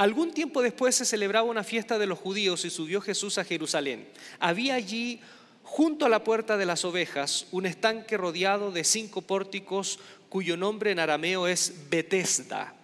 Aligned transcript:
Algún 0.00 0.32
tiempo 0.32 0.62
después 0.62 0.94
se 0.94 1.04
celebraba 1.04 1.46
una 1.46 1.62
fiesta 1.62 1.98
de 1.98 2.06
los 2.06 2.18
judíos 2.18 2.64
y 2.64 2.70
subió 2.70 3.02
Jesús 3.02 3.36
a 3.36 3.44
Jerusalén. 3.44 4.08
Había 4.38 4.74
allí, 4.74 5.20
junto 5.62 6.06
a 6.06 6.08
la 6.08 6.24
puerta 6.24 6.56
de 6.56 6.64
las 6.64 6.86
ovejas, 6.86 7.48
un 7.50 7.66
estanque 7.66 8.16
rodeado 8.16 8.72
de 8.72 8.82
cinco 8.82 9.20
pórticos 9.20 9.98
cuyo 10.30 10.56
nombre 10.56 10.90
en 10.90 11.00
arameo 11.00 11.46
es 11.46 11.90
Betesda. 11.90 12.74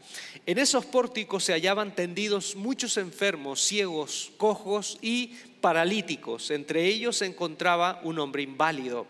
En 0.45 0.59
esos 0.59 0.85
pórticos 0.85 1.43
se 1.43 1.55
hallaban 1.55 1.95
tendidos 1.95 2.55
muchos 2.55 2.99
enfermos, 2.99 3.63
ciegos, 3.63 4.33
cojos 4.37 4.99
y 5.01 5.29
paralíticos. 5.63 6.51
Entre 6.51 6.85
ellos 6.85 7.17
se 7.17 7.25
encontraba 7.25 7.99
un 8.05 8.19
hombre 8.19 8.43
inválido 8.43 9.07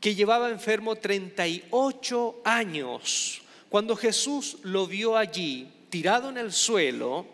que 0.00 0.14
llevaba 0.14 0.50
enfermo 0.50 0.96
38 0.96 2.42
años. 2.44 3.40
Cuando 3.70 3.96
Jesús 3.96 4.58
lo 4.64 4.86
vio 4.86 5.16
allí, 5.16 5.72
tirado 5.96 6.28
en 6.28 6.36
el 6.36 6.52
suelo 6.52 7.24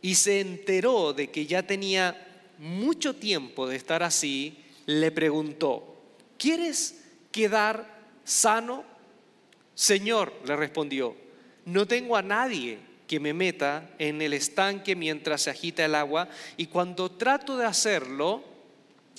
y 0.00 0.14
se 0.14 0.40
enteró 0.40 1.12
de 1.12 1.28
que 1.30 1.44
ya 1.44 1.62
tenía 1.62 2.16
mucho 2.56 3.14
tiempo 3.14 3.68
de 3.68 3.76
estar 3.76 4.02
así, 4.02 4.64
le 4.86 5.10
preguntó, 5.10 5.94
¿quieres 6.38 7.04
quedar 7.30 8.00
sano? 8.24 8.82
Señor, 9.74 10.32
le 10.46 10.56
respondió, 10.56 11.14
no 11.66 11.86
tengo 11.86 12.16
a 12.16 12.22
nadie 12.22 12.78
que 13.06 13.20
me 13.20 13.34
meta 13.34 13.90
en 13.98 14.22
el 14.22 14.32
estanque 14.32 14.96
mientras 14.96 15.42
se 15.42 15.50
agita 15.50 15.84
el 15.84 15.94
agua 15.94 16.30
y 16.56 16.64
cuando 16.64 17.10
trato 17.10 17.58
de 17.58 17.66
hacerlo, 17.66 18.42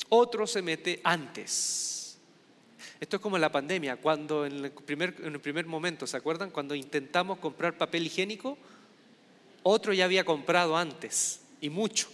otro 0.10 0.48
se 0.48 0.64
mete 0.64 1.00
antes. 1.04 2.18
Esto 3.00 3.18
es 3.18 3.22
como 3.22 3.38
la 3.38 3.52
pandemia, 3.52 3.98
cuando 3.98 4.48
en 4.48 4.66
el 4.66 4.72
primer, 4.72 5.14
en 5.20 5.34
el 5.34 5.40
primer 5.40 5.68
momento, 5.68 6.08
¿se 6.08 6.18
acuerdan? 6.18 6.50
Cuando 6.50 6.74
intentamos 6.74 7.38
comprar 7.38 7.78
papel 7.78 8.08
higiénico, 8.08 8.58
otro 9.64 9.94
ya 9.94 10.06
había 10.06 10.24
comprado 10.24 10.78
antes, 10.78 11.42
y 11.62 11.70
mucho. 11.70 12.08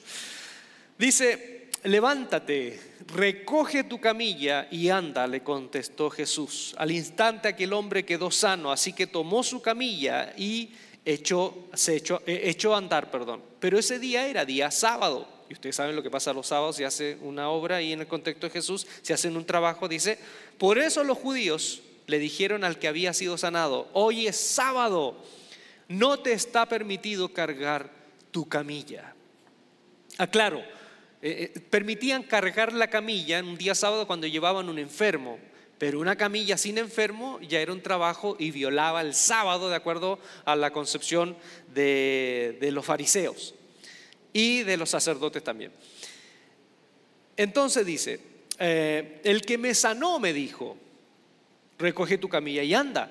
Dice, 0.98 1.70
levántate, 1.84 2.80
recoge 3.08 3.84
tu 3.84 4.00
camilla 4.00 4.68
y 4.72 4.90
anda, 4.90 5.28
le 5.28 5.44
contestó 5.44 6.10
Jesús. 6.10 6.76
Al 6.78 6.92
instante 6.92 7.48
aquel 7.48 7.74
hombre 7.74 8.06
quedó 8.06 8.32
sano, 8.32 8.72
así 8.72 8.94
que 8.94 9.08
tomó 9.08 9.44
su 9.44 9.62
camilla 9.62 10.34
y 10.38 10.72
echó, 11.04 11.68
se 11.74 11.98
echó, 11.98 12.22
eh, 12.26 12.42
echó 12.46 12.74
a 12.74 12.80
andar, 12.80 13.12
perdón. 13.12 13.42
Pero 13.60 13.78
ese 13.78 14.00
día 14.00 14.28
era 14.28 14.46
día 14.46 14.72
sábado. 14.72 15.28
Y 15.48 15.54
ustedes 15.54 15.76
saben 15.76 15.96
lo 15.96 16.02
que 16.02 16.10
pasa 16.10 16.34
los 16.34 16.48
sábados, 16.48 16.76
se 16.76 16.86
hace 16.86 17.18
una 17.22 17.50
obra 17.50 17.80
y 17.80 17.94
en 17.94 18.02
el 18.02 18.08
contexto 18.08 18.48
de 18.48 18.54
Jesús 18.54 18.88
se 19.04 19.14
hacen 19.14 19.38
un 19.38 19.46
trabajo, 19.46 19.88
dice, 19.88 20.18
por 20.58 20.80
eso 20.80 21.04
los 21.04 21.20
judíos 21.20 21.82
le 22.08 22.18
dijeron 22.18 22.64
al 22.64 22.80
que 22.80 22.88
había 22.88 23.14
sido 23.14 23.38
sanado, 23.38 23.88
hoy 23.94 24.26
es 24.26 24.38
sábado 24.38 25.16
no 25.88 26.20
te 26.20 26.34
está 26.34 26.68
permitido 26.68 27.30
cargar 27.34 27.90
tu 28.32 28.48
camilla. 28.48 29.14
Aclaro, 30.18 30.60
eh, 31.22 31.52
eh, 31.56 31.60
permitían 31.70 32.24
cargar 32.24 32.74
la 32.74 32.90
camilla 32.90 33.40
en 33.40 33.46
un 33.46 33.58
día 33.58 33.76
sábado 33.76 34.08
cuando 34.08 34.28
llevaban 34.28 34.70
un 34.70 34.80
enfermo, 34.80 35.40
pero 35.78 36.00
una 36.00 36.16
camilla 36.16 36.58
sin 36.58 36.78
enfermo 36.78 37.40
ya 37.42 37.60
era 37.60 37.74
un 37.74 37.82
trabajo 37.82 38.36
y 38.40 38.52
violaba 38.52 39.02
el 39.02 39.14
sábado 39.14 39.70
de 39.70 39.76
acuerdo 39.76 40.20
a 40.46 40.56
la 40.56 40.72
concepción 40.72 41.36
de, 41.74 42.58
los 42.72 42.86
fariseos 42.86 43.56
y 44.34 44.64
de 44.64 44.78
los 44.78 44.90
sacerdotes 44.90 45.44
también. 45.44 45.72
Entonces 47.38 47.86
dice, 47.86 48.20
eh, 48.58 49.20
el 49.24 49.42
que 49.42 49.58
me 49.58 49.76
sanó 49.76 50.20
me 50.20 50.32
dijo, 50.32 50.78
recoge 51.78 52.18
tu 52.18 52.30
camilla 52.30 52.64
y 52.64 52.74
anda. 52.74 53.10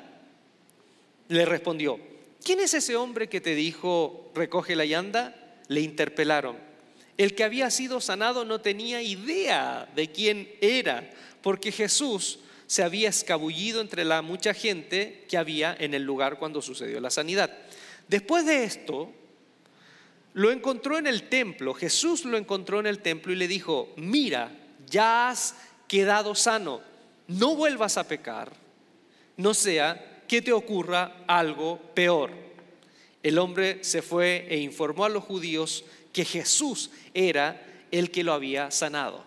Le 1.28 1.44
respondió, 1.44 1.98
¿quién 2.44 2.60
es 2.60 2.74
ese 2.74 2.94
hombre 2.94 3.28
que 3.28 3.40
te 3.40 3.54
dijo, 3.54 4.30
recoge 4.34 4.76
la 4.76 4.84
llanda? 4.84 5.34
Le 5.66 5.80
interpelaron. 5.80 6.56
El 7.16 7.34
que 7.34 7.44
había 7.44 7.70
sido 7.70 8.00
sanado 8.00 8.44
no 8.44 8.60
tenía 8.60 9.02
idea 9.02 9.90
de 9.96 10.12
quién 10.12 10.48
era, 10.60 11.10
porque 11.42 11.72
Jesús 11.72 12.40
se 12.66 12.82
había 12.82 13.08
escabullido 13.08 13.80
entre 13.80 14.04
la 14.04 14.22
mucha 14.22 14.52
gente 14.52 15.24
que 15.28 15.36
había 15.36 15.76
en 15.78 15.94
el 15.94 16.02
lugar 16.02 16.38
cuando 16.38 16.62
sucedió 16.62 17.00
la 17.00 17.10
sanidad. 17.10 17.50
Después 18.08 18.46
de 18.46 18.64
esto, 18.64 19.10
lo 20.34 20.50
encontró 20.50 20.98
en 20.98 21.06
el 21.06 21.28
templo, 21.28 21.74
Jesús 21.74 22.24
lo 22.24 22.36
encontró 22.36 22.80
en 22.80 22.86
el 22.86 22.98
templo 22.98 23.32
y 23.32 23.36
le 23.36 23.48
dijo, 23.48 23.92
mira, 23.96 24.50
ya 24.86 25.30
has 25.30 25.54
quedado 25.86 26.34
sano, 26.34 26.80
no 27.28 27.54
vuelvas 27.54 27.96
a 27.96 28.08
pecar, 28.08 28.52
no 29.36 29.54
sea 29.54 30.22
que 30.26 30.42
te 30.42 30.52
ocurra 30.52 31.24
algo 31.26 31.78
peor. 31.94 32.43
El 33.24 33.38
hombre 33.38 33.82
se 33.82 34.02
fue 34.02 34.46
e 34.50 34.58
informó 34.58 35.06
a 35.06 35.08
los 35.08 35.24
judíos 35.24 35.84
que 36.12 36.26
Jesús 36.26 36.90
era 37.14 37.66
el 37.90 38.10
que 38.10 38.22
lo 38.22 38.34
había 38.34 38.70
sanado. 38.70 39.24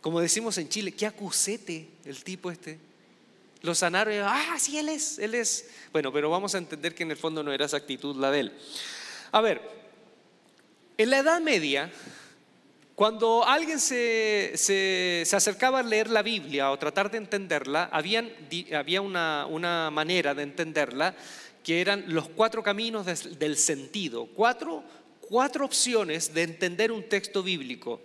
Como 0.00 0.20
decimos 0.20 0.58
en 0.58 0.68
Chile, 0.68 0.92
qué 0.92 1.06
acusete 1.06 1.88
el 2.04 2.24
tipo 2.24 2.50
este. 2.50 2.80
Lo 3.62 3.72
sanaron 3.72 4.14
y, 4.14 4.16
ah, 4.18 4.56
sí, 4.58 4.78
él 4.78 4.88
es, 4.88 5.20
él 5.20 5.36
es. 5.36 5.70
Bueno, 5.92 6.12
pero 6.12 6.28
vamos 6.28 6.56
a 6.56 6.58
entender 6.58 6.92
que 6.92 7.04
en 7.04 7.12
el 7.12 7.16
fondo 7.16 7.44
no 7.44 7.52
era 7.52 7.66
esa 7.66 7.76
actitud 7.76 8.16
la 8.16 8.32
de 8.32 8.40
él. 8.40 8.52
A 9.30 9.40
ver, 9.40 9.60
en 10.98 11.10
la 11.10 11.18
Edad 11.18 11.40
Media, 11.40 11.92
cuando 13.00 13.46
alguien 13.46 13.80
se, 13.80 15.24
acercaba 15.32 15.78
a 15.78 15.82
leer 15.82 16.10
la 16.10 16.20
Biblia 16.20 16.70
o 16.70 16.78
tratar 16.78 17.10
de 17.10 17.16
entenderla, 17.16 17.88
había 17.90 19.00
una, 19.00 19.88
manera 19.90 20.34
de 20.34 20.42
entenderla 20.42 21.16
que 21.64 21.80
eran 21.80 22.04
los 22.08 22.28
cuatro 22.28 22.62
caminos 22.62 23.06
del 23.38 23.56
sentido, 23.56 24.26
cuatro, 24.26 24.84
opciones 25.30 26.34
de 26.34 26.42
entender 26.42 26.92
un 26.92 27.08
texto 27.08 27.42
bíblico. 27.42 28.02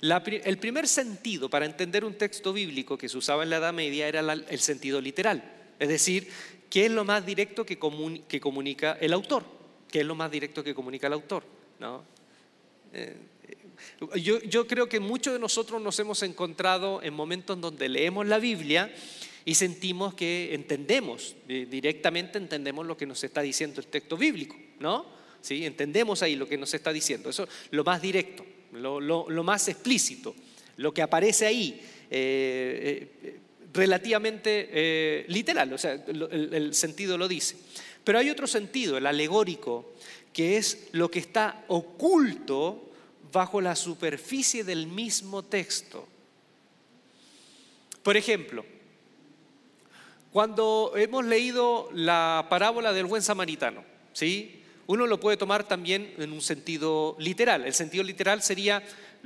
el 0.00 0.58
primer 0.58 0.86
sentido 0.86 1.50
para 1.50 1.66
entender 1.66 2.04
un 2.04 2.14
texto 2.14 2.52
bíblico 2.52 2.96
que 2.96 3.08
se 3.08 3.18
usaba 3.18 3.42
en 3.42 3.50
la 3.50 3.56
Edad 3.56 3.72
Media 3.72 4.06
era 4.06 4.20
el 4.20 4.60
sentido 4.60 5.00
literal, 5.00 5.42
es 5.80 5.88
decir, 5.88 6.30
¿qué 6.70 6.86
es 6.86 6.92
lo 6.92 7.04
más 7.04 7.26
directo 7.26 7.66
que, 7.66 7.80
comunica 7.80 8.96
el 9.00 9.12
autor? 9.12 9.42
¿Qué 9.90 10.02
es 10.02 10.06
lo 10.06 10.14
más 10.14 10.30
directo 10.30 10.62
que 10.62 10.72
comunica 10.72 11.08
el 11.08 11.14
autor? 11.14 11.42
¿No? 11.80 12.04
Eh, 12.92 13.16
yo, 14.16 14.66
creo 14.66 14.88
que 14.88 15.00
muchos 15.00 15.32
de 15.32 15.38
nosotros 15.38 15.80
nos 15.80 15.98
hemos 15.98 16.22
encontrado 16.22 17.02
en 17.02 17.14
momentos 17.14 17.60
donde 17.60 17.88
leemos 17.88 18.26
la 18.26 18.38
Biblia 18.38 18.94
y 19.44 19.54
sentimos 19.54 20.14
que 20.14 20.54
entendemos, 20.54 21.36
directamente 21.46 22.38
entendemos 22.38 22.86
lo 22.86 22.96
que 22.96 23.06
nos 23.06 23.22
está 23.22 23.42
diciendo 23.42 23.80
el 23.80 23.86
texto 23.86 24.16
bíblico, 24.16 24.56
¿no? 24.80 25.06
¿Sí? 25.40 25.64
Entendemos 25.64 26.22
ahí 26.22 26.34
lo 26.34 26.48
que 26.48 26.58
nos 26.58 26.74
está 26.74 26.92
diciendo, 26.92 27.30
eso 27.30 27.44
es 27.44 27.48
lo 27.70 27.84
más 27.84 28.02
directo, 28.02 28.44
lo, 28.72 29.44
más 29.44 29.68
explícito, 29.68 30.34
lo 30.78 30.92
que 30.92 31.02
aparece 31.02 31.46
ahí, 31.46 31.80
eh, 32.10 33.08
eh, 33.22 33.36
relativamente 33.72 34.68
eh, 34.72 35.24
literal, 35.28 35.72
o 35.72 35.78
sea, 35.78 35.92
el 35.92 36.74
sentido 36.74 37.16
lo 37.16 37.28
dice. 37.28 37.56
Pero 38.06 38.20
hay 38.20 38.30
otro 38.30 38.46
sentido, 38.46 38.96
el 38.96 39.06
alegórico, 39.06 39.92
que 40.32 40.58
es 40.58 40.88
lo 40.92 41.10
que 41.10 41.18
está 41.18 41.64
oculto 41.66 42.85
bajo 43.32 43.60
la 43.60 43.76
superficie 43.76 44.64
del 44.64 44.86
mismo 44.86 45.42
texto. 45.42 46.06
Por 48.02 48.16
ejemplo, 48.16 48.64
cuando 50.32 50.92
hemos 50.96 51.24
leído 51.24 51.88
la 51.92 52.46
parábola 52.48 52.92
del 52.92 53.06
buen 53.06 53.22
samaritano, 53.22 53.84
¿sí? 54.12 54.62
uno 54.86 55.06
lo 55.06 55.18
puede 55.18 55.36
tomar 55.36 55.64
también 55.64 56.14
en 56.18 56.32
un 56.32 56.40
sentido 56.40 57.16
literal. 57.18 57.64
El 57.64 57.74
sentido 57.74 58.04
literal 58.04 58.42
sería, 58.42 58.82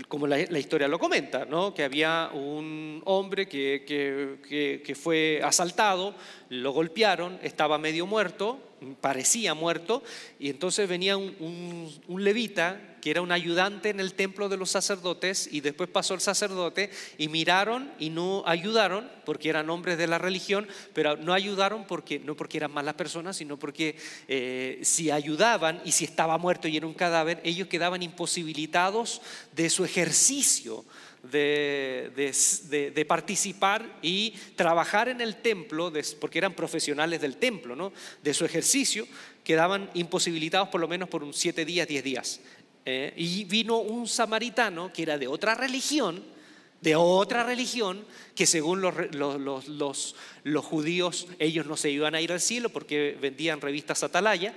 como 0.09 0.27
la, 0.27 0.41
historia 0.41 0.89
lo 0.89 0.99
comenta, 0.99 1.45
¿no? 1.45 1.75
que 1.75 1.85
había 1.85 2.31
un 2.33 3.03
hombre 3.05 3.49
que, 3.49 3.85
que, 3.85 4.95
fue 4.95 5.41
asaltado, 5.45 6.15
lo 6.49 6.73
golpearon, 6.73 7.39
estaba 7.43 7.77
medio 7.77 8.07
muerto, 8.07 8.59
parecía 9.01 9.53
muerto, 9.53 10.03
y 10.39 10.49
entonces 10.49 10.89
venía 10.89 11.17
un 11.17 11.91
levita 12.09 12.90
que 13.01 13.11
era 13.11 13.23
un 13.23 13.33
ayudante 13.33 13.89
en 13.89 14.01
el 14.01 14.15
templo 14.15 14.49
de 14.49 14.57
los 14.57 14.71
sacerdotes, 14.71 15.49
y 15.51 15.61
después 15.61 15.89
pasó 15.89 16.15
el 16.15 16.21
sacerdote 16.21 16.91
y 17.19 17.29
miraron 17.29 17.91
y 17.99 18.11
no 18.11 18.43
ayudaron, 18.47 19.11
porque 19.25 19.49
eran 19.49 19.71
hombres 19.71 19.99
de 19.99 20.07
la 20.07 20.19
religión, 20.19 20.69
pero 20.93 21.17
no 21.17 21.33
ayudaron 21.33 21.87
porque, 21.87 22.19
no 22.19 22.37
porque 22.37 22.59
eran 22.59 22.73
malas 22.73 22.95
personas, 22.95 23.37
sino 23.37 23.59
porque 23.59 23.97
eh, 24.29 24.81
si 24.83 25.11
ayudaban 25.11 25.81
y 25.85 25.93
si 25.93 26.05
estaba 26.05 26.39
muerto 26.39 26.69
y 26.69 26.77
era 26.77 26.87
un 26.87 26.95
cadáver, 26.95 27.41
ellos 27.45 27.69
quedaban 27.69 28.03
imposibilitados 28.03 29.23
de 29.53 29.71
su 29.71 29.85
ejercicio. 29.85 30.85
De, 31.23 33.05
participar 33.07 33.99
y 34.01 34.33
trabajar 34.57 35.11
en 35.11 35.21
el 35.21 35.37
templo, 35.37 35.93
porque 36.19 36.39
eran 36.39 36.55
profesionales 36.55 37.21
del 37.21 37.37
templo, 37.37 37.77
¿no? 37.77 37.93
de 38.23 38.33
su 38.33 38.47
ejercicio, 38.47 39.07
quedaban 39.45 39.91
imposibilitados 39.95 40.69
por 40.69 40.81
lo 40.81 40.89
menos 40.89 41.09
por 41.09 41.23
un 41.23 41.35
siete 41.35 41.65
días, 41.65 41.89
diez 41.89 42.05
días. 42.05 42.41
Eh, 42.87 43.13
y 43.17 43.45
vino 43.45 43.79
un 43.79 44.09
samaritano 44.09 44.93
que 44.93 45.03
era 45.03 45.19
de 45.19 45.27
otra 45.29 45.55
religión 45.55 46.23
de 46.81 46.97
otra 46.97 47.45
religión 47.45 48.05
que 48.35 48.47
según 48.47 48.81
los, 48.81 50.15
judíos 50.65 51.29
ellos 51.39 51.67
no 51.67 51.77
se 51.77 51.91
iban 51.91 52.15
a 52.15 52.21
ir 52.21 52.33
al 52.33 52.41
cielo 52.41 52.71
porque 52.71 53.17
vendían 53.21 53.61
revistas 53.61 54.03
Atalaya. 54.03 54.55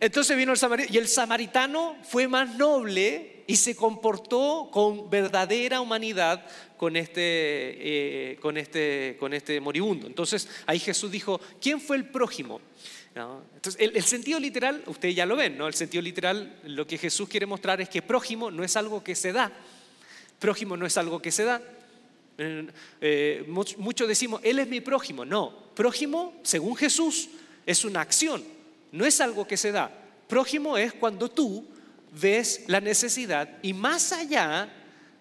Entonces 0.00 0.36
vino 0.36 0.52
el 0.52 0.58
samaritano 0.58 0.94
y 0.94 0.98
el 0.98 1.08
samaritano 1.08 1.96
fue 2.02 2.26
más 2.26 2.56
noble 2.56 3.44
y 3.46 3.56
se 3.56 3.76
comportó 3.76 4.68
con 4.72 5.08
verdadera 5.08 5.80
humanidad 5.80 6.44
con 6.76 6.96
este, 6.96 7.20
eh, 7.22 8.38
este, 8.56 9.16
con 9.20 9.32
este 9.32 9.60
moribundo. 9.60 10.08
Entonces 10.08 10.48
ahí 10.66 10.80
Jesús 10.80 11.12
dijo, 11.12 11.40
¿quién 11.60 11.80
fue 11.80 11.96
el 11.96 12.06
prójimo? 12.06 12.60
Entonces, 13.14 13.76
el, 13.78 14.02
sentido 14.02 14.40
literal, 14.40 14.82
ustedes 14.86 15.14
ya 15.14 15.24
lo 15.24 15.36
ven, 15.36 15.56
¿no? 15.56 15.68
El 15.68 15.74
sentido 15.74 16.02
literal, 16.02 16.58
lo 16.64 16.84
que 16.86 16.98
Jesús 16.98 17.28
quiere 17.28 17.46
mostrar 17.46 17.80
es 17.80 17.88
que 17.88 18.02
prójimo 18.02 18.50
no 18.50 18.64
es 18.64 18.76
algo 18.76 19.04
que 19.04 19.14
se 19.14 19.32
da. 19.32 19.52
Prójimo 20.40 20.76
no 20.76 20.84
es 20.84 20.98
algo 20.98 21.22
que 21.22 21.30
se 21.30 21.44
da. 21.44 21.62
Eh, 22.36 23.44
muchos 23.46 24.08
decimos, 24.08 24.40
Él 24.42 24.58
es 24.58 24.68
mi 24.68 24.80
prójimo. 24.80 25.24
No, 25.24 25.56
prójimo, 25.74 26.34
según 26.42 26.74
Jesús, 26.74 27.28
es 27.66 27.84
una 27.84 28.00
acción, 28.00 28.42
no 28.90 29.06
es 29.06 29.20
algo 29.20 29.46
que 29.46 29.56
se 29.56 29.70
da. 29.70 29.92
Prójimo 30.26 30.76
es 30.76 30.92
cuando 30.92 31.30
tú 31.30 31.64
ves 32.20 32.64
la 32.66 32.80
necesidad 32.80 33.58
y 33.62 33.72
más 33.72 34.12
allá 34.12 34.72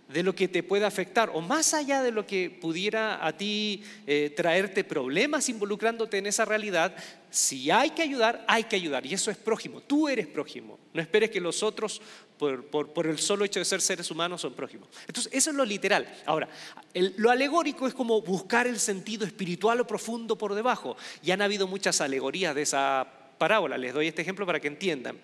de 0.09 0.23
lo 0.23 0.35
que 0.35 0.47
te 0.47 0.63
pueda 0.63 0.87
afectar 0.87 1.31
o 1.33 1.41
más 1.41 1.73
allá 1.73 2.03
de 2.03 2.11
lo 2.11 2.25
que 2.25 2.49
pudiera 2.49 3.25
a 3.25 3.35
ti 3.35 3.83
eh, 4.05 4.31
traerte 4.35 4.83
problemas 4.83 5.49
involucrándote 5.49 6.17
en 6.17 6.27
esa 6.27 6.45
realidad, 6.45 6.95
si 7.33 7.71
hay 7.71 7.89
que 7.89 8.03
ayudar, 8.03 8.45
hay 8.47 8.65
que 8.65 8.75
ayudar. 8.75 9.03
Y 9.07 9.13
eso 9.15 9.31
es 9.31 9.37
prójimo. 9.37 9.81
Tú 9.81 10.07
eres 10.07 10.27
prójimo. 10.27 10.77
No 10.93 11.01
esperes 11.01 11.31
que 11.31 11.41
los 11.41 11.63
otros, 11.63 11.99
por, 12.37 13.07
el 13.07 13.17
solo 13.17 13.43
hecho 13.43 13.57
de 13.57 13.65
ser 13.65 13.81
seres 13.81 14.11
humanos, 14.11 14.41
son 14.41 14.53
prójimos. 14.53 14.87
Entonces, 15.07 15.33
eso 15.33 15.49
es 15.49 15.55
lo 15.55 15.65
literal. 15.65 16.07
Ahora, 16.27 16.47
lo 16.93 17.31
alegórico 17.31 17.87
es 17.87 17.95
como 17.95 18.21
buscar 18.21 18.67
el 18.67 18.79
sentido 18.79 19.25
espiritual 19.25 19.81
o 19.81 19.87
profundo 19.87 20.37
por 20.37 20.53
debajo. 20.53 20.95
Y 21.23 21.31
han 21.31 21.41
habido 21.41 21.65
muchas 21.65 22.01
alegorías 22.01 22.53
de 22.53 22.61
esa 22.61 23.07
parábola. 23.39 23.79
Les 23.79 23.95
doy 23.95 24.09
este 24.09 24.21
ejemplo 24.21 24.45
para 24.45 24.59
que 24.59 24.67
entiendan. 24.67 25.17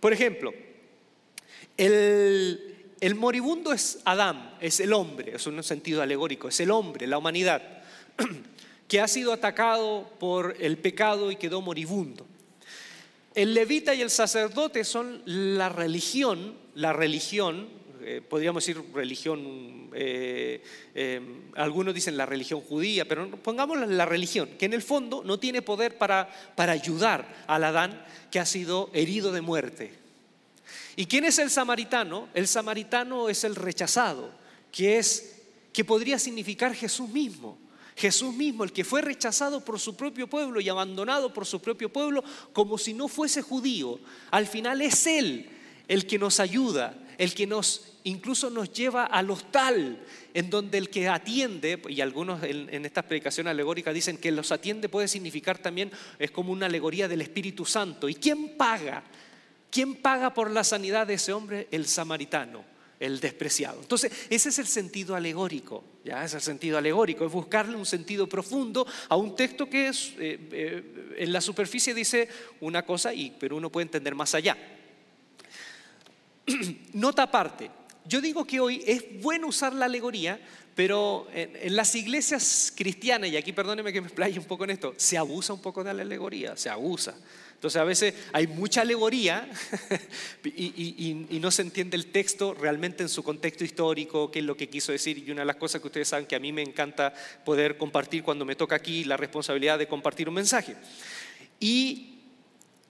Por 0.00 0.14
ejemplo, 0.14 0.54
el, 1.76 2.94
el 3.02 3.14
moribundo 3.16 3.74
es 3.74 3.98
Adán, 4.06 4.54
es 4.62 4.80
el 4.80 4.94
hombre, 4.94 5.36
es 5.36 5.46
un 5.46 5.62
sentido 5.62 6.00
alegórico, 6.00 6.48
es 6.48 6.58
el 6.60 6.70
hombre, 6.70 7.06
la 7.06 7.18
humanidad, 7.18 7.82
que 8.90 9.00
ha 9.00 9.06
sido 9.06 9.32
atacado 9.32 10.10
por 10.18 10.56
el 10.58 10.76
pecado 10.76 11.30
y 11.30 11.36
quedó 11.36 11.60
moribundo. 11.60 12.26
El 13.36 13.54
levita 13.54 13.94
y 13.94 14.02
el 14.02 14.10
sacerdote 14.10 14.82
son 14.82 15.22
la 15.26 15.68
religión, 15.68 16.56
la 16.74 16.92
religión, 16.92 17.68
eh, 18.02 18.20
podríamos 18.28 18.66
decir 18.66 18.82
religión, 18.92 19.90
eh, 19.94 20.64
eh, 20.96 21.20
algunos 21.54 21.94
dicen 21.94 22.16
la 22.16 22.26
religión 22.26 22.62
judía, 22.62 23.04
pero 23.04 23.30
pongamos 23.30 23.78
la 23.88 24.06
religión, 24.06 24.48
que 24.58 24.66
en 24.66 24.72
el 24.72 24.82
fondo 24.82 25.22
no 25.24 25.38
tiene 25.38 25.62
poder 25.62 25.96
para, 25.96 26.28
para 26.56 26.72
ayudar 26.72 27.44
al 27.46 27.62
Adán 27.62 28.04
que 28.32 28.40
ha 28.40 28.46
sido 28.46 28.90
herido 28.92 29.30
de 29.30 29.40
muerte. 29.40 29.92
¿Y 30.96 31.06
quién 31.06 31.24
es 31.24 31.38
el 31.38 31.50
samaritano? 31.50 32.26
El 32.34 32.48
samaritano 32.48 33.28
es 33.28 33.44
el 33.44 33.54
rechazado, 33.54 34.32
que 34.72 34.98
es 34.98 35.42
que 35.72 35.84
podría 35.84 36.18
significar 36.18 36.74
Jesús 36.74 37.08
mismo. 37.08 37.69
Jesús 37.96 38.34
mismo, 38.34 38.64
el 38.64 38.72
que 38.72 38.84
fue 38.84 39.02
rechazado 39.02 39.64
por 39.64 39.78
su 39.78 39.96
propio 39.96 40.28
pueblo 40.28 40.60
y 40.60 40.68
abandonado 40.68 41.32
por 41.32 41.46
su 41.46 41.60
propio 41.60 41.92
pueblo 41.92 42.24
como 42.52 42.78
si 42.78 42.94
no 42.94 43.08
fuese 43.08 43.42
judío. 43.42 43.98
Al 44.30 44.46
final 44.46 44.80
es 44.82 45.06
Él 45.06 45.50
el 45.88 46.06
que 46.06 46.18
nos 46.18 46.40
ayuda, 46.40 46.94
el 47.18 47.34
que 47.34 47.46
nos 47.46 47.86
incluso 48.04 48.48
nos 48.48 48.72
lleva 48.72 49.04
al 49.04 49.30
hostal, 49.30 49.98
en 50.32 50.50
donde 50.50 50.78
el 50.78 50.88
que 50.88 51.08
atiende, 51.08 51.82
y 51.88 52.00
algunos 52.00 52.42
en, 52.42 52.72
en 52.72 52.86
estas 52.86 53.04
predicaciones 53.04 53.50
alegóricas 53.50 53.92
dicen 53.92 54.16
que 54.16 54.30
los 54.30 54.52
atiende 54.52 54.88
puede 54.88 55.08
significar 55.08 55.58
también, 55.58 55.90
es 56.18 56.30
como 56.30 56.52
una 56.52 56.66
alegoría 56.66 57.08
del 57.08 57.20
Espíritu 57.20 57.66
Santo. 57.66 58.08
¿Y 58.08 58.14
quién 58.14 58.56
paga? 58.56 59.02
¿Quién 59.70 59.96
paga 59.96 60.34
por 60.34 60.50
la 60.50 60.64
sanidad 60.64 61.06
de 61.06 61.14
ese 61.14 61.32
hombre? 61.32 61.68
El 61.70 61.86
samaritano, 61.86 62.64
el 63.00 63.18
despreciado. 63.18 63.80
Entonces, 63.80 64.12
ese 64.28 64.50
es 64.50 64.58
el 64.58 64.66
sentido 64.66 65.16
alegórico, 65.16 65.82
ya 66.04 66.22
es 66.22 66.34
el 66.34 66.42
sentido 66.42 66.76
alegórico, 66.76 67.24
es 67.24 67.32
buscarle 67.32 67.74
un 67.76 67.86
sentido 67.86 68.28
profundo 68.28 68.86
a 69.08 69.16
un 69.16 69.34
texto 69.34 69.68
que 69.68 69.88
es, 69.88 70.12
eh, 70.18 70.38
eh, 70.52 71.14
en 71.16 71.32
la 71.32 71.40
superficie 71.40 71.94
dice 71.94 72.28
una 72.60 72.84
cosa, 72.84 73.14
y, 73.14 73.34
pero 73.40 73.56
uno 73.56 73.72
puede 73.72 73.86
entender 73.86 74.14
más 74.14 74.34
allá. 74.34 74.56
Nota 76.92 77.22
aparte, 77.22 77.70
yo 78.04 78.20
digo 78.20 78.46
que 78.46 78.60
hoy 78.60 78.84
es 78.86 79.22
bueno 79.22 79.48
usar 79.48 79.72
la 79.72 79.86
alegoría, 79.86 80.38
pero 80.74 81.26
en, 81.32 81.56
en, 81.56 81.76
las 81.76 81.94
iglesias 81.94 82.72
cristianas, 82.76 83.30
y 83.30 83.36
aquí 83.36 83.52
perdóneme 83.52 83.92
que 83.94 84.00
me 84.02 84.08
explaye 84.08 84.38
un 84.38 84.44
poco 84.44 84.64
en 84.64 84.70
esto, 84.70 84.94
se 84.98 85.16
abusa 85.16 85.54
un 85.54 85.62
poco 85.62 85.82
de 85.82 85.94
la 85.94 86.02
alegoría, 86.02 86.54
se 86.54 86.68
abusa. 86.68 87.14
Entonces 87.60 87.78
a 87.78 87.84
veces 87.84 88.14
hay 88.32 88.46
mucha 88.46 88.80
alegoría 88.80 89.46
y, 90.44 91.38
no 91.42 91.50
se 91.50 91.60
entiende 91.60 91.94
el 91.94 92.06
texto 92.06 92.54
realmente 92.54 93.02
en 93.02 93.10
su 93.10 93.22
contexto 93.22 93.64
histórico, 93.64 94.30
qué 94.30 94.38
es 94.38 94.46
lo 94.46 94.56
que 94.56 94.70
quiso 94.70 94.92
decir. 94.92 95.18
Y 95.18 95.30
una 95.30 95.42
de 95.42 95.46
las 95.46 95.56
cosas 95.56 95.82
que 95.82 95.88
ustedes 95.88 96.08
saben 96.08 96.24
que 96.24 96.34
a 96.34 96.38
mí 96.38 96.54
me 96.54 96.62
encanta 96.62 97.12
poder 97.44 97.76
compartir 97.76 98.22
cuando 98.22 98.46
me 98.46 98.56
toca 98.56 98.76
aquí 98.76 99.04
la 99.04 99.18
responsabilidad 99.18 99.78
de 99.78 99.86
compartir 99.86 100.26
un 100.26 100.36
mensaje. 100.36 100.74
Y 101.60 102.20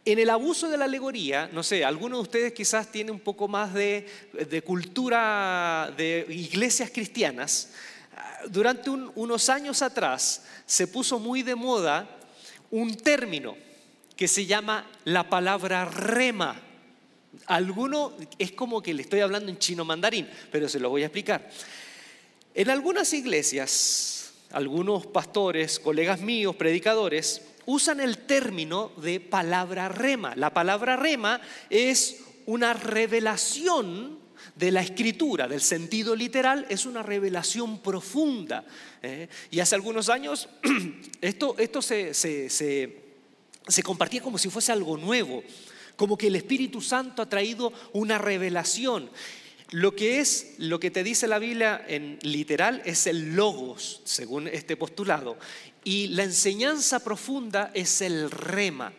en 0.04 0.20
el 0.20 0.30
abuso 0.30 0.68
de 0.68 0.78
la 0.78 0.84
alegoría, 0.84 1.50
no 1.52 1.64
sé, 1.64 1.84
algunos 1.84 2.20
de 2.20 2.22
ustedes 2.22 2.52
quizás 2.52 2.92
tienen 2.92 3.12
un 3.12 3.20
poco 3.20 3.48
más 3.48 3.74
de, 3.74 4.06
cultura 4.64 5.92
de 5.96 6.26
iglesias 6.28 6.92
cristianas. 6.94 7.72
Durante 8.48 8.88
unos 8.88 9.48
años 9.48 9.82
atrás 9.82 10.44
se 10.64 10.86
puso 10.86 11.18
muy 11.18 11.42
de 11.42 11.56
moda 11.56 12.08
un 12.70 12.96
término 12.96 13.56
que 14.20 14.28
se 14.28 14.44
llama 14.44 14.84
la 15.04 15.30
palabra 15.30 15.86
rema. 15.86 16.60
Alguno 17.46 18.12
es 18.38 18.52
como 18.52 18.82
que 18.82 18.92
le 18.92 19.00
estoy 19.00 19.20
hablando 19.20 19.50
en 19.50 19.58
chino 19.58 19.82
mandarín, 19.82 20.28
pero 20.52 20.68
se 20.68 20.78
lo 20.78 20.90
voy 20.90 21.04
a 21.04 21.06
explicar. 21.06 21.48
En 22.52 22.68
algunas 22.68 23.14
iglesias, 23.14 24.34
algunos 24.50 25.06
pastores, 25.06 25.80
colegas 25.80 26.20
míos, 26.20 26.54
predicadores, 26.54 27.40
usan 27.64 27.98
el 27.98 28.18
término 28.18 28.92
de 28.98 29.20
palabra 29.20 29.88
rema. 29.88 30.36
La 30.36 30.52
palabra 30.52 30.96
rema 30.96 31.40
es 31.70 32.18
una 32.44 32.74
revelación 32.74 34.18
de 34.54 34.70
la 34.70 34.82
escritura, 34.82 35.48
del 35.48 35.62
sentido 35.62 36.14
literal, 36.14 36.66
es 36.68 36.84
una 36.84 37.02
revelación 37.02 37.78
profunda. 37.78 38.66
¿eh? 39.02 39.28
Y 39.50 39.60
hace 39.60 39.76
algunos 39.76 40.10
años 40.10 40.50
esto, 41.22 41.54
esto 41.58 41.80
se, 41.80 42.99
compartía 43.82 44.22
como 44.22 44.38
si 44.38 44.50
fuese 44.50 44.72
algo 44.72 44.96
nuevo, 44.96 45.42
como 45.96 46.16
que 46.16 46.28
el 46.28 46.36
Espíritu 46.36 46.80
Santo 46.80 47.22
ha 47.22 47.28
traído 47.28 47.72
una 47.92 48.18
revelación. 48.18 49.10
Lo 49.70 49.94
que 49.94 50.18
es, 50.18 50.54
lo 50.58 50.80
que 50.80 50.90
te 50.90 51.04
dice 51.04 51.28
la 51.28 51.38
Biblia 51.38 51.84
en 51.86 52.18
literal 52.22 52.82
es 52.84 53.06
el 53.06 53.36
logos, 53.36 54.00
según 54.04 54.48
este 54.48 54.76
postulado, 54.76 55.38
y 55.84 56.08
la 56.08 56.24
enseñanza 56.24 57.04
profunda 57.04 57.70
es 57.72 58.02
el 58.02 58.30
rema. 58.30 58.92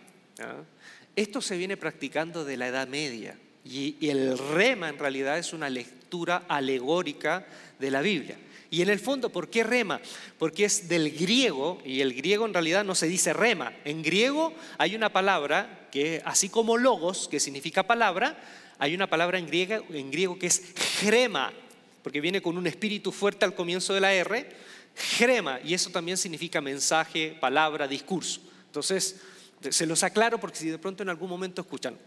Esto 1.16 1.42
se 1.42 1.58
viene 1.58 1.76
practicando 1.76 2.46
de 2.46 2.58
la 2.58 2.68
Edad 2.70 2.88
Media 2.88 3.38
y 3.66 4.10
el 4.10 4.38
rema 4.38 4.90
en 4.90 4.98
realidad 4.98 5.38
es 5.38 5.54
una 5.54 5.70
lectura 5.70 6.46
alegórica 6.48 7.46
de 7.80 7.92
la 7.92 8.02
Biblia. 8.02 8.38
Y 8.72 8.82
en 8.82 8.90
el 8.90 9.00
fondo, 9.00 9.30
¿por 9.30 9.50
qué 9.50 9.66
rema? 9.66 10.00
Porque 10.40 10.64
es 10.64 10.88
del 10.88 11.12
griego, 11.12 11.82
y 11.84 12.00
el 12.00 12.14
griego 12.14 12.46
en 12.46 12.54
realidad 12.54 12.86
no 12.86 12.96
se 12.96 13.06
dice 13.06 13.34
rema. 13.34 13.74
En 13.84 14.02
griego 14.02 14.54
hay 14.78 14.96
una 14.96 15.12
palabra 15.12 15.90
que, 15.92 16.22
así 16.24 16.48
como 16.48 16.78
logos, 16.78 17.28
que 17.28 17.42
significa 17.42 17.84
palabra, 17.84 18.42
hay 18.80 18.96
una 18.96 19.08
palabra 19.08 19.38
en 19.38 19.48
griego, 19.48 20.40
que 20.40 20.48
es 20.48 20.64
grema, 21.04 21.52
porque 22.02 22.22
viene 22.22 22.42
con 22.42 22.58
un 22.58 22.66
espíritu 22.66 23.12
fuerte 23.12 23.44
al 23.44 23.56
comienzo 23.56 23.94
de 23.94 24.00
la 24.00 24.14
R, 24.14 24.50
grema, 25.20 25.60
y 25.66 25.74
eso 25.74 25.90
también 25.90 26.18
significa 26.18 26.62
mensaje, 26.62 27.38
palabra, 27.42 27.90
discurso. 27.90 28.40
Entonces, 28.68 29.20
se 29.70 29.86
los 29.86 30.04
aclaro 30.04 30.40
porque 30.40 30.58
si 30.58 30.70
de 30.70 30.78
pronto 30.78 31.04
en 31.04 31.10
algún 31.10 31.30
momento 31.30 31.62
escuchan. 31.62 31.98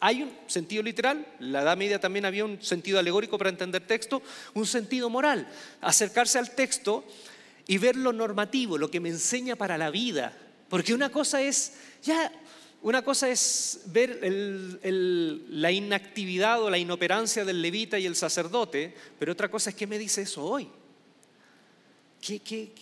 hay 0.00 0.22
un 0.22 0.32
sentido 0.46 0.82
literal, 0.82 1.26
la 1.40 1.62
Edad 1.62 1.76
Media 1.76 2.00
también 2.00 2.24
había 2.24 2.44
un 2.44 2.62
sentido 2.62 2.98
alegórico 2.98 3.38
para 3.38 3.50
entender 3.50 3.86
texto, 3.86 4.22
un 4.54 4.66
sentido 4.66 5.10
moral. 5.10 5.48
Acercarse 5.80 6.38
al 6.38 6.54
texto 6.54 7.04
y 7.66 7.78
ver 7.78 7.96
lo 7.96 8.12
normativo, 8.12 8.78
lo 8.78 8.90
que 8.90 9.00
me 9.00 9.08
enseña 9.08 9.56
para 9.56 9.76
la 9.76 9.90
vida. 9.90 10.36
Porque 10.68 10.94
una 10.94 11.10
cosa 11.10 11.42
es, 11.42 11.74
ya, 12.02 12.32
una 12.82 13.02
cosa 13.02 13.28
es 13.28 13.80
ver 13.86 14.20
la 14.22 15.72
inactividad 15.72 16.62
o 16.62 16.70
la 16.70 16.78
inoperancia 16.78 17.44
del 17.44 17.62
levita 17.62 17.98
y 17.98 18.06
el 18.06 18.14
sacerdote, 18.14 18.94
pero 19.18 19.32
otra 19.32 19.50
cosa 19.50 19.70
es 19.70 19.76
qué 19.76 19.86
me 19.86 19.98
dice 19.98 20.22
eso 20.22 20.44
hoy. 20.44 20.68
¿Qué, 22.20 22.40
qué, 22.40 22.72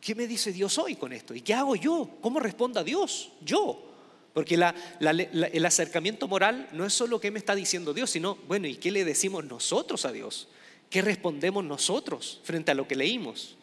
¿qué 0.00 0.14
me 0.14 0.26
dice 0.26 0.52
Dios 0.52 0.78
hoy 0.78 0.96
con 0.96 1.12
esto? 1.12 1.34
¿Y 1.34 1.40
qué 1.40 1.54
hago 1.54 1.76
yo? 1.76 2.08
¿Cómo 2.20 2.40
respondo 2.40 2.80
a 2.80 2.84
Dios? 2.84 3.30
Yo. 3.40 3.84
Porque 4.32 4.54
el 4.54 5.66
acercamiento 5.66 6.28
moral 6.28 6.68
no 6.72 6.84
es 6.84 6.92
solo 6.92 7.20
qué 7.20 7.30
me 7.30 7.38
está 7.38 7.54
diciendo 7.54 7.92
Dios, 7.92 8.10
sino, 8.10 8.36
bueno, 8.46 8.68
¿y 8.68 8.76
qué 8.76 8.90
le 8.90 9.04
decimos 9.04 9.44
nosotros 9.44 10.04
a 10.04 10.12
Dios? 10.12 10.48
¿Qué 10.90 11.02
respondemos 11.02 11.64
nosotros 11.64 12.40
frente 12.44 12.70
a 12.70 12.74
lo 12.74 12.86
que 12.86 12.94
leímos? 12.94 13.56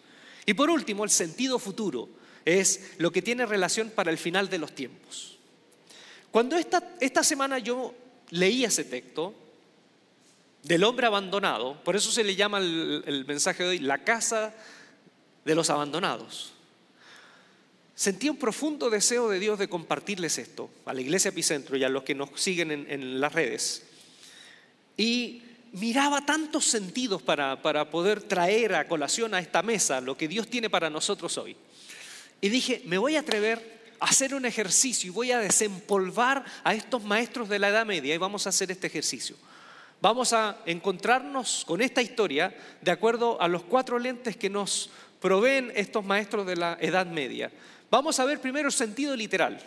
Y 0.45 0.53
por 0.53 0.69
último, 0.69 1.03
el 1.03 1.09
sentido 1.09 1.59
futuro 1.59 2.09
es 2.43 2.91
lo 2.97 3.11
que 3.11 3.21
tiene 3.21 3.45
relación 3.45 3.89
para 3.89 4.11
el 4.11 4.17
final 4.17 4.49
de 4.49 4.57
los 4.57 4.73
tiempos. 4.73 5.37
Cuando 6.29 6.57
esta, 6.57 6.95
esta 6.99 7.23
semana 7.23 7.59
yo 7.59 7.93
leí 8.29 8.65
ese 8.65 8.83
texto 8.83 9.33
del 10.63 10.83
hombre 10.83 11.07
abandonado, 11.07 11.81
por 11.83 11.95
eso 11.95 12.11
se 12.11 12.23
le 12.23 12.35
llama 12.35 12.57
el, 12.57 13.03
el 13.05 13.25
mensaje 13.25 13.63
de 13.63 13.69
hoy 13.69 13.79
la 13.79 14.03
casa 14.03 14.53
de 15.45 15.55
los 15.55 15.69
abandonados. 15.69 16.51
Sentí 17.95 18.27
un 18.27 18.35
profundo 18.35 18.89
deseo 18.89 19.29
de 19.29 19.39
Dios 19.39 19.57
de 19.57 19.69
compartirles 19.69 20.37
esto 20.37 20.69
a 20.85 20.93
la 20.93 20.99
iglesia 20.99 21.29
Epicentro 21.29 21.77
y 21.77 21.83
a 21.83 21.89
los 21.89 22.03
que 22.03 22.13
nos 22.13 22.29
siguen 22.35 22.71
en, 22.71 23.21
las 23.21 23.31
redes. 23.31 23.83
Y 24.97 25.43
miraba 25.71 26.25
tantos 26.25 26.65
sentidos 26.65 27.21
para, 27.21 27.61
para 27.61 27.89
poder 27.89 28.21
traer 28.21 28.75
a 28.75 28.87
colación 28.87 29.33
a 29.33 29.39
esta 29.39 29.61
mesa 29.61 30.01
lo 30.01 30.17
que 30.17 30.27
Dios 30.27 30.49
tiene 30.49 30.69
para 30.69 30.89
nosotros 30.89 31.37
hoy. 31.37 31.55
Y 32.41 32.49
dije, 32.49 32.81
me 32.85 32.97
voy 32.97 33.15
a 33.15 33.21
atrever 33.21 33.75
a 34.01 34.05
hacer 34.05 34.35
un 34.35 34.45
ejercicio 34.45 35.07
y 35.07 35.13
voy 35.13 35.31
a 35.31 35.39
desempolvar 35.39 36.43
a 36.65 36.73
estos 36.73 37.01
maestros 37.03 37.47
de 37.47 37.59
la 37.59 37.69
Edad 37.69 37.85
Media 37.85 38.13
y 38.13 38.17
vamos 38.17 38.45
a 38.45 38.49
hacer 38.49 38.71
este 38.71 38.87
ejercicio. 38.87 39.37
Vamos 40.01 40.33
a 40.33 40.57
encontrarnos 40.65 41.63
con 41.65 41.81
esta 41.81 42.01
historia 42.01 42.55
de 42.81 42.91
acuerdo 42.91 43.41
a 43.41 43.47
los 43.47 43.63
cuatro 43.63 43.97
lentes 43.97 44.35
que 44.35 44.49
nos 44.49 44.89
proveen 45.25 45.72
estos 45.74 46.05
maestros 46.05 46.46
de 46.46 46.55
la 46.55 46.77
Edad 46.79 47.08
Media. 47.08 47.51
Vamos 47.89 48.20
a 48.20 48.25
ver 48.25 48.39
primero 48.39 48.67
el 48.67 48.72
sentido 48.72 49.15
literal. 49.15 49.60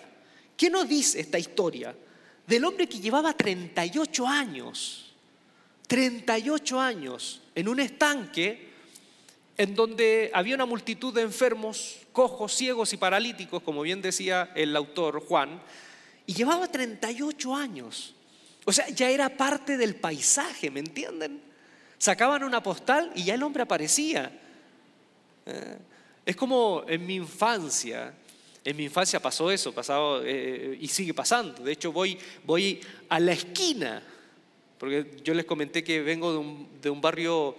¿Qué 0.56 0.70
nos 0.70 0.88
dice 0.88 1.18
esta 1.18 1.36
historia 1.36 1.92
del 2.46 2.64
hombre 2.64 2.88
que 2.88 3.00
llevaba 3.00 3.32
38 3.32 4.24
años, 4.28 5.12
38 5.88 6.80
años 6.80 7.42
en 7.56 7.66
un 7.66 7.80
estanque 7.80 8.68
en 9.56 9.74
donde 9.74 10.30
había 10.32 10.54
una 10.54 10.64
multitud 10.64 11.12
de 11.12 11.22
enfermos, 11.22 12.02
cojos, 12.12 12.54
ciegos 12.54 12.92
y 12.92 12.96
paralíticos, 12.96 13.60
como 13.60 13.82
bien 13.82 14.00
decía 14.00 14.52
el 14.54 14.76
autor 14.76 15.20
Juan, 15.26 15.60
y 16.24 16.34
llevaba 16.34 16.68
38 16.68 17.56
años. 17.56 18.14
O 18.64 18.72
sea, 18.72 18.88
ya 18.90 19.10
era 19.10 19.28
parte 19.28 19.76
del 19.76 19.96
paisaje, 19.96 20.70
¿me 20.70 20.78
entienden? 20.78 21.42
Sacaban 21.98 22.44
una 22.44 22.62
postal 22.62 23.10
y 23.16 23.24
ya 23.24 23.34
el 23.34 23.42
hombre 23.42 23.64
aparecía. 23.64 24.42
Eh, 25.48 25.78
es 26.26 26.36
como 26.36 26.84
en 26.86 27.06
mi 27.06 27.14
infancia, 27.14 28.12
en 28.62 28.76
mi 28.76 28.84
infancia 28.84 29.18
pasó 29.18 29.50
eso, 29.50 29.72
pasado, 29.72 30.22
eh, 30.24 30.76
y 30.78 30.88
sigue 30.88 31.14
pasando. 31.14 31.62
De 31.64 31.72
hecho, 31.72 31.90
voy, 31.90 32.18
voy 32.44 32.80
a 33.08 33.18
la 33.18 33.32
esquina, 33.32 34.02
porque 34.78 35.16
yo 35.24 35.32
les 35.32 35.46
comenté 35.46 35.82
que 35.82 36.02
vengo 36.02 36.32
de 36.32 36.38
un, 36.38 36.68
de 36.82 36.90
un 36.90 37.00
barrio 37.00 37.56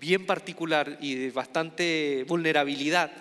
bien 0.00 0.24
particular 0.24 0.96
y 1.02 1.16
de 1.16 1.30
bastante 1.30 2.24
vulnerabilidad. 2.26 3.12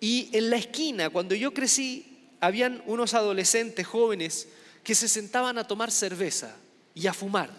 Y 0.00 0.30
en 0.32 0.48
la 0.48 0.56
esquina, 0.56 1.10
cuando 1.10 1.34
yo 1.34 1.52
crecí, 1.52 2.18
habían 2.40 2.82
unos 2.86 3.12
adolescentes 3.12 3.86
jóvenes 3.86 4.48
que 4.82 4.94
se 4.94 5.06
sentaban 5.06 5.58
a 5.58 5.66
tomar 5.66 5.90
cerveza 5.90 6.56
y 6.94 7.06
a 7.06 7.12
fumar. 7.12 7.50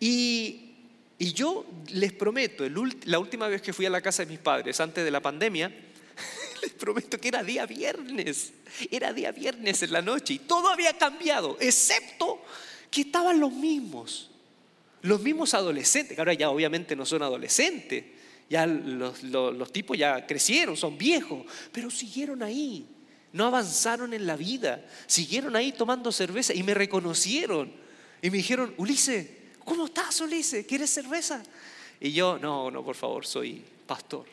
Y 0.00 0.67
y 1.18 1.32
yo 1.32 1.66
les 1.88 2.12
prometo, 2.12 2.64
la 3.06 3.18
última 3.18 3.48
vez 3.48 3.60
que 3.60 3.72
fui 3.72 3.86
a 3.86 3.90
la 3.90 4.00
casa 4.00 4.24
de 4.24 4.30
mis 4.30 4.38
padres, 4.38 4.78
antes 4.80 5.04
de 5.04 5.10
la 5.10 5.20
pandemia, 5.20 5.68
les 6.62 6.72
prometo 6.72 7.18
que 7.18 7.28
era 7.28 7.42
día 7.42 7.66
viernes, 7.66 8.52
era 8.90 9.12
día 9.12 9.32
viernes 9.32 9.82
en 9.82 9.92
la 9.92 10.00
noche 10.00 10.34
y 10.34 10.38
todo 10.38 10.68
había 10.68 10.96
cambiado, 10.96 11.56
excepto 11.58 12.40
que 12.90 13.00
estaban 13.00 13.40
los 13.40 13.52
mismos, 13.52 14.30
los 15.02 15.20
mismos 15.20 15.54
adolescentes, 15.54 16.14
que 16.14 16.20
ahora 16.20 16.34
ya 16.34 16.50
obviamente 16.50 16.94
no 16.94 17.04
son 17.04 17.22
adolescentes, 17.22 18.04
ya 18.48 18.66
los, 18.66 19.24
los 19.24 19.72
tipos 19.72 19.98
ya 19.98 20.24
crecieron, 20.24 20.76
son 20.76 20.96
viejos, 20.96 21.44
pero 21.72 21.90
siguieron 21.90 22.44
ahí, 22.44 22.86
no 23.32 23.44
avanzaron 23.44 24.14
en 24.14 24.24
la 24.24 24.36
vida, 24.36 24.86
siguieron 25.08 25.56
ahí 25.56 25.72
tomando 25.72 26.12
cerveza 26.12 26.54
y 26.54 26.62
me 26.62 26.74
reconocieron 26.74 27.72
y 28.22 28.30
me 28.30 28.38
dijeron, 28.38 28.72
Ulises, 28.78 29.26
¿Cómo 29.68 29.84
estás, 29.84 30.18
Ulises? 30.22 30.64
¿Quieres 30.64 30.88
cerveza? 30.88 31.42
Y 32.00 32.10
yo, 32.12 32.38
no, 32.38 32.70
no, 32.70 32.82
por 32.82 32.96
favor, 32.96 33.26
soy 33.26 33.62
pastor. 33.86 34.24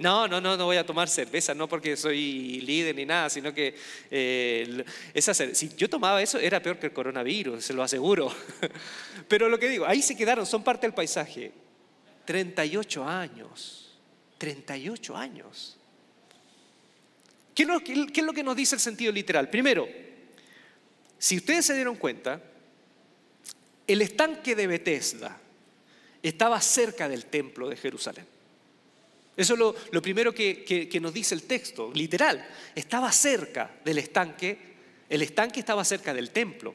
No, 0.00 0.26
no, 0.26 0.40
no, 0.40 0.56
no 0.56 0.64
voy 0.64 0.78
a 0.78 0.84
tomar 0.84 1.08
cerveza, 1.08 1.54
no 1.54 1.68
porque 1.68 1.96
soy 1.96 2.60
líder 2.62 2.96
ni 2.96 3.06
nada, 3.06 3.30
sino 3.30 3.54
que 3.54 3.76
eh, 4.10 4.84
esa, 5.14 5.32
si 5.32 5.68
yo 5.76 5.88
tomaba 5.88 6.20
eso 6.20 6.40
era 6.40 6.60
peor 6.60 6.76
que 6.80 6.86
el 6.86 6.92
coronavirus, 6.92 7.64
se 7.64 7.72
lo 7.72 7.84
aseguro. 7.84 8.34
Pero 9.28 9.48
lo 9.48 9.60
que 9.60 9.68
digo, 9.68 9.86
ahí 9.86 10.02
se 10.02 10.16
quedaron, 10.16 10.44
son 10.44 10.64
parte 10.64 10.84
del 10.84 10.94
paisaje. 10.94 11.52
38 12.24 13.04
años, 13.04 13.92
38 14.38 15.16
años. 15.16 15.78
¿Qué 17.54 17.62
es 17.62 18.24
lo 18.24 18.32
que 18.32 18.42
nos 18.42 18.56
dice 18.56 18.74
el 18.74 18.80
sentido 18.80 19.12
literal? 19.12 19.48
Primero, 19.50 19.86
si 21.16 21.36
ustedes 21.36 21.64
se 21.64 21.74
dieron 21.74 21.94
cuenta, 21.94 22.42
el 23.92 24.02
estanque 24.02 24.54
de 24.54 24.66
Bethesda 24.66 25.38
estaba 26.22 26.60
cerca 26.60 27.08
del 27.08 27.26
templo 27.26 27.68
de 27.68 27.76
Jerusalén. 27.76 28.26
Eso 29.36 29.54
es 29.54 29.58
lo, 29.92 30.02
primero 30.02 30.34
que, 30.34 30.98
nos 31.00 31.14
dice 31.14 31.34
el 31.34 31.44
texto, 31.44 31.90
literal. 31.94 32.46
Estaba 32.74 33.10
cerca 33.10 33.70
del 33.84 33.98
estanque, 33.98 34.58
el 35.08 35.22
estanque 35.22 35.60
estaba 35.60 35.84
cerca 35.84 36.12
del 36.12 36.30
templo. 36.30 36.74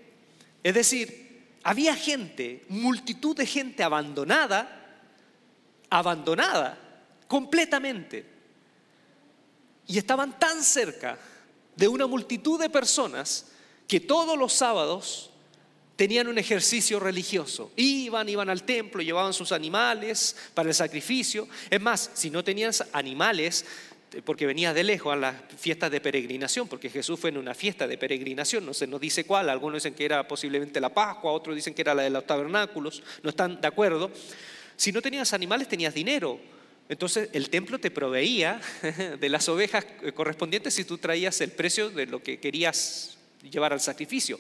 Es 0.63 0.74
decir, 0.74 1.57
había 1.63 1.95
gente, 1.95 2.65
multitud 2.69 3.36
de 3.36 3.45
gente 3.45 3.83
abandonada, 3.83 5.01
abandonada 5.89 6.77
completamente. 7.27 8.25
Y 9.86 9.97
estaban 9.97 10.38
tan 10.39 10.63
cerca 10.63 11.17
de 11.75 11.88
una 11.88 12.07
multitud 12.07 12.59
de 12.59 12.69
personas 12.69 13.45
que 13.88 14.00
todos 14.00 14.38
los 14.38 14.51
sábados 14.51 15.29
tenían 15.98 16.27
un 16.27 16.38
ejercicio 16.38 17.00
religioso. 17.00 17.72
Iban, 17.75 18.30
iban 18.30 18.50
al 18.50 18.63
templo, 18.63 19.01
llevaban 19.01 19.34
sus 19.34 19.51
animales 19.51 20.38
para 20.54 20.70
el 20.70 20.75
sacrificio. 20.75 21.50
Es 21.70 21.82
más, 21.82 22.12
si 22.13 22.30
no 22.30 22.44
tenían 22.44 22.72
animales, 22.94 23.66
eh, 24.13 24.22
porque 24.24 24.46
venía 24.46 24.74
de 24.74 24.84
lejos 24.84 25.12
a 25.12 25.16
las 25.18 25.36
fiestas 25.58 25.89
de 25.92 26.00
peregrinación, 26.00 26.68
porque 26.68 26.89
Jesús 26.89 27.20
fue 27.20 27.32
en 27.32 27.38
una 27.38 27.56
fiesta 27.56 27.88
de 27.88 27.98
peregrinación, 27.98 28.66
no 28.66 28.74
se 28.74 28.86
nos 28.86 29.01
dice 29.01 29.25
cuál, 29.25 29.50
algunos 29.50 29.84
dicen 29.84 29.96
que 29.96 30.06
era 30.06 30.25
posiblemente 30.27 30.80
la 30.80 30.94
Pascua, 30.94 31.32
otros 31.32 31.56
dicen 31.56 31.74
que 31.74 31.82
era 31.82 31.96
la 31.96 32.04
de 32.04 32.12
los 32.12 32.25
tabernáculos, 32.25 33.01
no 33.24 33.32
están 33.32 33.60
de 33.60 33.68
acuerdo. 33.68 34.12
Si 34.77 34.92
no 34.92 35.01
tenías 35.01 35.34
animales, 35.34 35.68
tenías 35.68 35.96
dinero. 35.96 36.39
Entonces 36.89 37.30
el 37.34 37.50
templo 37.50 37.80
te 37.80 37.89
proveía 37.89 38.62
de 39.20 39.30
las 39.30 39.50
ovejas 39.50 39.86
correspondientes 40.13 40.75
si 40.75 40.86
tú 40.86 41.00
traías 41.00 41.42
el 41.42 41.51
precio 41.51 41.89
de 41.89 42.06
lo 42.06 42.22
que 42.22 42.39
querías 42.39 43.18
llevar 43.51 43.74
al 43.74 43.82
sacrificio. 43.82 44.39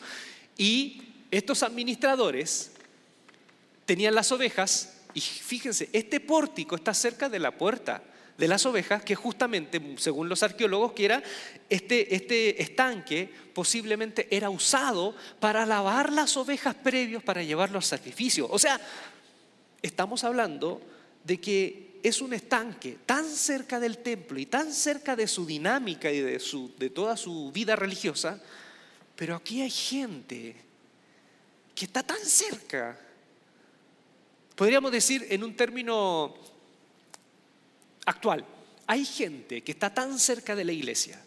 Y 0.55 1.06
estos 1.31 1.63
administradores 1.63 2.71
tenían 3.85 4.15
las 4.15 4.31
ovejas 4.31 4.97
y 5.13 5.21
fíjense, 5.21 5.89
este 5.93 6.19
pórtico 6.19 6.75
está 6.75 6.93
cerca 6.93 7.27
de 7.29 7.39
la 7.39 7.51
puerta 7.57 8.03
de 8.37 8.47
las 8.47 8.65
ovejas, 8.67 9.03
que 9.03 9.15
justamente, 9.15 9.81
según 9.97 10.29
los 10.29 10.43
arqueólogos, 10.43 10.93
que 10.93 11.05
era 11.05 11.23
este, 11.69 12.13
este 12.15 12.61
estanque 12.61 13.29
posiblemente 13.53 14.27
era 14.29 14.51
usado 14.51 15.15
para 15.39 15.65
lavar 15.65 16.13
las 16.13 16.37
ovejas 16.37 16.75
previos 16.75 17.23
para 17.23 17.41
llevarlo 17.41 17.77
al 17.77 17.83
sacrificio. 17.83 18.47
O 18.51 18.59
sea, 18.59 18.79
estamos 19.81 20.23
hablando 20.23 20.81
de 21.23 21.41
que 21.41 21.99
es 22.03 22.21
un 22.21 22.33
estanque 22.33 22.99
tan 23.05 23.25
cerca 23.25 23.79
del 23.79 23.97
templo 23.97 24.39
y 24.39 24.45
tan 24.45 24.71
cerca 24.71 25.15
de 25.15 25.27
su 25.27 25.45
dinámica 25.45 26.11
y 26.11 26.21
de, 26.21 26.39
su, 26.39 26.71
de 26.77 26.91
toda 26.91 27.17
su 27.17 27.51
vida 27.51 27.75
religiosa, 27.75 28.39
pero 29.15 29.35
aquí 29.35 29.61
hay 29.61 29.71
gente 29.71 30.66
que 31.77 31.85
está 31.85 32.01
tan 32.01 32.25
cerca. 32.25 32.97
Podríamos 34.55 34.91
decir 34.91 35.27
en 35.29 35.43
un 35.43 35.55
término 35.55 36.33
actual, 38.03 38.43
hay 38.87 39.05
gente 39.05 39.61
que 39.61 39.73
está 39.73 39.93
tan 39.93 40.17
cerca 40.17 40.55
de 40.55 40.65
la 40.65 40.71
iglesia 40.71 41.23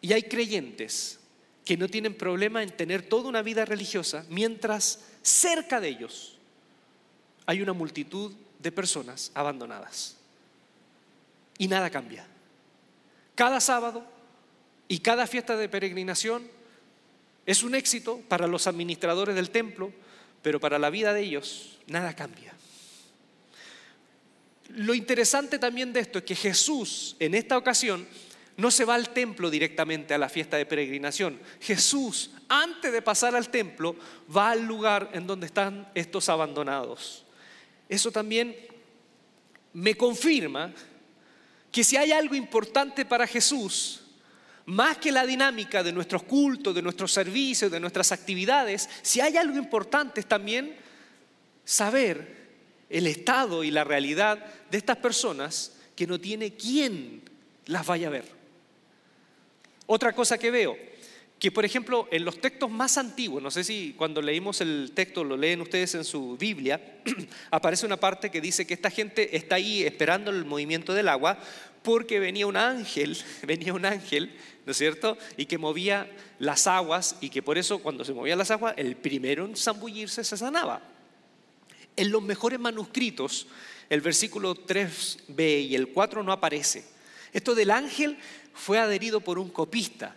y 0.00 0.14
hay 0.14 0.22
creyentes 0.22 1.18
que 1.66 1.76
no 1.76 1.86
tienen 1.86 2.16
problema 2.16 2.62
en 2.62 2.74
tener 2.74 3.02
toda 3.02 3.28
una 3.28 3.42
vida 3.42 3.66
religiosa, 3.66 4.24
mientras 4.30 5.00
cerca 5.20 5.80
de 5.80 5.88
ellos 5.88 6.38
hay 7.44 7.60
una 7.60 7.74
multitud 7.74 8.32
de 8.58 8.72
personas 8.72 9.32
abandonadas. 9.34 10.16
Y 11.58 11.68
nada 11.68 11.90
cambia. 11.90 12.26
Cada 13.34 13.60
sábado 13.60 14.02
y 14.88 15.00
cada 15.00 15.26
fiesta 15.26 15.58
de 15.58 15.68
peregrinación 15.68 16.59
es 17.46 17.62
un 17.62 17.74
éxito 17.74 18.20
para 18.28 18.46
los 18.46 18.66
administradores 18.66 19.34
del 19.34 19.50
templo, 19.50 19.92
pero 20.42 20.60
para 20.60 20.78
la 20.78 20.90
vida 20.90 21.12
de 21.12 21.22
ellos 21.22 21.78
nada 21.86 22.14
cambia. 22.14 22.54
Lo 24.68 24.94
interesante 24.94 25.58
también 25.58 25.92
de 25.92 26.00
esto 26.00 26.18
es 26.18 26.24
que 26.24 26.36
Jesús 26.36 27.16
en 27.18 27.34
esta 27.34 27.58
ocasión 27.58 28.06
no 28.56 28.70
se 28.70 28.84
va 28.84 28.94
al 28.94 29.10
templo 29.10 29.50
directamente 29.50 30.14
a 30.14 30.18
la 30.18 30.28
fiesta 30.28 30.56
de 30.56 30.66
peregrinación. 30.66 31.40
Jesús, 31.60 32.30
antes 32.48 32.92
de 32.92 33.02
pasar 33.02 33.34
al 33.34 33.48
templo, 33.48 33.96
va 34.34 34.50
al 34.50 34.64
lugar 34.64 35.10
en 35.12 35.26
donde 35.26 35.46
están 35.46 35.90
estos 35.94 36.28
abandonados. 36.28 37.24
Eso 37.88 38.12
también 38.12 38.54
me 39.72 39.96
confirma 39.96 40.72
que 41.72 41.84
si 41.84 41.96
hay 41.96 42.12
algo 42.12 42.34
importante 42.34 43.04
para 43.04 43.26
Jesús, 43.26 44.02
más 44.66 44.98
que 44.98 45.12
la 45.12 45.26
dinámica 45.26 45.82
de 45.82 45.92
nuestros 45.92 46.22
cultos, 46.22 46.74
de 46.74 46.82
nuestros 46.82 47.12
servicios, 47.12 47.70
de 47.70 47.80
nuestras 47.80 48.12
actividades, 48.12 48.88
si 49.02 49.20
hay 49.20 49.36
algo 49.36 49.58
importante 49.58 50.20
es 50.20 50.26
también 50.26 50.76
saber 51.64 52.40
el 52.88 53.06
estado 53.06 53.64
y 53.64 53.70
la 53.70 53.84
realidad 53.84 54.44
de 54.70 54.78
estas 54.78 54.96
personas 54.96 55.72
que 55.94 56.06
no 56.06 56.20
tiene 56.20 56.54
quien 56.54 57.22
las 57.66 57.86
vaya 57.86 58.08
a 58.08 58.10
ver. 58.10 58.24
Otra 59.86 60.12
cosa 60.12 60.38
que 60.38 60.50
veo, 60.50 60.76
que 61.40 61.50
por 61.50 61.64
ejemplo 61.64 62.06
en 62.10 62.26
los 62.26 62.38
textos 62.38 62.70
más 62.70 62.98
antiguos, 62.98 63.42
no 63.42 63.50
sé 63.50 63.64
si 63.64 63.94
cuando 63.96 64.20
leímos 64.20 64.60
el 64.60 64.92
texto 64.94 65.24
lo 65.24 65.38
leen 65.38 65.62
ustedes 65.62 65.94
en 65.94 66.04
su 66.04 66.36
Biblia, 66.36 67.00
aparece 67.50 67.86
una 67.86 67.96
parte 67.96 68.30
que 68.30 68.42
dice 68.42 68.66
que 68.66 68.74
esta 68.74 68.90
gente 68.90 69.34
está 69.34 69.54
ahí 69.54 69.82
esperando 69.82 70.30
el 70.30 70.44
movimiento 70.44 70.92
del 70.92 71.08
agua 71.08 71.38
porque 71.82 72.20
venía 72.20 72.46
un 72.46 72.58
ángel, 72.58 73.16
venía 73.46 73.72
un 73.72 73.86
ángel, 73.86 74.36
¿no 74.66 74.72
es 74.72 74.76
cierto? 74.76 75.16
Y 75.38 75.46
que 75.46 75.56
movía 75.56 76.10
las 76.38 76.66
aguas 76.66 77.16
y 77.22 77.30
que 77.30 77.42
por 77.42 77.56
eso 77.56 77.78
cuando 77.78 78.04
se 78.04 78.12
movían 78.12 78.36
las 78.36 78.50
aguas, 78.50 78.74
el 78.76 78.96
primero 78.96 79.46
en 79.46 79.56
zambullirse 79.56 80.22
se 80.22 80.36
sanaba. 80.36 80.82
En 81.96 82.10
los 82.10 82.22
mejores 82.22 82.60
manuscritos, 82.60 83.46
el 83.88 84.02
versículo 84.02 84.54
3b 84.54 85.68
y 85.68 85.74
el 85.74 85.88
4 85.88 86.22
no 86.22 86.32
aparece. 86.32 86.84
Esto 87.32 87.54
del 87.54 87.70
ángel 87.70 88.18
fue 88.52 88.78
adherido 88.78 89.22
por 89.22 89.38
un 89.38 89.48
copista, 89.48 90.16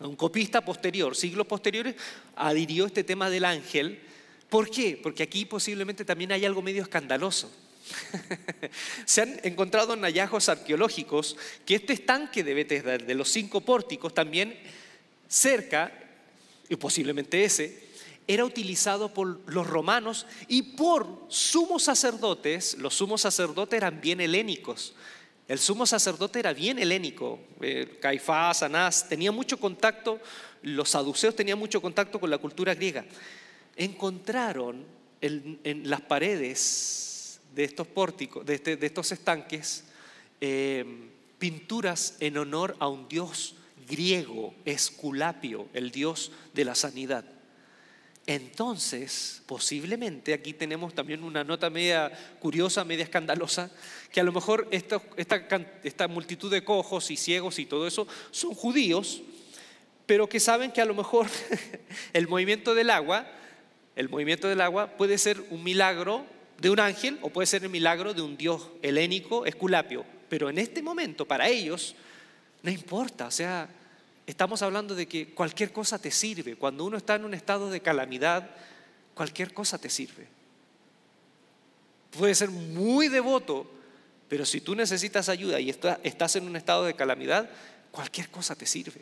un 0.00 0.16
copista 0.16 0.64
posterior, 0.64 1.14
siglos 1.14 1.46
posteriores, 1.46 1.94
adhirió 2.36 2.86
este 2.86 3.04
tema 3.04 3.28
del 3.28 3.44
ángel. 3.44 4.00
¿Por 4.48 4.70
qué? 4.70 4.98
Porque 5.00 5.22
aquí 5.22 5.44
posiblemente 5.44 6.04
también 6.04 6.32
hay 6.32 6.44
algo 6.44 6.62
medio 6.62 6.82
escandaloso. 6.82 7.50
Se 9.04 9.22
han 9.22 9.40
encontrado 9.42 9.94
en 9.94 10.02
hallazgos 10.02 10.48
arqueológicos 10.48 11.36
que 11.66 11.76
este 11.76 11.92
estanque 11.92 12.42
de 12.42 12.54
Bethesda, 12.54 12.98
de 12.98 13.14
los 13.14 13.28
cinco 13.30 13.60
pórticos, 13.60 14.14
también 14.14 14.58
cerca, 15.28 15.92
y 16.68 16.76
posiblemente 16.76 17.44
ese, 17.44 17.90
era 18.26 18.44
utilizado 18.44 19.12
por 19.12 19.40
los 19.52 19.66
romanos 19.66 20.26
y 20.46 20.62
por 20.62 21.26
sumos 21.28 21.82
sacerdotes. 21.82 22.76
Los 22.78 22.94
sumos 22.94 23.22
sacerdotes 23.22 23.76
eran 23.76 24.00
bien 24.00 24.20
helénicos. 24.20 24.94
El 25.50 25.58
sumo 25.58 25.84
sacerdote 25.84 26.38
era 26.38 26.52
bien 26.52 26.78
helénico. 26.78 27.40
Eh, 27.60 27.98
Caifás, 28.00 28.62
Anás, 28.62 29.08
tenía 29.08 29.32
mucho 29.32 29.58
contacto, 29.58 30.20
los 30.62 30.90
saduceos 30.90 31.34
tenían 31.34 31.58
mucho 31.58 31.82
contacto 31.82 32.20
con 32.20 32.30
la 32.30 32.38
cultura 32.38 32.72
griega. 32.72 33.04
Encontraron 33.74 34.84
en 35.20 35.90
las 35.90 36.02
paredes 36.02 37.40
de 37.52 37.64
estos 37.64 37.88
pórticos, 37.88 38.46
de, 38.46 38.54
este, 38.54 38.86
estos 38.86 39.10
estanques, 39.10 39.86
eh, 40.40 40.84
pinturas 41.40 42.14
en 42.20 42.38
honor 42.38 42.76
a 42.78 42.86
un 42.86 43.08
dios 43.08 43.56
griego, 43.88 44.54
Esculapio, 44.64 45.66
el 45.74 45.90
dios 45.90 46.30
de 46.54 46.64
la 46.64 46.76
sanidad. 46.76 47.24
Entonces, 48.26 49.42
posiblemente 49.46 50.34
aquí 50.34 50.52
tenemos 50.52 50.94
también 50.94 51.24
una 51.24 51.42
nota 51.42 51.70
media 51.70 52.12
curiosa, 52.38 52.84
media 52.84 53.04
escandalosa, 53.04 53.70
que 54.12 54.20
a 54.20 54.24
lo 54.24 54.32
mejor 54.32 54.68
esta, 54.70 56.08
multitud 56.08 56.50
de 56.50 56.62
cojos 56.62 57.10
y 57.10 57.16
ciegos 57.16 57.58
y 57.58 57.66
todo 57.66 57.86
eso 57.86 58.06
son 58.30 58.54
judíos, 58.54 59.22
pero 60.06 60.28
que 60.28 60.38
saben 60.38 60.70
que 60.70 60.80
a 60.80 60.84
lo 60.84 60.94
mejor 60.94 61.26
el 62.12 62.28
movimiento 62.28 62.74
del 62.74 62.90
agua, 62.90 63.26
el 63.96 64.08
movimiento 64.08 64.48
del 64.48 64.60
agua 64.60 64.96
puede 64.96 65.18
ser 65.18 65.40
un 65.50 65.62
milagro 65.62 66.24
de 66.58 66.70
un 66.70 66.78
ángel 66.78 67.18
o 67.22 67.30
puede 67.30 67.46
ser 67.46 67.64
el 67.64 67.70
milagro 67.70 68.12
de 68.14 68.22
un 68.22 68.36
dios 68.36 68.68
helénico, 68.82 69.46
esculapio. 69.46 70.04
Pero 70.28 70.50
en 70.50 70.58
este 70.58 70.82
momento, 70.82 71.26
para 71.26 71.48
ellos, 71.48 71.96
no 72.62 72.70
importa. 72.70 73.26
O 73.26 73.30
sea, 73.30 73.68
estamos 74.30 74.62
hablando 74.62 74.94
de 74.94 75.06
que 75.06 75.34
cualquier 75.34 75.72
cosa 75.72 75.98
te 75.98 76.10
sirve. 76.10 76.56
Cuando 76.56 76.84
uno 76.84 76.96
está 76.96 77.16
en 77.16 77.24
un 77.24 77.34
estado 77.34 77.70
de 77.70 77.80
calamidad, 77.80 78.50
cualquier 79.14 79.52
cosa 79.52 79.78
te 79.78 79.90
sirve. 79.90 80.26
Puede 82.16 82.34
ser 82.34 82.50
muy 82.50 83.08
devoto, 83.08 83.70
pero 84.28 84.44
si 84.44 84.60
tú 84.60 84.74
necesitas 84.74 85.28
ayuda 85.28 85.60
y 85.60 85.70
estás 85.70 86.36
en 86.36 86.46
un 86.46 86.56
estado 86.56 86.84
de 86.84 86.94
calamidad, 86.94 87.48
cualquier 87.90 88.30
cosa 88.30 88.54
te 88.54 88.66
sirve. 88.66 89.00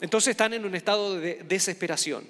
Entonces 0.00 0.30
están 0.30 0.54
en 0.54 0.64
un 0.64 0.74
estado 0.74 1.18
de 1.18 1.42
desesperación. 1.46 2.24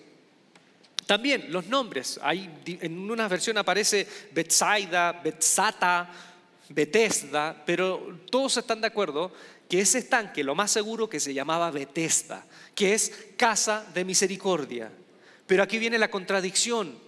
También 1.07 1.53
los 1.53 1.67
nombres, 1.67 2.21
hay, 2.23 2.51
en 2.67 3.11
una 3.11 3.29
versión 3.29 3.59
aparece 3.59 4.07
Betsaida, 4.33 5.13
Betsata, 5.13 6.11
Betesda, 6.69 7.63
pero 7.67 8.21
todos 8.31 8.57
están 8.57 8.81
de 8.81 8.87
acuerdo 8.87 9.33
que 9.71 9.81
ese 9.81 9.99
estanque, 9.99 10.43
lo 10.43 10.57
más 10.57 10.73
seguro 10.73 11.09
que 11.09 11.21
se 11.21 11.33
llamaba 11.33 11.71
Betesda, 11.71 12.45
que 12.75 12.93
es 12.93 13.29
casa 13.37 13.87
de 13.95 14.05
misericordia. 14.05 14.91
Pero 15.47 15.63
aquí 15.63 15.79
viene 15.79 15.97
la 15.97 16.11
contradicción. 16.11 16.99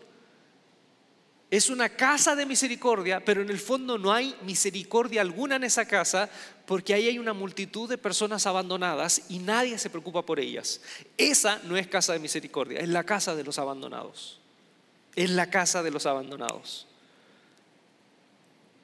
Es 1.51 1.71
una 1.71 1.89
casa 1.89 2.37
de 2.37 2.47
misericordia, 2.47 3.25
pero 3.25 3.43
en 3.43 3.51
el 3.51 3.59
fondo 3.59 3.99
no 3.99 4.13
hay 4.13 4.37
misericordia 4.43 5.23
alguna 5.23 5.57
en 5.57 5.65
esa 5.65 5.87
casa 5.87 6.31
porque 6.65 6.95
ahí 6.95 7.09
hay 7.09 7.19
una 7.19 7.33
multitud 7.33 7.89
de 7.89 7.99
personas 7.99 8.47
abandonadas 8.47 9.23
y 9.29 9.41
nadie 9.41 9.77
se 9.77 9.91
preocupa 9.91 10.25
por 10.25 10.39
ellas. 10.39 10.81
Esa 11.19 11.61
no 11.65 11.77
es 11.77 11.89
casa 11.89 12.13
de 12.13 12.21
misericordia, 12.21 12.79
es 12.79 12.89
la 12.89 13.03
casa 13.03 13.35
de 13.35 13.43
los 13.43 13.59
abandonados. 13.59 14.41
Es 15.17 15.31
la 15.31 15.51
casa 15.51 15.83
de 15.83 15.91
los 15.91 16.07
abandonados. 16.07 16.87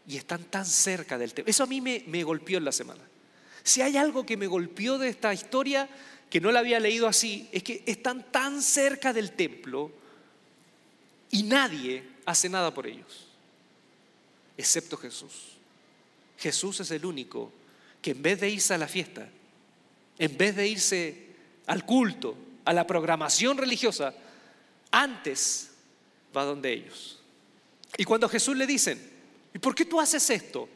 Y 0.08 0.16
están 0.16 0.42
tan 0.42 0.66
cerca 0.66 1.16
del 1.16 1.32
tema. 1.32 1.48
Eso 1.48 1.62
a 1.62 1.68
mí 1.68 1.80
me, 1.80 2.02
me 2.08 2.24
golpeó 2.24 2.58
en 2.58 2.64
la 2.64 2.72
semana. 2.72 3.04
Si 3.62 3.82
hay 3.82 3.96
algo 3.96 4.24
que 4.24 4.36
me 4.36 4.46
golpeó 4.46 4.98
de 4.98 5.08
esta 5.08 5.32
historia, 5.34 5.88
que 6.30 6.40
no 6.40 6.52
la 6.52 6.60
había 6.60 6.80
leído 6.80 7.06
así, 7.06 7.48
es 7.52 7.62
que 7.62 7.82
están 7.86 8.30
tan 8.30 8.62
cerca 8.62 9.12
del 9.12 9.32
templo 9.32 9.90
y 11.30 11.42
nadie 11.42 12.04
hace 12.24 12.48
nada 12.48 12.72
por 12.72 12.86
ellos, 12.86 13.26
excepto 14.56 14.96
Jesús. 14.96 15.32
Jesús 16.38 16.80
es 16.80 16.90
el 16.90 17.04
único 17.04 17.52
que 18.00 18.12
en 18.12 18.22
vez 18.22 18.40
de 18.40 18.50
irse 18.50 18.74
a 18.74 18.78
la 18.78 18.88
fiesta, 18.88 19.28
en 20.18 20.36
vez 20.36 20.56
de 20.56 20.68
irse 20.68 21.26
al 21.66 21.84
culto, 21.84 22.36
a 22.64 22.72
la 22.72 22.86
programación 22.86 23.56
religiosa, 23.56 24.14
antes 24.90 25.70
va 26.36 26.44
donde 26.44 26.72
ellos. 26.72 27.18
Y 27.96 28.04
cuando 28.04 28.28
Jesús 28.28 28.56
le 28.56 28.66
dicen, 28.66 29.00
¿y 29.54 29.58
por 29.58 29.74
qué 29.74 29.84
tú 29.84 30.00
haces 30.00 30.28
esto? 30.30 30.68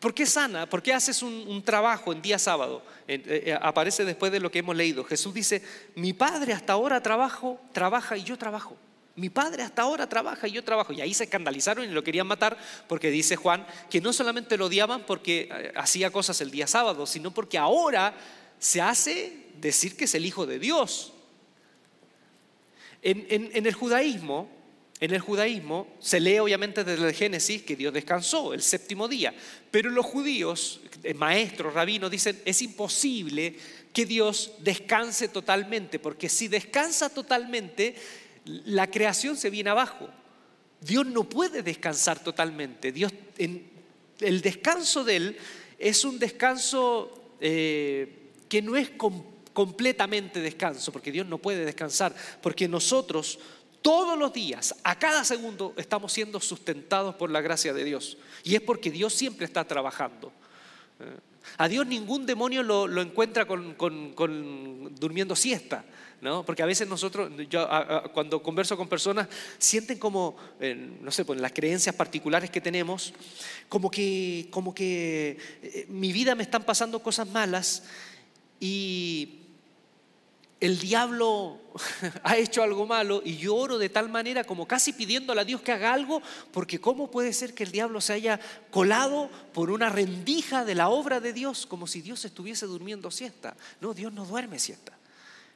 ¿Por 0.00 0.14
qué 0.14 0.24
sana? 0.24 0.66
¿Por 0.66 0.82
qué 0.82 0.94
haces 0.94 1.22
un, 1.22 1.62
trabajo 1.62 2.10
en 2.12 2.22
día 2.22 2.38
sábado? 2.38 2.82
Eh, 3.06 3.22
eh, 3.46 3.58
aparece 3.60 4.04
después 4.04 4.32
de 4.32 4.40
lo 4.40 4.50
que 4.50 4.60
hemos 4.60 4.74
leído. 4.74 5.04
Jesús 5.04 5.34
dice, 5.34 5.62
mi 5.94 6.14
padre 6.14 6.54
hasta 6.54 6.72
ahora 6.72 7.02
trabajo, 7.02 7.60
trabaja 7.72 8.16
y 8.16 8.24
yo 8.24 8.38
trabajo. 8.38 8.76
Mi 9.14 9.28
padre 9.28 9.62
hasta 9.62 9.82
ahora 9.82 10.08
trabaja 10.08 10.48
y 10.48 10.52
yo 10.52 10.64
trabajo. 10.64 10.94
Y 10.94 11.02
ahí 11.02 11.12
se 11.12 11.24
escandalizaron 11.24 11.84
y 11.84 11.88
lo 11.88 12.02
querían 12.02 12.26
matar 12.26 12.56
porque 12.88 13.10
dice 13.10 13.36
Juan 13.36 13.66
que 13.90 14.00
no 14.00 14.14
solamente 14.14 14.56
lo 14.56 14.66
odiaban 14.66 15.04
porque 15.04 15.50
eh, 15.52 15.72
hacía 15.76 16.10
cosas 16.10 16.40
el 16.40 16.50
día 16.50 16.66
sábado, 16.66 17.06
sino 17.06 17.30
porque 17.30 17.58
ahora 17.58 18.14
se 18.58 18.80
hace 18.80 19.48
decir 19.60 19.98
que 19.98 20.06
es 20.06 20.14
el 20.14 20.24
Hijo 20.24 20.46
de 20.46 20.58
Dios. 20.58 21.12
En, 23.02 23.66
el 23.66 23.74
judaísmo, 23.74 24.50
en 25.00 25.14
el 25.14 25.20
judaísmo 25.20 25.88
se 25.98 26.20
lee 26.20 26.38
obviamente 26.38 26.84
desde 26.84 27.08
el 27.08 27.14
Génesis 27.14 27.62
que 27.62 27.74
Dios 27.74 27.92
descansó 27.92 28.52
el 28.52 28.62
séptimo 28.62 29.08
día, 29.08 29.34
pero 29.70 29.88
los 29.90 30.04
judíos, 30.04 30.80
eh, 31.02 31.14
maestros, 31.14 31.72
rabinos, 31.72 32.10
dicen 32.10 32.40
es 32.44 32.60
imposible 32.60 33.56
que 33.94 34.04
Dios 34.04 34.52
descanse 34.58 35.28
totalmente, 35.28 35.98
porque 35.98 36.28
si 36.28 36.48
descansa 36.48 37.08
totalmente, 37.08 37.94
la 38.44 38.90
creación 38.90 39.36
se 39.36 39.50
viene 39.50 39.70
abajo. 39.70 40.08
Dios 40.80 41.06
no 41.06 41.28
puede 41.28 41.62
descansar 41.62 42.22
totalmente. 42.22 42.92
Dios, 42.92 43.12
el 43.38 44.40
descanso 44.40 45.04
de 45.04 45.16
Él 45.16 45.36
es 45.78 46.04
un 46.04 46.18
descanso 46.18 47.34
eh, 47.40 48.30
que 48.48 48.62
no 48.62 48.76
es 48.76 48.90
completamente 49.52 50.40
descanso, 50.40 50.92
porque 50.92 51.12
Dios 51.12 51.26
no 51.26 51.38
puede 51.38 51.64
descansar, 51.64 52.14
porque 52.42 52.68
nosotros 52.68 53.38
todos 53.82 54.18
los 54.18 54.32
días, 54.32 54.74
a 54.84 54.98
cada 54.98 55.24
segundo, 55.24 55.74
estamos 55.76 56.12
siendo 56.12 56.40
sustentados 56.40 57.14
por 57.14 57.30
la 57.30 57.40
gracia 57.40 57.72
de 57.72 57.84
Dios. 57.84 58.18
Y 58.44 58.54
es 58.54 58.60
porque 58.60 58.90
Dios 58.90 59.14
siempre 59.14 59.46
está 59.46 59.64
trabajando. 59.64 60.32
Eh, 61.00 61.18
A 61.56 61.68
Dios 61.68 61.86
ningún 61.86 62.26
demonio 62.26 62.62
lo, 62.62 63.00
encuentra 63.00 63.46
con, 63.46 63.76
durmiendo 64.94 65.34
siesta. 65.34 65.84
¿no? 66.20 66.44
Porque 66.44 66.62
a 66.62 66.66
veces 66.66 66.86
nosotros, 66.86 67.30
yo 67.48 67.66
cuando 68.12 68.42
converso 68.42 68.76
con 68.76 68.88
personas, 68.88 69.28
sienten 69.58 69.98
como, 69.98 70.36
no 71.00 71.10
sé, 71.10 71.24
pues 71.24 71.40
las 71.40 71.52
creencias 71.52 71.94
particulares 71.94 72.50
que 72.50 72.60
tenemos, 72.60 73.14
como 73.68 73.90
que, 73.90 74.48
como 74.50 74.74
que 74.74 75.38
eh, 75.62 75.86
mi 75.88 76.12
vida 76.12 76.34
me 76.34 76.42
están 76.42 76.64
pasando 76.64 77.02
cosas 77.02 77.26
malas 77.28 77.84
y 78.60 79.39
el 80.60 80.78
diablo 80.78 81.58
ha 82.22 82.36
hecho 82.36 82.62
algo 82.62 82.86
malo 82.86 83.22
y 83.24 83.38
yo 83.38 83.56
oro 83.56 83.78
de 83.78 83.88
tal 83.88 84.08
manera 84.08 84.44
como 84.44 84.68
casi 84.68 84.92
pidiéndole 84.92 85.40
a 85.40 85.44
Dios 85.44 85.62
que 85.62 85.72
haga 85.72 85.92
algo, 85.92 86.22
porque 86.52 86.80
¿cómo 86.80 87.10
puede 87.10 87.32
ser 87.32 87.54
que 87.54 87.64
el 87.64 87.72
diablo 87.72 88.00
se 88.00 88.12
haya 88.12 88.38
colado 88.70 89.30
por 89.52 89.70
una 89.70 89.88
rendija 89.88 90.64
de 90.64 90.74
la 90.74 90.90
obra 90.90 91.20
de 91.20 91.32
Dios 91.32 91.66
como 91.66 91.86
si 91.86 92.02
Dios 92.02 92.24
estuviese 92.24 92.66
durmiendo 92.66 93.10
siesta? 93.10 93.56
No, 93.80 93.94
Dios 93.94 94.12
no 94.12 94.26
duerme 94.26 94.58
siesta. 94.58 94.92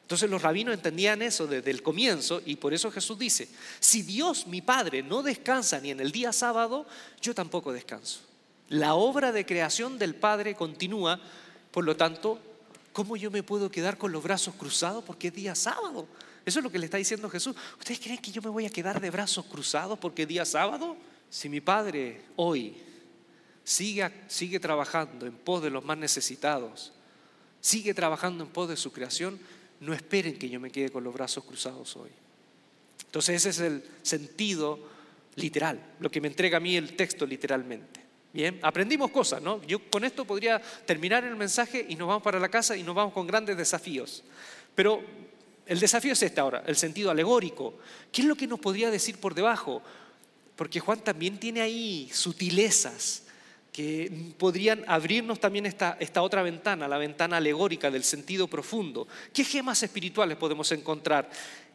Entonces 0.03 0.29
los 0.29 0.43
rabinos 0.43 0.75
entendían 0.75 1.23
eso 1.23 1.47
desde 1.47 1.71
el 1.71 1.83
comienzo 1.83 2.43
y 2.45 2.57
por 2.57 2.75
eso 2.75 2.91
Jesús 2.91 3.19
dice, 3.19 3.49
si 3.81 4.03
Dios 4.03 4.47
mi 4.47 4.61
Padre 4.61 5.03
no 5.03 5.23
descansa 5.23 5.81
ni 5.81 5.91
en 5.91 6.01
el 6.01 6.13
día 6.13 6.33
sábado, 6.33 6.87
yo 7.23 7.35
tampoco 7.35 7.73
descanso. 7.73 8.21
La 8.69 8.95
obra 8.95 9.33
de 9.33 9.47
creación 9.47 9.99
del 9.99 10.15
Padre 10.15 10.55
continúa, 10.55 11.21
por 11.71 11.85
lo 11.85 11.97
tanto, 11.97 12.39
¿cómo 12.95 13.17
yo 13.17 13.31
me 13.31 13.43
puedo 13.43 13.71
quedar 13.71 13.99
con 13.99 14.13
los 14.13 14.23
brazos 14.23 14.55
cruzados 14.55 15.05
porque 15.05 15.29
es 15.29 15.35
día 15.35 15.55
sábado? 15.55 16.07
Eso 16.47 16.61
es 16.61 16.65
lo 16.65 16.71
que 16.71 16.79
le 16.79 16.87
está 16.87 16.97
diciendo 16.97 17.29
Jesús. 17.29 17.55
¿Ustedes 17.79 17.99
creen 17.99 18.19
que 18.19 18.31
yo 18.31 18.41
me 18.41 18.49
voy 18.49 18.65
a 18.65 18.71
quedar 18.71 19.01
de 19.01 19.11
brazos 19.11 19.45
cruzados 19.47 19.99
porque 19.99 20.23
es 20.23 20.29
día 20.29 20.45
sábado? 20.45 20.97
Si 21.29 21.49
mi 21.49 21.61
Padre 21.61 22.23
hoy 22.37 22.77
sigue, 23.65 24.09
sigue 24.29 24.61
trabajando 24.61 25.27
en 25.27 25.33
pos 25.33 25.63
de 25.63 25.71
los 25.71 25.85
más 25.85 25.99
necesitados, 25.99 26.93
sigue 27.61 27.95
trabajando 27.95 28.45
en 28.45 28.51
pos 28.51 28.69
de 28.69 28.77
su 28.77 28.93
creación, 28.93 29.41
no 29.81 29.93
esperen 29.93 30.39
que 30.39 30.49
yo 30.49 30.61
me 30.61 30.71
quede 30.71 30.91
con 30.91 31.03
los 31.03 31.13
brazos 31.13 31.45
cruzados 31.45 31.97
hoy. 31.97 32.11
Entonces 33.07 33.37
ese 33.45 33.51
es 33.51 33.59
el 33.59 33.85
sentido 34.03 34.79
literal, 35.35 35.95
lo 35.99 36.11
que 36.11 36.21
me 36.21 36.29
entrega 36.29 36.59
a 36.59 36.61
mí 36.61 36.77
el 36.77 36.95
texto 36.95 37.27
literalmente. 37.27 37.94
Bien, 38.35 38.59
aprendimos 38.63 39.13
cosas, 39.13 39.41
¿no? 39.41 39.63
Yo 39.63 39.79
con 39.89 40.03
esto 40.03 40.25
podría 40.25 40.61
terminar 40.85 41.23
el 41.23 41.37
mensaje 41.37 41.87
y 41.89 41.95
nos 41.95 42.09
vamos 42.09 42.25
para 42.25 42.41
la 42.41 42.49
casa 42.49 42.77
y 42.77 42.83
nos 42.83 42.93
vamos 42.93 43.15
con 43.15 43.29
grandes 43.29 43.57
desafíos. 43.57 44.25
Pero 44.75 45.05
el 45.67 45.79
desafío 45.79 46.15
es 46.15 46.23
este 46.25 46.41
ahora, 46.41 46.65
el 46.67 46.75
sentido 46.75 47.13
alegórico. 47.13 47.79
¿Qué 48.11 48.23
es 48.23 48.27
lo 48.27 48.35
que 48.35 48.49
nos 48.49 48.59
podría 48.59 48.91
decir 48.91 49.21
por 49.21 49.37
debajo? 49.37 49.83
Porque 50.57 50.81
Juan 50.81 50.99
también 50.99 51.39
tiene 51.39 51.61
ahí 51.61 52.11
sutilezas 52.13 53.23
que 53.73 54.35
podrían 54.37 54.85
abrirnos 54.89 55.39
también 55.39 55.67
esta, 55.67 55.97
esta 56.01 56.21
otra 56.21 56.43
ventana, 56.43 56.89
la 56.89 56.99
ventana 56.99 57.37
alegórica 57.37 57.89
del 57.89 58.03
sentido 58.03 58.49
profundo. 58.49 59.07
¿Qué 59.33 59.45
gemas 59.45 59.81
espirituales 59.85 60.37
podemos 60.37 60.73
encontrar 60.73 61.31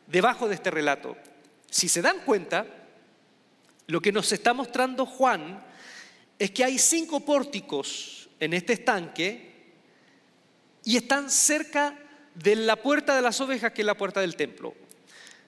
debajo 0.08 0.50
de 0.50 0.56
este 0.56 0.72
relato? 0.72 1.16
Si 1.72 1.88
se 1.88 2.02
dan 2.02 2.18
cuenta, 2.26 2.66
lo 3.88 4.02
que 4.02 4.12
nos 4.12 4.30
está 4.34 4.54
mostrando 4.54 5.06
Juan 5.06 5.69
es 6.40 6.52
que 6.52 6.64
hay 6.64 6.80
cinco 6.80 7.20
pórticos 7.20 8.30
en 8.40 8.54
este 8.54 8.74
estanque 8.74 9.50
y 10.86 10.96
están 10.96 11.30
cerca 11.30 12.00
de 12.34 12.56
la 12.56 12.78
puerta 12.78 13.16
de 13.16 13.22
las 13.22 13.42
ovejas, 13.42 13.74
que 13.74 13.82
es 13.82 13.86
la 13.86 13.98
puerta 13.98 14.22
del 14.22 14.38
templo. 14.38 14.74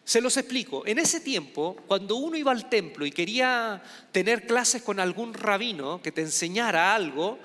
Se 0.03 0.19
los 0.19 0.35
explico. 0.35 0.85
En 0.85 0.99
ese 0.99 1.21
tiempo, 1.21 1.77
cuando 1.87 2.17
uno 2.17 2.35
iba 2.35 2.51
al 2.51 2.67
templo 2.69 3.05
y 3.05 3.11
quería 3.11 3.81
tener 4.11 4.45
clases 4.45 4.81
con 4.81 4.99
algún 4.99 5.33
rabino 5.33 6.01
que 6.01 6.11
te 6.11 6.21
enseñara 6.21 6.93
algo, 6.93 7.39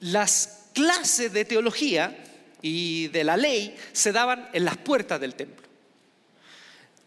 las 0.00 0.66
clases 0.74 1.32
de 1.32 1.44
teología 1.44 2.16
y 2.62 3.08
de 3.08 3.22
la 3.22 3.36
ley 3.36 3.76
se 3.92 4.10
daban 4.10 4.48
en 4.52 4.64
las 4.64 4.76
puertas 4.78 5.20
del 5.20 5.34
templo. 5.34 5.69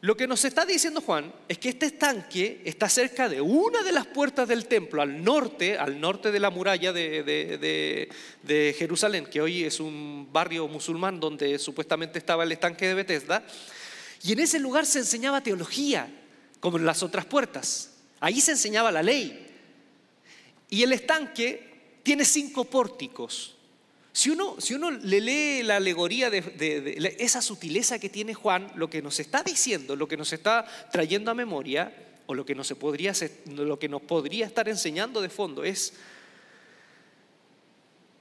Lo 0.04 0.18
que 0.18 0.28
nos 0.28 0.44
está 0.44 0.66
diciendo 0.66 1.00
Juan 1.00 1.34
es 1.48 1.58
que 1.60 1.70
este 1.70 1.86
estanque 1.86 2.62
está 2.66 2.90
cerca 2.90 3.30
de 3.30 3.40
una 3.40 3.84
de 3.84 3.94
las 3.94 4.06
puertas 4.06 4.50
del 4.50 4.66
templo, 4.66 5.02
al 5.02 5.24
norte, 5.24 5.78
al 5.78 6.02
norte 6.02 6.30
de 6.30 6.42
la 6.42 6.50
muralla 6.50 6.92
de, 6.92 8.10
Jerusalén, 8.78 9.26
que 9.28 9.40
hoy 9.40 9.64
es 9.64 9.80
un 9.80 10.28
barrio 10.30 10.68
musulmán 10.68 11.22
donde 11.22 11.58
supuestamente 11.58 12.20
estaba 12.20 12.44
el 12.44 12.52
estanque 12.52 12.86
de 12.86 12.96
Bethesda. 12.96 13.46
Y 14.24 14.34
en 14.34 14.42
ese 14.42 14.60
lugar 14.60 14.86
se 14.86 15.00
enseñaba 15.00 15.40
teología, 15.40 16.14
como 16.60 16.78
en 16.78 16.86
las 16.86 17.02
otras 17.02 17.24
puertas. 17.24 17.92
Ahí 18.20 18.42
se 18.42 18.52
enseñaba 18.52 18.92
la 18.92 19.04
ley. 19.04 19.48
Y 20.70 20.84
el 20.84 20.92
estanque 20.92 22.00
tiene 22.04 22.26
cinco 22.26 22.66
pórticos. 22.66 23.56
Si 24.14 24.30
uno, 24.30 24.62
si 24.62 24.76
uno 24.76 24.92
le 24.92 25.20
lee 25.20 25.64
la 25.64 25.78
alegoría 25.78 26.30
de, 26.30 27.16
esa 27.18 27.42
sutileza 27.42 27.98
que 27.98 28.10
tiene 28.10 28.36
Juan, 28.36 28.72
lo 28.76 28.88
que 28.88 29.02
nos 29.02 29.20
está 29.20 29.42
diciendo, 29.42 29.96
lo 29.96 30.08
que 30.08 30.18
nos 30.18 30.32
está 30.32 30.66
trayendo 30.92 31.32
a 31.32 31.34
memoria, 31.34 31.92
o 32.28 32.36
lo 32.36 32.46
que, 32.46 32.56
podría, 32.76 33.14
lo 33.48 33.80
que 33.80 33.90
nos 33.90 34.04
podría 34.04 34.46
estar 34.46 34.70
enseñando 34.70 35.20
de 35.20 35.30
fondo, 35.30 35.64
es 35.64 35.94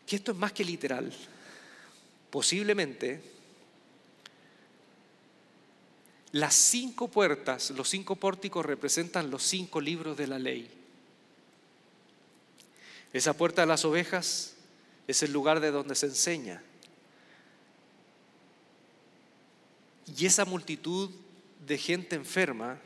que 0.07 0.17
esto 0.17 0.33
es 0.33 0.39
más 0.39 0.53
que 0.53 0.65
literal. 0.65 1.13
Posiblemente 2.31 3.21
las 6.33 6.55
cinco 6.55 7.09
puertas, 7.09 7.71
los 7.73 7.91
cinco 7.91 8.17
pórticos 8.17 8.65
representan 8.65 9.31
los 9.31 9.43
cinco 9.43 9.79
libros 9.83 10.17
de 10.17 10.27
la 10.27 10.39
ley. 10.39 10.71
Esa 13.13 13.35
puerta 13.35 13.61
de 13.61 13.67
las 13.67 13.85
ovejas 13.85 14.55
es 15.07 15.23
el 15.23 15.33
lugar 15.33 15.61
de 15.61 15.71
donde 15.71 15.95
se 15.95 16.07
enseña. 16.07 16.63
Y 20.17 20.27
esa 20.27 20.45
multitud 20.45 21.11
de 21.67 21.79
gente 21.79 22.17
enferma 22.17 22.79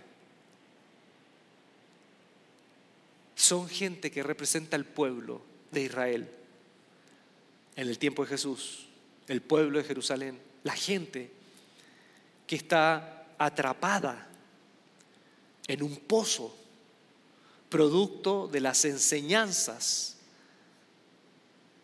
son 3.34 3.68
gente 3.68 4.10
que 4.10 4.22
representa 4.22 4.76
el 4.76 4.84
pueblo 4.84 5.42
de 5.70 5.82
Israel 5.82 6.30
en 7.76 7.88
el 7.88 7.98
tiempo 7.98 8.22
de 8.22 8.30
Jesús, 8.30 8.86
el 9.28 9.42
pueblo 9.42 9.78
de 9.78 9.84
Jerusalén, 9.84 10.40
la 10.64 10.74
gente 10.74 11.30
que 12.46 12.56
está 12.56 13.26
atrapada 13.38 14.26
en 15.66 15.82
un 15.82 15.96
pozo, 15.96 16.56
producto 17.68 18.48
de 18.48 18.60
las 18.60 18.84
enseñanzas 18.84 20.15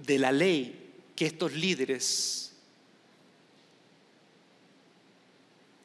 de 0.04 0.18
la 0.18 0.32
ley 0.32 0.92
que 1.14 1.26
estos 1.26 1.52
líderes 1.52 2.52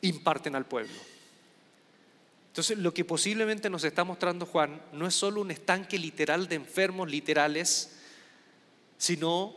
imparten 0.01 0.55
al 0.55 0.65
pueblo. 0.65 0.93
Entonces, 2.49 2.77
lo 2.77 2.93
que 2.93 3.05
posiblemente 3.05 3.69
nos 3.69 3.83
está 3.83 4.03
mostrando 4.03 4.45
Juan 4.45 4.81
no 4.93 5.05
es 5.05 5.13
solo 5.13 5.41
un 5.41 5.51
estanque 5.51 5.99
literal 5.99 6.47
de 6.47 6.55
enfermos 6.55 7.09
literales, 7.09 7.91
sino 8.97 9.55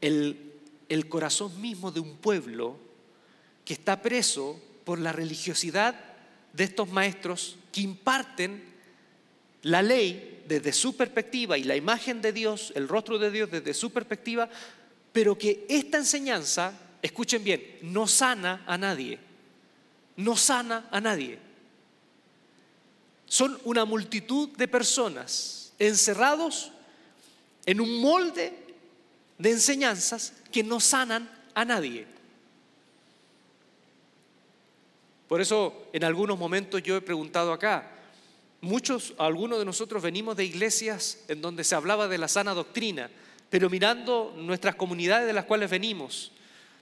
el, 0.00 0.52
el 0.88 1.08
corazón 1.08 1.58
mismo 1.60 1.90
de 1.90 2.00
un 2.00 2.16
pueblo 2.16 2.78
que 3.64 3.72
está 3.72 4.02
preso 4.02 4.60
por 4.84 4.98
la 4.98 5.12
religiosidad 5.12 5.98
de 6.52 6.64
estos 6.64 6.90
maestros 6.90 7.56
que 7.72 7.80
imparten 7.80 8.62
la 9.62 9.82
ley 9.82 10.39
desde 10.50 10.72
su 10.72 10.96
perspectiva 10.96 11.56
y 11.56 11.62
la 11.62 11.76
imagen 11.76 12.20
de 12.20 12.32
Dios, 12.32 12.72
el 12.74 12.88
rostro 12.88 13.20
de 13.20 13.30
Dios 13.30 13.52
desde 13.52 13.72
su 13.72 13.92
perspectiva, 13.92 14.48
pero 15.12 15.38
que 15.38 15.64
esta 15.68 15.98
enseñanza, 15.98 16.72
escuchen 17.00 17.44
bien, 17.44 17.78
no 17.82 18.08
sana 18.08 18.64
a 18.66 18.76
nadie, 18.76 19.20
no 20.16 20.36
sana 20.36 20.88
a 20.90 21.00
nadie. 21.00 21.38
Son 23.26 23.60
una 23.62 23.84
multitud 23.84 24.48
de 24.56 24.66
personas 24.66 25.72
encerrados 25.78 26.72
en 27.64 27.80
un 27.80 28.00
molde 28.00 28.52
de 29.38 29.50
enseñanzas 29.52 30.32
que 30.50 30.64
no 30.64 30.80
sanan 30.80 31.30
a 31.54 31.64
nadie. 31.64 32.08
Por 35.28 35.40
eso 35.40 35.86
en 35.92 36.02
algunos 36.02 36.36
momentos 36.36 36.82
yo 36.82 36.96
he 36.96 37.00
preguntado 37.00 37.52
acá, 37.52 37.99
muchos, 38.60 39.14
algunos 39.18 39.58
de 39.58 39.64
nosotros 39.64 40.02
venimos 40.02 40.36
de 40.36 40.44
iglesias 40.44 41.18
en 41.28 41.40
donde 41.40 41.64
se 41.64 41.74
hablaba 41.74 42.08
de 42.08 42.18
la 42.18 42.28
sana 42.28 42.54
doctrina, 42.54 43.10
pero 43.48 43.70
mirando 43.70 44.34
nuestras 44.36 44.74
comunidades 44.74 45.26
de 45.26 45.32
las 45.32 45.44
cuales 45.44 45.70
venimos, 45.70 46.32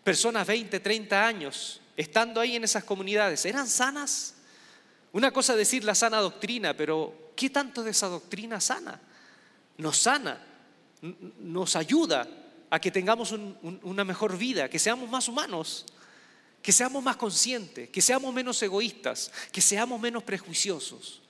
personas 0.04 0.46
20, 0.46 0.80
30 0.80 1.26
años, 1.26 1.80
estando 1.96 2.40
ahí 2.40 2.56
en 2.56 2.64
esas 2.64 2.84
comunidades, 2.84 3.44
¿eran 3.44 3.66
sanas? 3.66 4.34
Una 5.12 5.30
cosa 5.30 5.52
es 5.54 5.58
decir 5.58 5.84
la 5.84 5.94
sana 5.94 6.18
doctrina, 6.18 6.74
pero 6.76 7.32
¿qué 7.34 7.50
tanto 7.50 7.82
de 7.82 7.90
esa 7.90 8.08
doctrina 8.08 8.60
sana? 8.60 9.00
Nos 9.78 9.98
sana, 9.98 10.40
nos 11.40 11.76
ayuda 11.76 12.28
a 12.70 12.78
que 12.80 12.90
tengamos 12.90 13.32
una 13.32 14.04
mejor 14.04 14.36
vida, 14.36 14.68
que 14.68 14.78
seamos 14.78 15.08
más 15.08 15.28
humanos 15.28 15.86
que 16.62 16.72
seamos 16.72 17.02
más 17.02 17.16
conscientes, 17.16 17.88
que 17.88 18.02
seamos 18.02 18.34
menos 18.34 18.62
egoístas, 18.62 19.32
que 19.52 19.60
seamos 19.60 20.00
menos 20.00 20.22
prejuiciosos. 20.22 21.22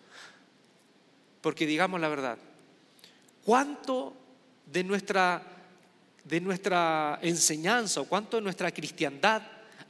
Porque 1.48 1.66
digamos 1.66 1.98
la 1.98 2.10
verdad, 2.10 2.36
¿cuánto 3.42 4.14
de 4.66 4.84
nuestra, 4.84 5.42
de 6.22 6.42
nuestra 6.42 7.18
enseñanza 7.22 8.02
o 8.02 8.04
cuánto 8.04 8.36
de 8.36 8.42
nuestra 8.42 8.70
cristiandad 8.70 9.40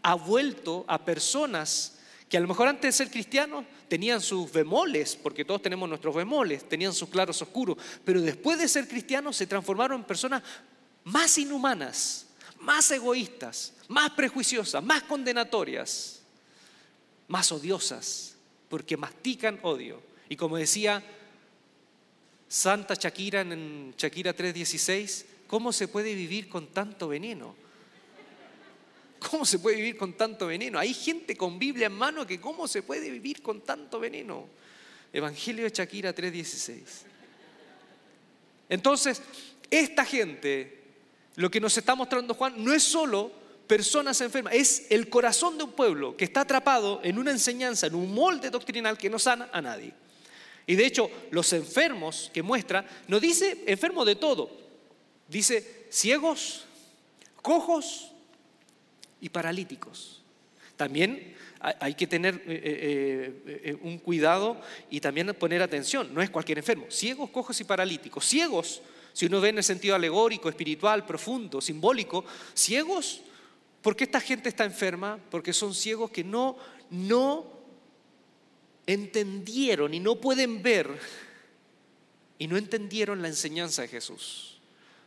ha 0.00 0.14
vuelto 0.14 0.84
a 0.86 1.04
personas 1.04 1.98
que 2.28 2.36
a 2.36 2.40
lo 2.40 2.46
mejor 2.46 2.68
antes 2.68 2.82
de 2.82 3.04
ser 3.04 3.10
cristianos 3.10 3.64
tenían 3.88 4.20
sus 4.20 4.52
bemoles, 4.52 5.16
porque 5.16 5.44
todos 5.44 5.60
tenemos 5.60 5.88
nuestros 5.88 6.14
bemoles, 6.14 6.68
tenían 6.68 6.92
sus 6.92 7.08
claros 7.08 7.42
oscuros, 7.42 7.76
pero 8.04 8.20
después 8.20 8.56
de 8.60 8.68
ser 8.68 8.86
cristianos 8.86 9.34
se 9.34 9.48
transformaron 9.48 10.02
en 10.02 10.06
personas 10.06 10.44
más 11.02 11.36
inhumanas, 11.38 12.28
más 12.60 12.88
egoístas, 12.92 13.74
más 13.88 14.10
prejuiciosas, 14.10 14.80
más 14.80 15.02
condenatorias, 15.02 16.22
más 17.26 17.50
odiosas, 17.50 18.36
porque 18.68 18.96
mastican 18.96 19.58
odio. 19.64 20.00
Y 20.28 20.36
como 20.36 20.56
decía 20.56 21.02
Santa 22.48 22.94
Shakira 22.94 23.42
en 23.42 23.94
Shakira 23.96 24.34
3:16, 24.34 25.26
¿cómo 25.46 25.72
se 25.72 25.86
puede 25.86 26.14
vivir 26.14 26.48
con 26.48 26.68
tanto 26.68 27.08
veneno? 27.08 27.54
¿Cómo 29.30 29.44
se 29.44 29.58
puede 29.58 29.76
vivir 29.76 29.96
con 29.98 30.14
tanto 30.14 30.46
veneno? 30.46 30.78
Hay 30.78 30.94
gente 30.94 31.36
con 31.36 31.58
Biblia 31.58 31.88
en 31.88 31.92
mano 31.92 32.26
que 32.26 32.40
¿cómo 32.40 32.66
se 32.66 32.82
puede 32.82 33.10
vivir 33.10 33.42
con 33.42 33.60
tanto 33.60 34.00
veneno? 34.00 34.48
Evangelio 35.12 35.64
de 35.64 35.70
Shakira 35.70 36.14
3:16. 36.14 37.04
Entonces, 38.70 39.22
esta 39.70 40.04
gente, 40.04 40.82
lo 41.36 41.50
que 41.50 41.60
nos 41.60 41.76
está 41.76 41.94
mostrando 41.94 42.34
Juan, 42.34 42.62
no 42.64 42.72
es 42.72 42.82
solo 42.82 43.30
personas 43.66 44.20
enfermas, 44.22 44.54
es 44.54 44.86
el 44.90 45.10
corazón 45.10 45.58
de 45.58 45.64
un 45.64 45.72
pueblo 45.72 46.16
que 46.16 46.24
está 46.24 46.42
atrapado 46.42 47.00
en 47.04 47.18
una 47.18 47.30
enseñanza, 47.30 47.86
en 47.86 47.94
un 47.94 48.14
molde 48.14 48.50
doctrinal 48.50 48.96
que 48.96 49.10
no 49.10 49.18
sana 49.18 49.50
a 49.52 49.60
nadie. 49.60 49.92
Y 50.68 50.76
de 50.76 50.86
hecho, 50.86 51.10
los 51.32 51.52
enfermos 51.52 52.30
que 52.32 52.44
muestra, 52.44 52.86
no 53.08 53.18
dice 53.18 53.64
enfermo 53.66 54.04
de 54.04 54.14
todo, 54.14 54.48
dice 55.26 55.88
ciegos, 55.90 56.66
cojos, 57.42 58.12
y 59.20 59.28
paralíticos. 59.28 60.22
También 60.76 61.34
hay 61.60 61.94
que 61.94 62.06
tener 62.06 62.36
eh, 62.36 62.42
eh, 62.46 63.60
eh, 63.64 63.78
un 63.82 63.98
cuidado 63.98 64.60
y 64.90 65.00
también 65.00 65.34
poner 65.34 65.60
atención. 65.60 66.14
No 66.14 66.22
es 66.22 66.30
cualquier 66.30 66.58
enfermo. 66.58 66.86
Ciegos, 66.88 67.30
cojos 67.30 67.60
y 67.60 67.64
paralíticos. 67.64 68.24
Ciegos, 68.24 68.80
si 69.12 69.26
uno 69.26 69.40
ve 69.40 69.48
en 69.48 69.58
el 69.58 69.64
sentido 69.64 69.96
alegórico, 69.96 70.48
espiritual, 70.48 71.04
profundo, 71.04 71.60
simbólico, 71.60 72.24
ciegos, 72.54 73.22
¿por 73.82 73.96
qué 73.96 74.04
esta 74.04 74.20
gente 74.20 74.48
está 74.48 74.64
enferma? 74.64 75.18
Porque 75.30 75.52
son 75.52 75.74
ciegos 75.74 76.10
que 76.10 76.22
no, 76.22 76.56
no 76.90 77.57
entendieron 78.88 79.92
y 79.92 80.00
no 80.00 80.16
pueden 80.16 80.62
ver 80.62 80.88
y 82.38 82.48
no 82.48 82.56
entendieron 82.56 83.20
la 83.20 83.28
enseñanza 83.28 83.82
de 83.82 83.88
Jesús. 83.88 84.58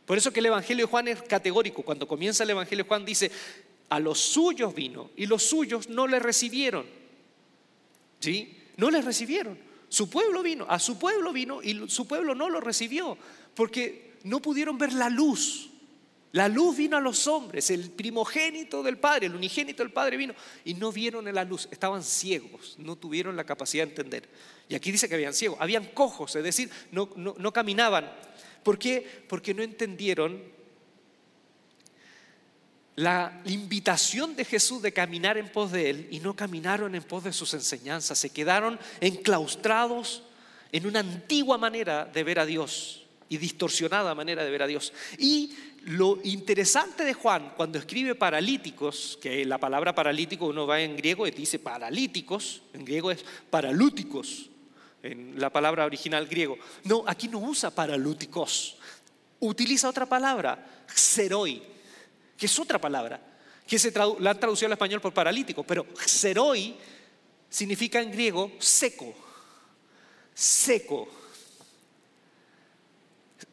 Por 0.06 0.16
eso 0.16 0.32
que 0.32 0.38
el 0.38 0.46
Evangelio 0.46 0.86
de 0.86 0.90
Juan 0.90 1.08
es 1.08 1.20
categórico. 1.22 1.82
Cuando 1.82 2.06
comienza 2.06 2.44
el 2.44 2.50
Evangelio 2.50 2.84
de 2.84 2.88
Juan 2.88 3.04
dice, 3.04 3.30
a 3.88 3.98
los 3.98 4.20
suyos 4.20 4.72
vino 4.72 5.10
y 5.16 5.26
los 5.26 5.42
suyos 5.42 5.88
no 5.88 6.06
le 6.06 6.20
recibieron. 6.20 6.86
¿Sí? 8.20 8.56
No 8.76 8.88
le 8.88 9.02
recibieron. 9.02 9.58
Su 9.88 10.08
pueblo 10.08 10.44
vino, 10.44 10.64
a 10.68 10.78
su 10.78 10.96
pueblo 10.96 11.32
vino 11.32 11.60
y 11.60 11.90
su 11.90 12.06
pueblo 12.06 12.36
no 12.36 12.48
lo 12.48 12.60
recibió 12.60 13.18
porque 13.54 14.12
no 14.22 14.40
pudieron 14.40 14.78
ver 14.78 14.92
la 14.92 15.10
luz. 15.10 15.70
La 16.32 16.48
luz 16.48 16.78
vino 16.78 16.96
a 16.96 17.00
los 17.00 17.26
hombres, 17.26 17.70
el 17.70 17.90
primogénito 17.90 18.82
del 18.82 18.96
Padre, 18.96 19.26
el 19.26 19.34
unigénito 19.34 19.82
del 19.82 19.92
Padre 19.92 20.16
vino 20.16 20.34
y 20.64 20.72
no 20.72 20.90
vieron 20.90 21.32
la 21.32 21.44
luz, 21.44 21.68
estaban 21.70 22.02
ciegos, 22.02 22.76
no 22.78 22.96
tuvieron 22.96 23.36
la 23.36 23.44
capacidad 23.44 23.84
de 23.84 23.90
entender. 23.90 24.28
Y 24.66 24.74
aquí 24.74 24.90
dice 24.90 25.10
que 25.10 25.14
habían 25.14 25.34
ciegos, 25.34 25.58
habían 25.60 25.84
cojos, 25.86 26.34
es 26.34 26.42
decir, 26.42 26.70
no, 26.90 27.10
no, 27.16 27.34
no 27.36 27.52
caminaban. 27.52 28.10
¿Por 28.62 28.78
qué? 28.78 29.24
Porque 29.28 29.52
no 29.52 29.62
entendieron 29.62 30.42
la 32.96 33.42
invitación 33.44 34.34
de 34.34 34.46
Jesús 34.46 34.80
de 34.80 34.92
caminar 34.92 35.36
en 35.36 35.50
pos 35.50 35.70
de 35.72 35.90
Él 35.90 36.08
y 36.10 36.20
no 36.20 36.34
caminaron 36.34 36.94
en 36.94 37.02
pos 37.02 37.24
de 37.24 37.32
sus 37.34 37.52
enseñanzas, 37.52 38.18
se 38.18 38.30
quedaron 38.30 38.78
enclaustrados 39.00 40.22
en 40.72 40.86
una 40.86 41.00
antigua 41.00 41.58
manera 41.58 42.06
de 42.06 42.24
ver 42.24 42.38
a 42.38 42.46
Dios 42.46 43.02
y 43.28 43.38
distorsionada 43.38 44.14
manera 44.14 44.44
de 44.44 44.50
ver 44.50 44.62
a 44.62 44.66
Dios. 44.66 44.92
Y 45.16 45.56
lo 45.86 46.18
interesante 46.24 47.04
de 47.04 47.14
Juan 47.14 47.54
cuando 47.56 47.78
escribe 47.78 48.14
paralíticos, 48.14 49.18
que 49.20 49.44
la 49.44 49.58
palabra 49.58 49.94
paralítico 49.94 50.46
uno 50.46 50.66
va 50.66 50.80
en 50.80 50.96
griego 50.96 51.26
y 51.26 51.30
dice 51.30 51.58
paralíticos, 51.58 52.62
en 52.72 52.84
griego 52.84 53.10
es 53.10 53.24
paralúticos, 53.50 54.48
en 55.02 55.38
la 55.40 55.50
palabra 55.50 55.84
original 55.84 56.26
griego. 56.26 56.56
No, 56.84 57.04
aquí 57.06 57.28
no 57.28 57.38
usa 57.38 57.70
paralúticos, 57.70 58.76
utiliza 59.40 59.88
otra 59.88 60.06
palabra, 60.06 60.84
xeroi, 60.94 61.62
que 62.36 62.46
es 62.46 62.58
otra 62.58 62.80
palabra, 62.80 63.20
que 63.66 63.78
se 63.78 63.92
la 63.92 64.30
han 64.30 64.40
traducido 64.40 64.66
al 64.66 64.72
español 64.72 65.00
por 65.00 65.12
paralítico, 65.12 65.64
pero 65.64 65.86
xeroi 66.06 66.76
significa 67.48 68.00
en 68.00 68.10
griego 68.12 68.52
seco, 68.58 69.14
seco, 70.34 71.08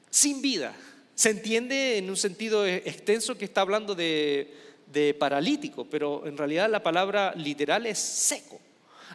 sin 0.09 0.41
vida. 0.41 0.75
Se 1.19 1.31
entiende 1.31 1.97
en 1.97 2.09
un 2.09 2.15
sentido 2.15 2.65
e-, 2.65 2.77
extenso 2.77 3.37
que 3.37 3.43
está 3.43 3.59
hablando 3.59 3.93
de, 3.93 4.55
de 4.85 5.13
paralítico, 5.13 5.83
pero 5.83 6.25
en 6.25 6.37
realidad 6.37 6.69
la 6.69 6.81
palabra 6.81 7.33
literal 7.35 7.85
es 7.87 7.99
seco. 7.99 8.57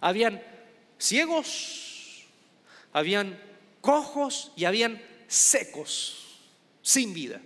Habían 0.02 0.42
ciegos, 0.98 2.26
habían 2.92 3.40
cojos 3.80 4.52
y 4.54 4.66
habían 4.66 5.00
secos, 5.28 6.42
sin 6.82 7.14
vida. 7.14 7.40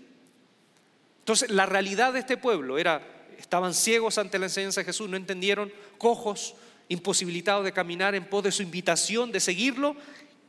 Entonces, 1.20 1.52
la 1.52 1.66
realidad 1.66 2.12
de 2.12 2.18
este 2.18 2.36
pueblo 2.36 2.78
era, 2.78 3.00
estaban 3.38 3.74
ciegos 3.74 4.18
ante 4.18 4.40
la 4.40 4.46
enseñanza 4.46 4.80
de 4.80 4.86
Jesús, 4.86 5.08
no 5.08 5.16
entendieron, 5.16 5.72
cojos, 5.98 6.56
imposibilitados 6.88 7.64
de 7.64 7.72
caminar 7.72 8.16
en 8.16 8.28
pos 8.28 8.42
de 8.42 8.50
su 8.50 8.64
invitación, 8.64 9.30
de 9.30 9.38
seguirlo, 9.38 9.94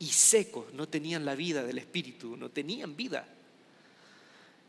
y 0.00 0.08
secos, 0.08 0.74
no 0.74 0.88
tenían 0.88 1.24
la 1.24 1.36
vida 1.36 1.62
del 1.62 1.78
Espíritu, 1.78 2.36
no 2.36 2.48
tenían 2.48 2.96
vida. 2.96 3.36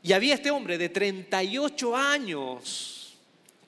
Y 0.03 0.13
había 0.13 0.33
este 0.33 0.51
hombre 0.51 0.77
de 0.77 0.89
38 0.89 1.95
años, 1.95 3.15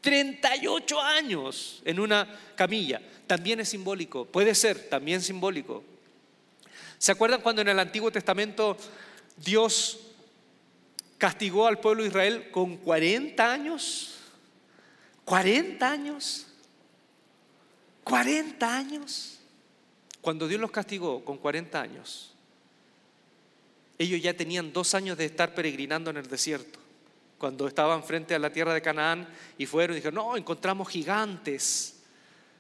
38 0.02 1.02
años 1.02 1.82
en 1.86 2.00
una 2.00 2.28
camilla. 2.56 3.02
También 3.28 3.60
es 3.60 3.70
simbólico, 3.70 4.26
puede 4.26 4.56
ser 4.56 4.90
también 4.90 5.22
simbólico. 5.22 5.84
¿Se 6.98 7.12
acuerdan 7.12 7.42
cuando 7.42 7.62
en 7.62 7.70
el 7.70 7.80
Antiguo 7.80 8.12
Testamento 8.12 8.78
Dios 9.38 10.00
castigó 11.24 11.68
al 11.68 11.80
pueblo 11.80 12.04
de 12.04 12.10
Israel 12.10 12.52
con 12.52 12.76
40 12.76 13.50
años. 13.50 14.16
40 15.24 15.90
años. 15.90 16.48
40 18.04 18.78
años. 18.78 19.40
Cuando 20.20 20.50
Dios 20.50 20.60
los 20.60 20.72
castigó 20.72 21.24
con 21.24 21.38
40 21.38 21.82
años, 21.82 22.34
ellos 24.04 24.22
ya 24.22 24.36
tenían 24.36 24.72
dos 24.72 24.94
años 24.96 25.18
de 25.18 25.26
estar 25.26 25.54
peregrinando 25.54 26.10
en 26.10 26.18
el 26.18 26.28
desierto. 26.28 26.80
Cuando 27.38 27.68
estaban 27.68 28.04
frente 28.04 28.34
a 28.34 28.40
la 28.40 28.52
tierra 28.52 28.74
de 28.74 28.82
Canaán 28.82 29.28
y 29.58 29.66
fueron 29.66 29.96
y 29.96 30.00
dijeron, 30.00 30.16
no, 30.16 30.38
encontramos 30.38 30.88
gigantes. 30.88 32.02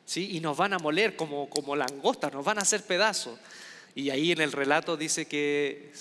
¿Sí? 0.05 0.35
Y 0.35 0.39
nos 0.41 0.57
van 0.57 0.73
a 0.73 0.79
moler 0.79 1.15
como, 1.15 1.49
como 1.49 1.75
langostas, 1.75 2.33
nos 2.33 2.43
van 2.43 2.59
a 2.59 2.63
hacer 2.63 2.83
pedazos. 2.83 3.39
Y 3.95 4.09
ahí 4.09 4.31
en 4.31 4.41
el 4.41 4.51
relato 4.51 4.97
dice 4.97 5.25
que 5.25 5.93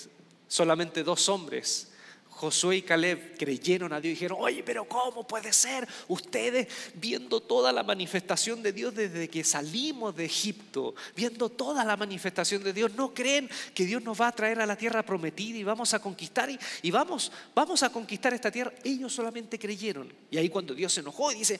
solamente 0.47 1.03
dos 1.03 1.29
hombres 1.29 1.92
Josué 2.35 2.77
y 2.77 2.81
Caleb 2.81 3.37
creyeron 3.37 3.93
a 3.93 4.01
Dios 4.01 4.11
y 4.11 4.15
dijeron, 4.15 4.37
oye, 4.41 4.63
pero 4.63 4.85
¿cómo 4.85 5.25
puede 5.25 5.53
ser? 5.53 5.87
Ustedes 6.07 6.67
viendo 6.95 7.39
toda 7.39 7.71
la 7.71 7.83
manifestación 7.83 8.61
de 8.61 8.73
Dios 8.73 8.93
desde 8.93 9.29
que 9.29 9.43
salimos 9.43 10.15
de 10.15 10.25
Egipto, 10.25 10.95
viendo 11.15 11.49
toda 11.49 11.85
la 11.85 11.95
manifestación 11.95 12.63
de 12.63 12.73
Dios, 12.73 12.93
¿no 12.95 13.13
creen 13.13 13.49
que 13.73 13.85
Dios 13.85 14.03
nos 14.03 14.19
va 14.19 14.27
a 14.27 14.31
traer 14.31 14.59
a 14.59 14.65
la 14.65 14.75
tierra 14.75 15.03
prometida 15.03 15.57
y 15.57 15.63
vamos 15.63 15.93
a 15.93 15.99
conquistar 15.99 16.49
y, 16.81 16.91
vamos, 16.91 17.31
vamos 17.55 17.83
a 17.83 17.89
conquistar 17.89 18.33
esta 18.33 18.51
tierra? 18.51 18.73
Ellos 18.83 19.13
solamente 19.13 19.57
creyeron. 19.57 20.11
Y 20.29 20.37
ahí 20.37 20.49
cuando 20.49 20.73
Dios 20.73 20.91
se 20.91 20.99
enojó 20.99 21.31
y 21.31 21.35
dice, 21.35 21.59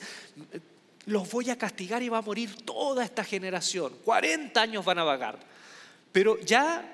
los 1.06 1.30
voy 1.30 1.50
a 1.50 1.58
castigar 1.58 2.02
y 2.02 2.08
va 2.08 2.18
a 2.18 2.22
morir 2.22 2.64
toda 2.64 3.04
esta 3.04 3.24
generación. 3.24 3.92
40 4.04 4.60
años 4.60 4.84
van 4.84 4.98
a 4.98 5.04
vagar. 5.04 5.38
Pero 6.12 6.38
ya 6.40 6.93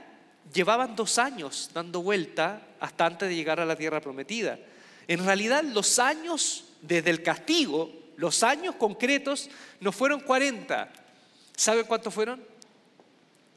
llevaban 0.52 0.96
dos 0.96 1.18
años 1.18 1.70
dando 1.72 2.02
vuelta 2.02 2.62
hasta 2.80 3.06
antes 3.06 3.28
de 3.28 3.34
llegar 3.34 3.60
a 3.60 3.64
la 3.64 3.76
tierra 3.76 4.00
prometida. 4.00 4.58
En 5.08 5.24
realidad 5.24 5.62
los 5.64 5.98
años 5.98 6.64
desde 6.82 7.10
el 7.10 7.22
castigo, 7.22 7.92
los 8.16 8.42
años 8.42 8.74
concretos, 8.76 9.50
no 9.80 9.92
fueron 9.92 10.20
40. 10.20 10.90
¿Sabe 11.56 11.84
cuántos 11.84 12.12
fueron? 12.12 12.42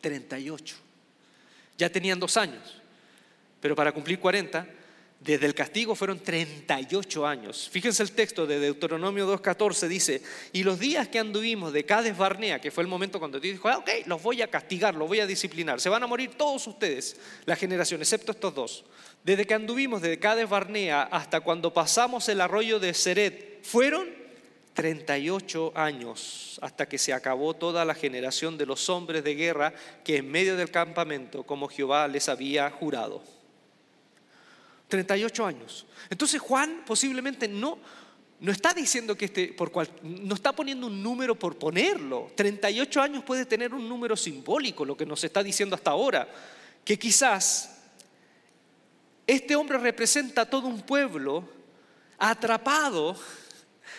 38. 0.01 0.75
Ya 1.77 1.89
tenían 1.89 2.19
dos 2.19 2.38
años. 2.38 2.82
Pero 3.62 3.75
para 3.75 3.91
cumplir 3.91 4.19
40, 4.19 4.67
desde 5.23 5.45
el 5.45 5.55
castigo 5.55 5.95
fueron 5.95 6.19
38 6.19 7.25
años. 7.25 7.69
Fíjense 7.71 8.03
el 8.03 8.12
texto 8.12 8.45
de 8.45 8.59
Deuteronomio 8.59 9.31
2.14, 9.31 9.88
dice, 9.88 10.21
y 10.51 10.63
los 10.63 10.79
días 10.79 11.07
que 11.07 11.19
anduvimos 11.19 11.71
de 11.71 11.86
Cades 11.86 12.17
Barnea, 12.17 12.59
que 12.59 12.71
fue 12.71 12.83
el 12.83 12.89
momento 12.89 13.19
cuando 13.19 13.39
Dios 13.39 13.53
dijo, 13.53 13.69
ah, 13.69 13.77
ok, 13.77 13.89
los 14.05 14.21
voy 14.21 14.41
a 14.41 14.49
castigar, 14.49 14.95
los 14.95 15.07
voy 15.07 15.21
a 15.21 15.27
disciplinar, 15.27 15.79
se 15.79 15.89
van 15.89 16.03
a 16.03 16.07
morir 16.07 16.31
todos 16.36 16.67
ustedes, 16.67 17.15
la 17.45 17.55
generación, 17.55 18.01
excepto 18.01 18.33
estos 18.33 18.53
dos. 18.53 18.83
Desde 19.23 19.47
que 19.47 19.53
anduvimos 19.53 20.01
de 20.01 20.19
Cades 20.19 20.49
Barnea 20.49 21.03
hasta 21.03 21.39
cuando 21.39 21.73
pasamos 21.73 22.27
el 22.27 22.41
arroyo 22.41 22.79
de 22.79 22.93
Seret, 22.93 23.63
fueron 23.63 24.09
38 24.73 25.71
años 25.75 26.59
hasta 26.62 26.89
que 26.89 26.97
se 26.97 27.13
acabó 27.13 27.53
toda 27.53 27.86
la 27.86 27.95
generación 27.95 28.57
de 28.57 28.65
los 28.65 28.89
hombres 28.89 29.23
de 29.23 29.36
guerra 29.36 29.73
que 30.03 30.17
en 30.17 30.29
medio 30.29 30.57
del 30.57 30.71
campamento, 30.71 31.43
como 31.43 31.69
Jehová 31.69 32.09
les 32.09 32.27
había 32.27 32.69
jurado. 32.69 33.23
38 34.93 35.43
años. 35.43 35.88
Entonces 36.08 36.39
Juan 36.39 36.84
posiblemente 36.86 37.47
no, 37.47 37.79
no 38.41 38.51
está 38.51 38.75
diciendo 38.75 39.17
que 39.17 39.25
este, 39.25 39.47
por 39.47 39.71
cual, 39.71 39.89
no 40.03 40.36
está 40.36 40.53
poniendo 40.53 40.86
un 40.86 41.01
número 41.01 41.34
por 41.34 41.58
ponerlo. 41.58 42.32
38 42.36 43.01
años 43.01 43.23
puede 43.23 43.47
tener 43.47 43.73
un 43.73 43.89
número 43.89 44.15
simbólico, 44.15 44.86
lo 44.86 44.95
que 44.95 45.08
nos 45.08 45.23
está 45.23 45.41
diciendo 45.41 45.75
hasta 45.75 45.89
ahora, 45.89 46.29
que 46.86 46.99
quizás 46.99 47.75
este 49.25 49.56
hombre 49.56 49.79
representa 49.79 50.41
a 50.41 50.45
todo 50.45 50.67
un 50.67 50.84
pueblo 50.84 51.49
atrapado 52.19 53.17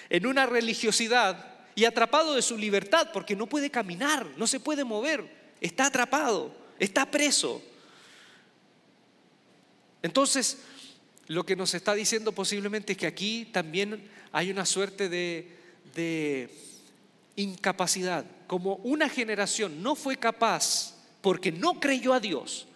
en 0.08 0.26
una 0.28 0.46
religiosidad 0.46 1.56
y 1.74 1.86
atrapado 1.86 2.36
de 2.36 2.42
su 2.42 2.56
libertad 2.56 3.10
porque 3.12 3.34
no 3.34 3.48
puede 3.48 3.68
caminar, 3.68 4.28
no 4.36 4.46
se 4.46 4.60
puede 4.60 4.84
mover, 4.84 5.54
está 5.60 5.86
atrapado, 5.86 6.54
está 6.78 7.10
preso. 7.10 7.60
Entonces, 10.04 10.58
lo 11.28 11.46
que 11.46 11.56
nos 11.56 11.74
está 11.74 11.94
diciendo 11.94 12.32
posiblemente 12.32 12.92
es 12.92 12.98
que 12.98 13.06
aquí 13.06 13.46
también 13.52 14.08
hay 14.32 14.50
una 14.50 14.66
suerte 14.66 15.08
de, 15.08 16.50
incapacidad. 17.36 18.24
Como 18.46 18.76
una 18.76 19.08
generación 19.08 19.82
no 19.82 19.94
fue 19.94 20.16
capaz, 20.16 20.94
porque 21.20 21.50
no 21.50 21.80
creyó 21.80 22.12
a 22.12 22.20
Dios, 22.20 22.66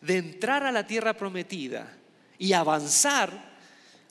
de 0.00 0.18
entrar 0.18 0.64
a 0.64 0.72
la 0.72 0.86
tierra 0.86 1.14
prometida 1.14 1.96
y 2.38 2.52
avanzar, 2.52 3.54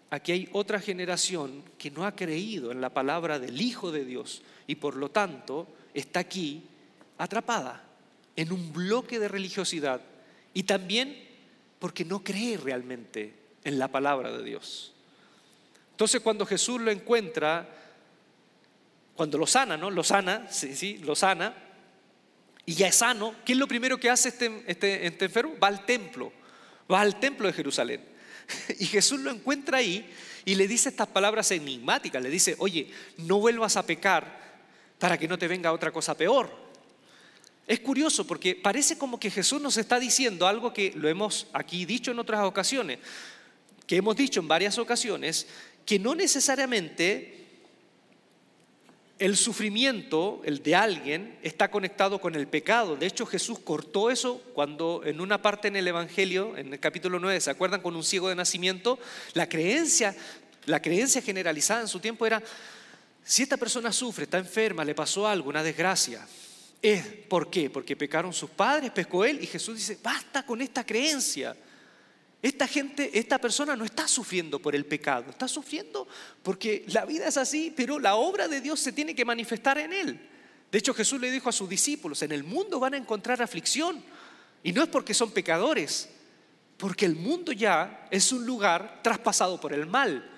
aquí 0.09 0.31
hay 0.31 0.49
otra 0.53 0.79
generación 0.79 1.63
que 1.77 1.91
no 1.91 2.05
ha 2.05 2.15
creído 2.15 2.71
en 2.71 2.81
la 2.81 2.89
palabra 2.89 3.37
del 3.37 3.61
Hijo 3.61 3.91
de 3.91 4.05
Dios 4.05 4.41
y 4.65 4.75
por 4.75 4.95
lo 4.95 5.11
tanto 5.11 5.67
está 5.93 6.21
aquí 6.21 6.63
atrapada 7.17 7.83
en 8.35 8.51
un 8.51 8.73
bloque 8.73 9.19
de 9.19 9.27
religiosidad 9.27 10.01
y 10.53 10.63
también 10.63 11.15
porque 11.79 12.05
no 12.05 12.23
cree 12.23 12.57
realmente 12.57 13.42
en 13.63 13.79
la 13.79 13.87
palabra 13.87 14.31
de 14.31 14.43
Dios. 14.43 14.93
Entonces 15.91 16.21
cuando 16.21 16.45
Jesús 16.45 16.81
lo 16.81 16.91
encuentra, 16.91 17.69
cuando 19.15 19.37
lo 19.37 19.45
sana, 19.45 19.77
¿no? 19.77 19.91
Lo 19.91 20.03
sana, 20.03 20.47
sí, 20.49 20.75
sí, 20.75 20.97
lo 20.99 21.15
sana, 21.15 21.53
y 22.65 22.73
ya 22.73 22.87
es 22.87 22.95
sano, 22.95 23.35
¿qué 23.45 23.53
es 23.53 23.59
lo 23.59 23.67
primero 23.67 23.99
que 23.99 24.09
hace 24.09 24.29
este, 24.29 24.63
este, 24.67 25.05
este 25.05 25.25
enfermo? 25.25 25.53
Va 25.61 25.67
al 25.67 25.85
templo, 25.85 26.31
va 26.91 27.01
al 27.01 27.19
templo 27.19 27.47
de 27.47 27.53
Jerusalén. 27.53 28.01
Y 28.79 28.85
Jesús 28.85 29.19
lo 29.19 29.31
encuentra 29.31 29.77
ahí 29.77 30.09
y 30.45 30.55
le 30.55 30.67
dice 30.67 30.89
estas 30.89 31.07
palabras 31.07 31.51
enigmáticas, 31.51 32.21
le 32.21 32.29
dice, 32.29 32.55
oye, 32.59 32.89
no 33.17 33.39
vuelvas 33.39 33.77
a 33.77 33.85
pecar 33.85 34.41
para 34.99 35.17
que 35.17 35.27
no 35.27 35.37
te 35.37 35.47
venga 35.47 35.71
otra 35.71 35.91
cosa 35.91 36.15
peor. 36.15 36.63
Es 37.65 37.79
curioso 37.79 38.27
porque 38.27 38.55
parece 38.55 38.97
como 38.97 39.19
que 39.19 39.31
Jesús 39.31 39.61
nos 39.61 39.77
está 39.77 39.99
diciendo 39.99 40.47
algo 40.47 40.73
que 40.73 40.91
lo 40.95 41.07
hemos 41.07 41.47
aquí 41.53 41.85
dicho 41.85 42.11
en 42.11 42.19
otras 42.19 42.43
ocasiones 42.43 42.99
que 43.87 43.97
hemos 43.97 44.15
dicho 44.15 44.39
en 44.39 44.47
varias 44.47 44.77
ocasiones, 44.77 45.47
que 45.85 45.99
no 45.99 46.15
necesariamente 46.15 47.43
el 49.19 49.37
sufrimiento, 49.37 50.41
el 50.43 50.63
de 50.63 50.75
alguien, 50.75 51.37
está 51.43 51.69
conectado 51.69 52.19
con 52.19 52.35
el 52.35 52.47
pecado. 52.47 52.95
De 52.95 53.05
hecho, 53.05 53.25
Jesús 53.25 53.59
cortó 53.59 54.09
eso 54.09 54.41
cuando 54.53 55.01
en 55.05 55.21
una 55.21 55.41
parte 55.41 55.67
en 55.67 55.75
el 55.75 55.87
Evangelio, 55.87 56.57
en 56.57 56.73
el 56.73 56.79
capítulo 56.79 57.19
9, 57.19 57.39
¿se 57.39 57.51
acuerdan 57.51 57.81
con 57.81 57.95
un 57.95 58.03
ciego 58.03 58.29
de 58.29 58.35
nacimiento? 58.35 58.99
La 59.33 59.47
creencia, 59.47 60.15
la 60.65 60.81
creencia 60.81 61.21
generalizada 61.21 61.81
en 61.81 61.87
su 61.87 61.99
tiempo 61.99 62.25
era, 62.25 62.41
si 63.23 63.43
esta 63.43 63.57
persona 63.57 63.93
sufre, 63.93 64.25
está 64.25 64.39
enferma, 64.39 64.83
le 64.83 64.95
pasó 64.95 65.27
algo, 65.27 65.49
una 65.49 65.63
desgracia, 65.63 66.27
es 66.81 67.05
¿por 67.29 67.49
qué? 67.49 67.69
Porque 67.69 67.95
pecaron 67.95 68.33
sus 68.33 68.49
padres, 68.49 68.91
pescó 68.91 69.23
él, 69.23 69.41
y 69.41 69.47
Jesús 69.47 69.77
dice, 69.77 69.97
basta 70.03 70.45
con 70.45 70.61
esta 70.61 70.85
creencia. 70.85 71.55
Esta 72.43 72.67
gente, 72.67 73.17
esta 73.17 73.39
persona 73.39 73.73
no 73.73 73.85
está 73.85 74.05
sufriendo 74.05 74.59
por 74.59 74.75
el 74.75 74.85
pecado, 74.85 75.29
está 75.29 75.47
sufriendo 75.47 76.05
porque 76.43 76.83
la 76.89 77.05
vida 77.05 77.25
es 77.25 77.37
así, 77.37 77.73
pero 77.73 77.99
la 77.99 78.15
obra 78.15 78.49
de 78.49 78.59
Dios 78.59 78.81
se 78.81 78.91
tiene 78.91 79.15
que 79.15 79.23
manifestar 79.23 79.77
en 79.77 79.93
él. 79.93 80.29
De 80.69 80.77
hecho, 80.77 80.93
Jesús 80.93 81.21
le 81.21 81.31
dijo 81.31 81.47
a 81.47 81.53
sus 81.53 81.69
discípulos, 81.69 82.21
en 82.21 82.33
el 82.33 82.43
mundo 82.43 82.81
van 82.81 82.95
a 82.95 82.97
encontrar 82.97 83.41
aflicción. 83.41 84.03
Y 84.61 84.73
no 84.73 84.83
es 84.83 84.89
porque 84.89 85.13
son 85.13 85.31
pecadores, 85.31 86.09
porque 86.75 87.05
el 87.05 87.15
mundo 87.15 87.53
ya 87.53 88.07
es 88.11 88.33
un 88.33 88.45
lugar 88.45 88.99
traspasado 89.01 89.61
por 89.61 89.71
el 89.71 89.85
mal. 89.85 90.29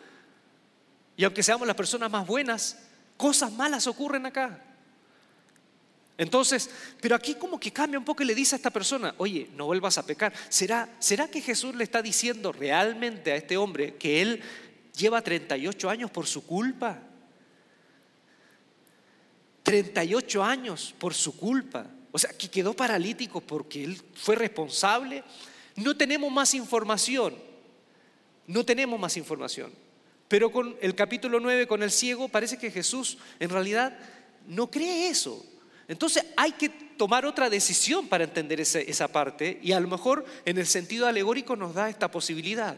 Y 1.18 1.24
aunque 1.24 1.42
seamos 1.42 1.66
las 1.66 1.76
personas 1.76 2.12
más 2.12 2.28
buenas, 2.28 2.78
cosas 3.18 3.52
malas 3.52 3.88
ocurren 3.88 4.28
acá. 4.28 4.64
Entonces, 6.18 6.70
pero 7.02 7.16
aquí 7.16 7.36
como 7.36 7.60
que 7.60 7.74
cambia 7.74 8.00
un 8.00 8.06
poco 8.06 8.24
y 8.24 8.26
le 8.26 8.36
dice 8.36 8.56
a 8.56 8.58
esta 8.58 8.70
persona, 8.70 9.14
oye, 9.18 9.50
no 9.56 9.66
vuelvas 9.66 9.98
a 9.98 10.06
pecar. 10.06 10.34
¿Será, 10.50 10.90
¿Será 11.00 11.28
que 11.28 11.42
Jesús 11.42 11.76
le 11.76 11.84
está 11.84 12.02
diciendo 12.02 12.54
realmente 12.54 13.32
a 13.32 13.36
este 13.36 13.58
hombre 13.58 13.96
que 13.96 14.22
él 14.22 14.42
lleva 14.96 15.22
38 15.22 15.90
años 15.90 16.12
por 16.12 16.26
su 16.26 16.46
culpa? 16.46 17.02
38 19.64 20.44
años 20.44 20.94
por 20.98 21.14
su 21.14 21.36
culpa. 21.36 21.86
O 22.12 22.18
sea, 22.18 22.32
que 22.32 22.50
quedó 22.50 22.74
paralítico 22.74 23.42
porque 23.42 23.84
él 23.84 24.02
fue 24.14 24.36
responsable. 24.36 25.22
No 25.76 25.98
tenemos 25.98 26.32
más 26.32 26.54
información. 26.54 27.36
No 28.48 28.64
tenemos 28.64 28.98
más 28.98 29.18
información. 29.18 29.74
Pero 30.30 30.50
con 30.50 30.78
el 30.82 30.96
capítulo 30.96 31.42
9, 31.42 31.68
con 31.68 31.84
el 31.84 31.92
ciego, 31.92 32.30
parece 32.30 32.58
que 32.58 32.72
Jesús 32.72 33.18
en 33.40 33.50
realidad 33.50 33.98
no 34.48 34.72
cree 34.72 35.10
eso. 35.10 35.46
Entonces 35.88 36.26
hay 36.36 36.54
que 36.54 36.70
tomar 36.70 37.26
otra 37.26 37.50
decisión 37.50 38.08
para 38.08 38.24
entender 38.24 38.60
esa, 38.60 39.08
parte 39.10 39.60
y 39.62 39.72
a 39.72 39.80
lo 39.80 39.88
mejor 39.88 40.26
en 40.46 40.58
el 40.58 40.66
sentido 40.66 41.08
alegórico 41.08 41.56
nos 41.56 41.74
da 41.74 41.90
esta 41.90 42.10
posibilidad. 42.10 42.78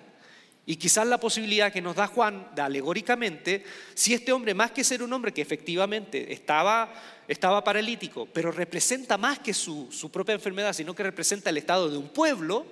Y 0.65 0.75
quizás 0.75 1.07
la 1.07 1.17
posibilidad 1.17 1.71
que 1.71 1.81
nos 1.81 1.95
da 1.95 2.07
Juan 2.07 2.49
alegóricamente, 2.57 3.63
si 3.93 4.13
este 4.13 4.33
hombre, 4.33 4.53
más 4.53 4.71
que 4.71 4.83
ser 4.83 5.01
un 5.01 5.13
hombre 5.13 5.31
que 5.31 5.41
efectivamente 5.41 6.33
estaba, 6.33 6.93
estaba 7.25 7.63
paralítico, 7.63 8.27
pero 8.33 8.51
representa 8.51 9.17
más 9.17 9.39
que 9.39 9.53
su, 9.53 9.87
su 9.91 10.11
propia 10.11 10.35
enfermedad, 10.35 10.73
sino 10.73 10.93
que 10.93 11.03
representa 11.03 11.51
el 11.51 11.57
estado 11.57 11.89
de 11.89 11.97
un 11.97 12.09
pueblo, 12.09 12.65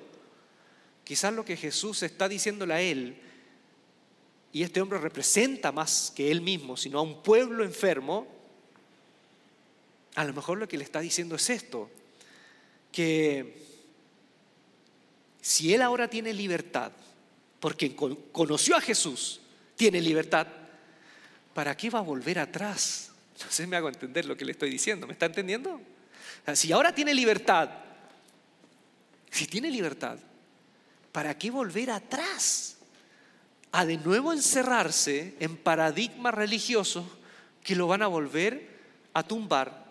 quizás 1.06 1.34
lo 1.34 1.46
que 1.46 1.56
Jesús 1.56 2.04
está 2.04 2.28
diciéndole 2.28 2.74
a 2.74 2.82
él, 2.82 3.18
y 4.52 4.64
este 4.64 4.82
hombre 4.82 5.00
representa 5.00 5.72
más 5.72 6.12
que 6.14 6.32
él 6.32 6.42
mismo, 6.42 6.76
sino 6.76 7.00
a 7.00 7.02
un 7.02 7.24
pueblo 7.24 7.64
enfermo, 7.64 8.35
a 10.16 10.24
lo 10.24 10.34
mejor 10.34 10.58
lo 10.58 10.68
que 10.68 10.78
le 10.78 10.84
está 10.84 11.02
diciendo 11.02 11.36
es 11.36 11.50
esto, 11.50 11.92
que 12.92 13.66
si 15.42 15.74
él 15.74 15.82
ahora 15.82 16.10
tiene 16.10 16.34
libertad, 16.34 16.92
porque 17.60 17.96
conoció 18.32 18.76
a 18.76 18.82
Jesús, 18.82 19.42
tiene 19.76 20.00
libertad, 20.00 20.48
¿para 21.54 21.76
qué 21.76 21.90
va 21.90 22.00
a 22.00 22.04
volver 22.04 22.40
atrás? 22.40 23.12
No 23.44 23.52
sé 23.52 23.64
si 23.64 23.68
me 23.68 23.76
hago 23.76 23.90
entender 23.90 24.26
lo 24.26 24.38
que 24.38 24.46
le 24.46 24.54
estoy 24.54 24.70
diciendo, 24.70 25.06
¿me 25.06 25.14
está 25.14 25.26
entendiendo? 25.26 25.82
si 26.54 26.72
ahora 26.72 26.94
tiene 26.94 27.14
libertad, 27.14 27.70
si 29.32 29.48
tiene 29.48 29.70
libertad, 29.70 30.18
¿para 31.12 31.38
qué 31.38 31.52
volver 31.52 31.90
atrás? 31.90 32.78
A 33.72 33.84
de 33.86 33.98
nuevo 33.98 34.32
encerrarse 34.32 35.36
en 35.40 35.58
paradigmas 35.58 36.34
religiosos 36.34 37.06
que 37.64 37.76
lo 37.76 37.88
van 37.88 38.04
a 38.04 38.08
volver 38.08 38.70
a 39.14 39.24
tumbar 39.24 39.85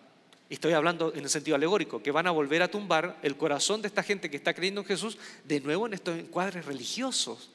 estoy 0.50 0.72
hablando 0.72 1.12
en 1.14 1.24
el 1.24 1.30
sentido 1.30 1.56
alegórico, 1.56 2.02
que 2.02 2.10
van 2.10 2.26
a 2.26 2.30
volver 2.30 2.62
a 2.62 2.70
tumbar 2.70 3.18
el 3.22 3.36
corazón 3.36 3.82
de 3.82 3.88
esta 3.88 4.02
gente 4.02 4.30
que 4.30 4.36
está 4.36 4.54
creyendo 4.54 4.82
en 4.82 4.86
Jesús 4.86 5.18
de 5.44 5.60
nuevo 5.60 5.86
en 5.86 5.94
estos 5.94 6.18
encuadres 6.18 6.66
religiosos. 6.66 7.50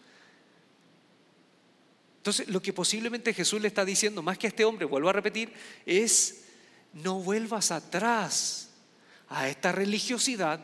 Entonces, 2.17 2.49
lo 2.49 2.61
que 2.61 2.73
posiblemente 2.73 3.33
Jesús 3.33 3.61
le 3.61 3.69
está 3.69 3.85
diciendo, 3.85 4.21
más 4.21 4.37
que 4.37 4.47
a 4.47 4.49
este 4.49 4.65
hombre, 4.65 4.85
vuelvo 4.85 5.09
a 5.09 5.13
repetir, 5.13 5.53
es 5.85 6.43
no 6.93 7.19
vuelvas 7.19 7.71
atrás 7.71 8.71
a 9.29 9.47
esta 9.47 9.71
religiosidad 9.71 10.59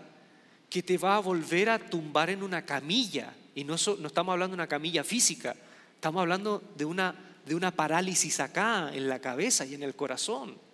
que 0.70 0.84
te 0.84 0.98
va 0.98 1.16
a 1.16 1.20
volver 1.20 1.70
a 1.70 1.80
tumbar 1.80 2.30
en 2.30 2.44
una 2.44 2.66
camilla. 2.66 3.34
Y 3.54 3.64
no, 3.64 3.76
estamos 3.76 4.34
hablando 4.34 4.58
de 4.58 4.62
una 4.62 4.68
camilla 4.68 5.04
física, 5.04 5.56
estamos 5.94 6.20
hablando 6.20 6.62
de 6.76 6.84
una 6.86 7.72
parálisis 7.76 8.42
acá, 8.42 8.92
en 8.94 9.08
la 9.08 9.20
cabeza 9.20 9.66
y 9.66 9.76
en 9.76 9.84
el 9.84 9.96
corazón. 9.96 10.65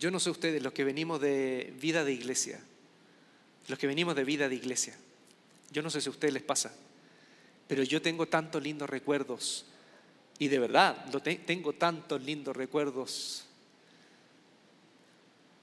Yo 0.00 0.10
no 0.10 0.18
sé 0.18 0.30
ustedes, 0.30 0.62
los 0.62 0.72
que 0.72 0.82
venimos 0.82 1.20
de 1.20 1.74
vida 1.78 2.04
de 2.04 2.14
iglesia, 2.14 2.58
los 3.68 3.78
que 3.78 3.86
venimos 3.86 4.16
de 4.16 4.24
vida 4.24 4.48
de 4.48 4.54
iglesia, 4.54 4.96
yo 5.70 5.82
no 5.82 5.90
sé 5.90 6.00
si 6.00 6.08
a 6.08 6.10
ustedes 6.10 6.32
les 6.32 6.42
pasa, 6.42 6.74
pero 7.68 7.82
yo 7.82 8.00
tengo 8.00 8.26
tantos 8.26 8.62
lindos 8.62 8.88
recuerdos 8.88 9.66
y 10.38 10.48
de 10.48 10.58
verdad, 10.58 11.04
tengo 11.44 11.74
tantos 11.74 12.22
lindos 12.22 12.56
recuerdos 12.56 13.44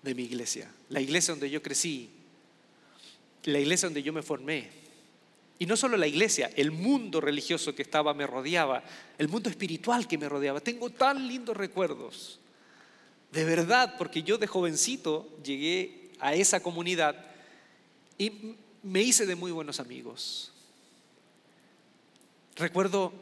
de 0.03 0.13
mi 0.13 0.25
iglesia, 0.25 0.71
la 0.89 1.01
iglesia 1.01 1.33
donde 1.33 1.49
yo 1.49 1.63
crecí, 1.63 2.11
la 3.45 3.57
iglesia 3.57 3.87
donde 3.87 4.03
yo 4.03 4.13
me 4.13 4.21
formé. 4.21 4.69
Y 5.57 5.65
no 5.65 5.75
solo 5.75 5.97
la 5.97 6.05
iglesia, 6.05 6.51
el 6.55 6.69
mundo 6.69 7.19
religioso 7.19 7.73
que 7.73 7.81
estaba 7.81 8.13
me 8.13 8.27
rodeaba, 8.27 8.83
el 9.17 9.29
mundo 9.29 9.49
espiritual 9.49 10.07
que 10.07 10.19
me 10.19 10.29
rodeaba. 10.29 10.59
Tengo 10.59 10.91
tan 10.91 11.27
lindos 11.27 11.57
recuerdos. 11.57 12.39
De 13.31 13.43
verdad, 13.43 13.95
porque 13.97 14.23
yo 14.23 14.37
de 14.37 14.47
jovencito 14.47 15.27
llegué 15.43 16.11
a 16.19 16.33
esa 16.33 16.61
comunidad 16.61 17.15
y 18.17 18.55
me 18.83 19.01
hice 19.01 19.25
de 19.25 19.35
muy 19.35 19.51
buenos 19.51 19.79
amigos. 19.79 20.51
Recuerdo 22.55 23.13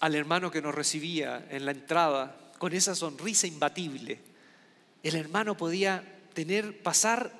al 0.00 0.14
hermano 0.16 0.50
que 0.50 0.62
nos 0.62 0.74
recibía 0.74 1.46
en 1.50 1.64
la 1.64 1.70
entrada 1.70 2.52
con 2.58 2.72
esa 2.72 2.94
sonrisa 2.94 3.46
imbatible. 3.46 4.18
El 5.02 5.14
hermano 5.14 5.56
podía 5.56 6.18
tener, 6.34 6.82
pasar, 6.82 7.32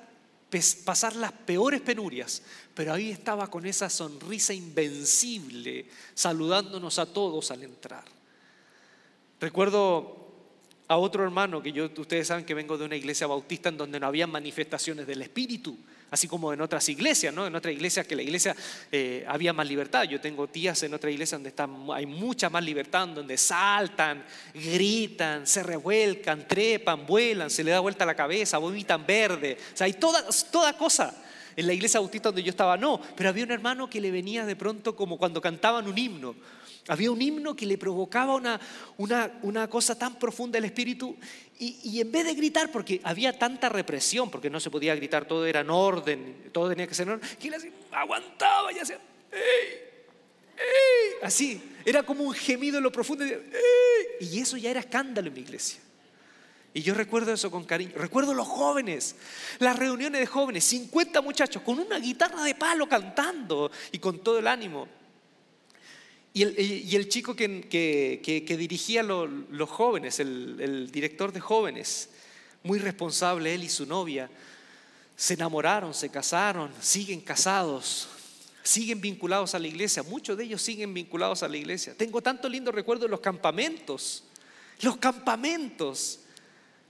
pasar 0.85 1.15
las 1.15 1.33
peores 1.33 1.81
penurias, 1.81 2.41
pero 2.73 2.93
ahí 2.93 3.11
estaba 3.11 3.49
con 3.49 3.65
esa 3.65 3.89
sonrisa 3.89 4.53
invencible, 4.53 5.87
saludándonos 6.13 6.99
a 6.99 7.05
todos 7.05 7.51
al 7.51 7.63
entrar. 7.63 8.05
Recuerdo 9.43 10.25
a 10.87 10.95
otro 10.95 11.21
hermano 11.21 11.61
que 11.61 11.73
yo, 11.73 11.89
ustedes 11.97 12.27
saben 12.27 12.45
que 12.45 12.53
vengo 12.53 12.77
de 12.77 12.85
una 12.85 12.95
iglesia 12.95 13.27
bautista 13.27 13.67
en 13.67 13.75
donde 13.75 13.99
no 13.99 14.07
había 14.07 14.25
manifestaciones 14.25 15.05
del 15.05 15.21
Espíritu 15.21 15.77
así 16.11 16.29
como 16.29 16.53
en 16.53 16.61
otras 16.61 16.87
iglesias, 16.87 17.33
¿no? 17.33 17.45
En 17.45 17.53
otras 17.53 17.73
iglesias 17.73 18.07
que 18.07 18.15
la 18.15 18.21
iglesia 18.21 18.55
eh, 18.89 19.25
había 19.27 19.51
más 19.51 19.67
libertad. 19.67 20.03
Yo 20.03 20.21
tengo 20.21 20.47
tías 20.47 20.81
en 20.83 20.93
otra 20.93 21.11
iglesia 21.11 21.37
donde 21.37 21.49
está, 21.49 21.67
hay 21.93 22.05
mucha 22.05 22.49
más 22.49 22.63
libertad, 22.63 23.09
donde 23.09 23.35
saltan, 23.37 24.23
gritan, 24.53 25.45
se 25.45 25.61
revuelcan, 25.61 26.47
trepan, 26.47 27.05
vuelan, 27.05 27.49
se 27.49 27.65
le 27.65 27.71
da 27.71 27.81
vuelta 27.81 28.05
la 28.05 28.15
cabeza, 28.15 28.59
vomitan 28.59 29.05
verde. 29.05 29.57
O 29.73 29.75
sea, 29.77 29.85
hay 29.85 29.93
toda, 29.93 30.23
toda 30.51 30.77
cosa. 30.77 31.21
En 31.55 31.67
la 31.67 31.73
iglesia 31.73 31.99
bautista 31.99 32.29
donde 32.29 32.43
yo 32.43 32.51
estaba, 32.51 32.77
no, 32.77 33.01
pero 33.17 33.27
había 33.27 33.43
un 33.43 33.51
hermano 33.51 33.89
que 33.89 33.99
le 33.99 34.09
venía 34.09 34.45
de 34.45 34.55
pronto 34.55 34.95
como 34.95 35.17
cuando 35.17 35.41
cantaban 35.41 35.85
un 35.85 35.97
himno. 35.97 36.33
Había 36.87 37.11
un 37.11 37.21
himno 37.21 37.55
que 37.55 37.65
le 37.65 37.77
provocaba 37.77 38.35
una, 38.35 38.59
una, 39.41 39.69
cosa 39.69 39.97
tan 39.97 40.19
profunda 40.19 40.57
el 40.57 40.65
espíritu 40.65 41.15
y, 41.57 42.01
en 42.01 42.11
vez 42.11 42.25
de 42.25 42.33
gritar, 42.33 42.71
porque 42.71 42.99
había 43.03 43.37
tanta 43.37 43.69
represión, 43.69 44.29
porque 44.29 44.49
no 44.49 44.59
se 44.59 44.69
podía 44.69 44.93
gritar, 44.95 45.25
todo 45.25 45.45
era 45.45 45.61
en 45.61 45.69
orden, 45.69 46.49
todo 46.51 46.69
tenía 46.69 46.85
que 46.85 46.93
ser 46.93 47.07
en 47.07 47.13
orden, 47.13 47.29
que 47.39 47.47
él 47.47 47.55
aguantaba 47.91 48.73
y 48.73 48.79
hacía, 48.79 48.99
¡Ey! 49.31 49.79
¡Ey! 50.57 51.13
así, 51.21 51.61
era 51.85 52.03
como 52.03 52.25
un 52.25 52.33
gemido 52.33 52.77
en 52.77 52.83
lo 52.83 52.91
profundo, 52.91 53.23
y 54.19 54.39
eso 54.39 54.57
ya 54.57 54.71
era 54.71 54.81
escándalo 54.81 55.29
en 55.29 55.33
mi 55.33 55.39
iglesia. 55.39 55.79
Y 56.73 56.81
yo 56.81 56.95
recuerdo 56.95 57.31
eso 57.31 57.51
con 57.51 57.65
cariño. 57.65 57.91
Recuerdo 57.95 58.33
los 58.33 58.47
jóvenes, 58.47 59.15
las 59.59 59.77
reuniones 59.77 60.19
de 60.19 60.25
jóvenes, 60.25 60.63
50 60.65 61.21
muchachos 61.21 61.61
con 61.61 61.79
una 61.79 61.99
guitarra 61.99 62.43
de 62.43 62.55
palo 62.55 62.89
cantando 62.89 63.71
y 63.91 63.99
con 63.99 64.19
todo 64.23 64.39
el 64.39 64.47
ánimo. 64.47 64.87
Y 66.35 66.95
el, 66.95 67.09
chico 67.09 67.35
que, 67.35 68.55
dirigía 68.57 69.03
los 69.03 69.69
jóvenes, 69.69 70.19
el, 70.19 70.89
director 70.91 71.31
de 71.31 71.39
jóvenes, 71.39 72.09
muy 72.63 72.79
responsable, 72.79 73.53
él 73.53 73.63
y 73.63 73.69
su 73.69 73.85
novia, 73.85 74.31
se 75.15 75.35
enamoraron, 75.35 75.93
se 75.93 76.09
casaron, 76.09 76.71
siguen 76.79 77.21
casados, 77.21 78.07
siguen 78.63 78.99
vinculados 78.99 79.53
a 79.53 79.59
la 79.59 79.67
iglesia, 79.67 80.01
muchos 80.01 80.35
de 80.35 80.45
ellos 80.45 80.61
siguen 80.63 80.91
vinculados 80.91 81.43
a 81.43 81.47
la 81.47 81.57
iglesia. 81.57 81.93
Tengo 81.95 82.19
tanto 82.19 82.49
lindo 82.49 82.71
recuerdo 82.71 83.03
de 83.03 83.09
los 83.09 83.19
campamentos, 83.19 84.23
los 84.81 84.97
campamentos. 84.97 86.21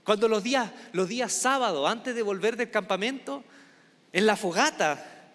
Cuando 0.04 0.26
los 0.26 0.42
días, 0.42 0.70
los 0.92 1.06
días 1.06 1.32
sábados, 1.32 1.86
antes 1.86 2.14
de 2.14 2.22
volver 2.22 2.56
del 2.56 2.70
campamento, 2.70 3.44
en 4.10 4.24
la 4.24 4.36
fogata, 4.36 5.34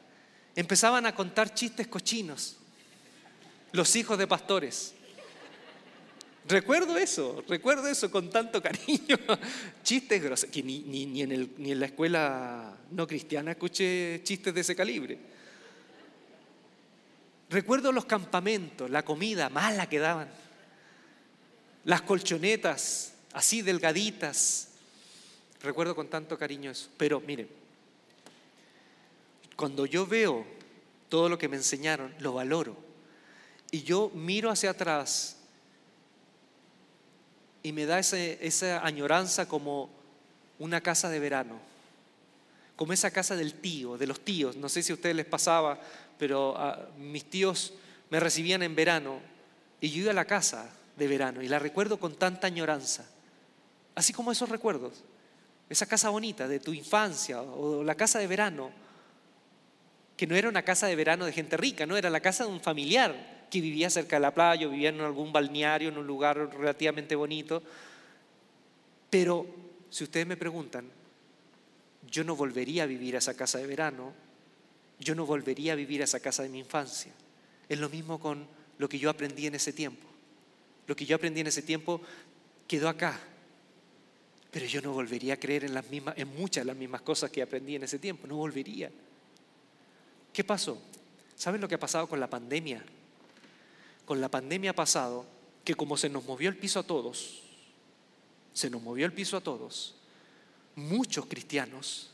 empezaban 0.55 1.05
a 1.05 1.13
contar 1.13 1.53
chistes 1.53 1.87
cochinos 1.87 2.58
los 3.71 3.95
hijos 3.95 4.17
de 4.17 4.27
pastores. 4.27 4.93
Recuerdo 6.47 6.97
eso, 6.97 7.43
recuerdo 7.47 7.87
eso 7.87 8.09
con 8.09 8.29
tanto 8.31 8.61
cariño. 8.61 9.17
Chistes 9.83 10.21
groseros, 10.21 10.51
que 10.51 10.63
ni, 10.63 11.21
en 11.21 11.53
ni 11.57 11.71
en 11.71 11.79
la 11.79 11.85
escuela 11.85 12.75
no 12.89 13.05
cristiana 13.05 13.51
escuché 13.51 14.21
chistes 14.23 14.53
de 14.53 14.61
ese 14.61 14.75
calibre. 14.75 15.17
Recuerdo 17.51 17.91
los 17.91 18.05
campamentos, 18.05 18.89
la 18.89 19.03
comida 19.03 19.49
mala 19.49 19.87
que 19.87 19.99
daban, 19.99 20.29
las 21.85 22.01
colchonetas 22.01 23.13
así 23.33 23.61
delgaditas. 23.61 24.69
Recuerdo 25.61 25.95
con 25.95 26.07
tanto 26.07 26.37
cariño 26.37 26.71
eso. 26.71 26.89
Pero 26.97 27.19
miren, 27.19 27.47
cuando 29.55 29.85
yo 29.85 30.07
veo 30.07 30.47
todo 31.09 31.29
lo 31.29 31.37
que 31.37 31.47
me 31.47 31.57
enseñaron, 31.57 32.13
lo 32.19 32.33
valoro 32.33 32.88
y 33.71 33.83
yo 33.83 34.11
miro 34.13 34.49
hacia 34.49 34.71
atrás 34.71 35.37
y 37.61 37.71
me 37.71 37.85
da 37.85 37.99
esa 37.99 38.85
añoranza 38.85 39.47
como 39.47 39.89
una 40.57 40.81
casa 40.81 41.09
de 41.09 41.19
verano, 41.19 41.59
como 42.75 42.93
esa 42.93 43.11
casa 43.11 43.35
del 43.35 43.53
tío, 43.55 43.97
de 43.97 44.07
los 44.07 44.21
tíos. 44.21 44.55
No 44.55 44.69
sé 44.69 44.81
si 44.81 44.91
a 44.91 44.95
ustedes 44.95 45.15
les 45.15 45.25
pasaba, 45.25 45.79
pero 46.17 46.55
ah, 46.57 46.89
mis 46.97 47.25
tíos 47.25 47.73
me 48.09 48.19
recibían 48.19 48.63
en 48.63 48.75
verano 48.75 49.19
y 49.81 49.89
yo 49.89 50.01
iba 50.03 50.11
a 50.11 50.15
la 50.15 50.25
casa 50.25 50.69
de 50.97 51.07
verano 51.07 51.41
y 51.41 51.47
la 51.47 51.59
recuerdo 51.59 51.99
con 51.99 52.15
tanta 52.15 52.47
añoranza, 52.47 53.05
así 53.95 54.13
como 54.13 54.31
esos 54.31 54.49
recuerdos, 54.49 55.03
esa 55.69 55.85
casa 55.85 56.09
bonita 56.09 56.47
de 56.47 56.59
tu 56.59 56.73
infancia 56.73 57.41
o 57.41 57.83
la 57.83 57.95
casa 57.95 58.19
de 58.19 58.27
verano, 58.27 58.71
que 60.17 60.27
no 60.27 60.35
era 60.35 60.49
una 60.49 60.63
casa 60.63 60.87
de 60.87 60.95
verano 60.95 61.25
de 61.25 61.31
gente 61.31 61.55
rica, 61.55 61.85
no 61.85 61.95
era 61.95 62.09
la 62.09 62.19
casa 62.19 62.45
de 62.45 62.49
un 62.49 62.59
familiar 62.59 63.38
que 63.49 63.61
vivía 63.61 63.89
cerca 63.89 64.17
de 64.17 64.21
la 64.21 64.33
playa 64.33 64.67
o 64.67 64.69
vivía 64.69 64.89
en 64.89 65.01
algún 65.01 65.33
balneario, 65.33 65.89
en 65.89 65.97
un 65.97 66.07
lugar 66.07 66.37
relativamente 66.55 67.15
bonito. 67.15 67.61
Pero 69.09 69.45
si 69.89 70.03
ustedes 70.03 70.27
me 70.27 70.37
preguntan, 70.37 70.85
yo 72.09 72.23
no 72.23 72.35
volvería 72.35 72.83
a 72.83 72.85
vivir 72.85 73.15
a 73.15 73.19
esa 73.19 73.35
casa 73.35 73.57
de 73.57 73.67
verano, 73.67 74.13
yo 74.99 75.15
no 75.15 75.25
volvería 75.25 75.73
a 75.73 75.75
vivir 75.75 76.01
a 76.01 76.05
esa 76.05 76.19
casa 76.19 76.43
de 76.43 76.49
mi 76.49 76.59
infancia. 76.59 77.11
Es 77.67 77.79
lo 77.79 77.89
mismo 77.89 78.19
con 78.19 78.47
lo 78.77 78.89
que 78.89 78.99
yo 78.99 79.09
aprendí 79.09 79.47
en 79.47 79.55
ese 79.55 79.73
tiempo. 79.73 80.07
Lo 80.87 80.95
que 80.95 81.05
yo 81.05 81.15
aprendí 81.15 81.41
en 81.41 81.47
ese 81.47 81.61
tiempo 81.61 82.01
quedó 82.67 82.89
acá. 82.89 83.19
Pero 84.51 84.65
yo 84.65 84.81
no 84.81 84.91
volvería 84.91 85.35
a 85.35 85.37
creer 85.37 85.63
en, 85.63 85.73
las 85.73 85.87
mismas, 85.89 86.17
en 86.17 86.27
muchas 86.35 86.63
de 86.63 86.65
las 86.65 86.75
mismas 86.75 87.01
cosas 87.01 87.29
que 87.29 87.41
aprendí 87.41 87.75
en 87.75 87.83
ese 87.83 87.99
tiempo. 87.99 88.27
No 88.27 88.35
volvería. 88.35 88.89
¿Qué 90.33 90.43
pasó? 90.43 90.81
¿Saben 91.35 91.61
lo 91.61 91.67
que 91.67 91.75
ha 91.75 91.79
pasado 91.79 92.07
con 92.07 92.19
la 92.19 92.29
pandemia? 92.29 92.83
Con 94.09 94.21
la 94.21 94.31
pandemia 94.31 94.73
pasado, 94.73 95.23
que 95.63 95.75
como 95.75 95.95
se 95.95 96.09
nos 96.09 96.25
movió 96.25 96.49
el 96.49 96.57
piso 96.57 96.79
a 96.79 96.83
todos, 96.83 97.43
se 98.53 98.67
nos 98.67 98.81
movió 98.81 99.05
el 99.05 99.13
piso 99.13 99.37
a 99.37 99.41
todos, 99.41 99.93
muchos 100.75 101.27
cristianos 101.27 102.09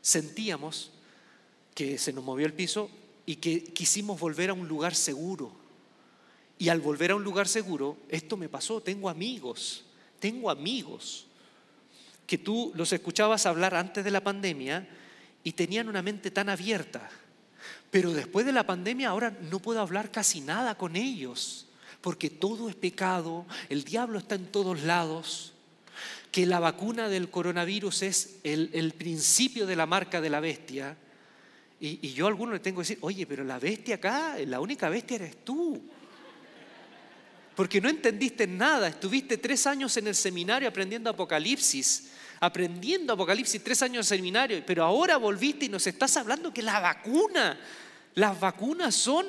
sentíamos 0.00 0.92
que 1.74 1.98
se 1.98 2.12
nos 2.12 2.22
movió 2.22 2.46
el 2.46 2.52
piso 2.52 2.88
y 3.26 3.34
que 3.36 3.64
quisimos 3.64 4.20
volver 4.20 4.50
a 4.50 4.52
un 4.52 4.68
lugar 4.68 4.94
seguro. 4.94 5.50
Y 6.60 6.68
al 6.68 6.80
volver 6.80 7.10
a 7.10 7.16
un 7.16 7.24
lugar 7.24 7.48
seguro, 7.48 7.96
esto 8.08 8.36
me 8.36 8.48
pasó, 8.48 8.80
tengo 8.80 9.08
amigos, 9.08 9.84
tengo 10.20 10.48
amigos 10.48 11.26
que 12.24 12.38
tú 12.38 12.70
los 12.76 12.92
escuchabas 12.92 13.46
hablar 13.46 13.74
antes 13.74 14.04
de 14.04 14.12
la 14.12 14.22
pandemia 14.22 14.88
y 15.42 15.54
tenían 15.54 15.88
una 15.88 16.02
mente 16.02 16.30
tan 16.30 16.48
abierta 16.48 17.10
pero 17.90 18.12
después 18.12 18.44
de 18.44 18.52
la 18.52 18.66
pandemia 18.66 19.08
ahora 19.08 19.36
no 19.50 19.60
puedo 19.60 19.80
hablar 19.80 20.10
casi 20.10 20.40
nada 20.40 20.76
con 20.76 20.96
ellos, 20.96 21.66
porque 22.00 22.30
todo 22.30 22.68
es 22.68 22.74
pecado, 22.74 23.46
el 23.68 23.84
diablo 23.84 24.18
está 24.18 24.34
en 24.34 24.46
todos 24.46 24.82
lados, 24.82 25.52
que 26.30 26.46
la 26.46 26.60
vacuna 26.60 27.08
del 27.08 27.30
coronavirus 27.30 28.02
es 28.02 28.36
el, 28.44 28.92
principio 28.98 29.66
de 29.66 29.76
la 29.76 29.86
marca 29.86 30.20
de 30.20 30.28
la 30.28 30.40
bestia. 30.40 30.96
Y, 31.80 32.12
yo 32.12 32.26
a 32.26 32.28
algunos 32.28 32.54
le 32.54 32.60
tengo 32.60 32.80
que 32.80 32.88
decir, 32.88 32.98
oye, 33.00 33.26
pero 33.26 33.44
la 33.44 33.58
bestia 33.58 33.94
acá, 33.94 34.36
la 34.46 34.60
única 34.60 34.88
bestia 34.88 35.14
eres 35.14 35.44
tú. 35.44 35.82
Porque 37.54 37.80
no 37.80 37.88
entendiste 37.88 38.46
nada, 38.46 38.88
estuviste 38.88 39.38
tres 39.38 39.66
años 39.66 39.96
en 39.96 40.08
el 40.08 40.14
seminario 40.14 40.68
aprendiendo 40.68 41.08
Apocalipsis 41.08 42.10
aprendiendo 42.40 43.12
Apocalipsis, 43.12 43.62
tres 43.62 43.82
años 43.82 44.08
de 44.08 44.16
seminario, 44.16 44.62
pero 44.66 44.84
ahora 44.84 45.16
volviste 45.16 45.66
y 45.66 45.68
nos 45.68 45.86
estás 45.86 46.16
hablando 46.16 46.52
que 46.52 46.62
la 46.62 46.80
vacuna, 46.80 47.58
las 48.14 48.38
vacunas 48.38 48.94
son 48.94 49.26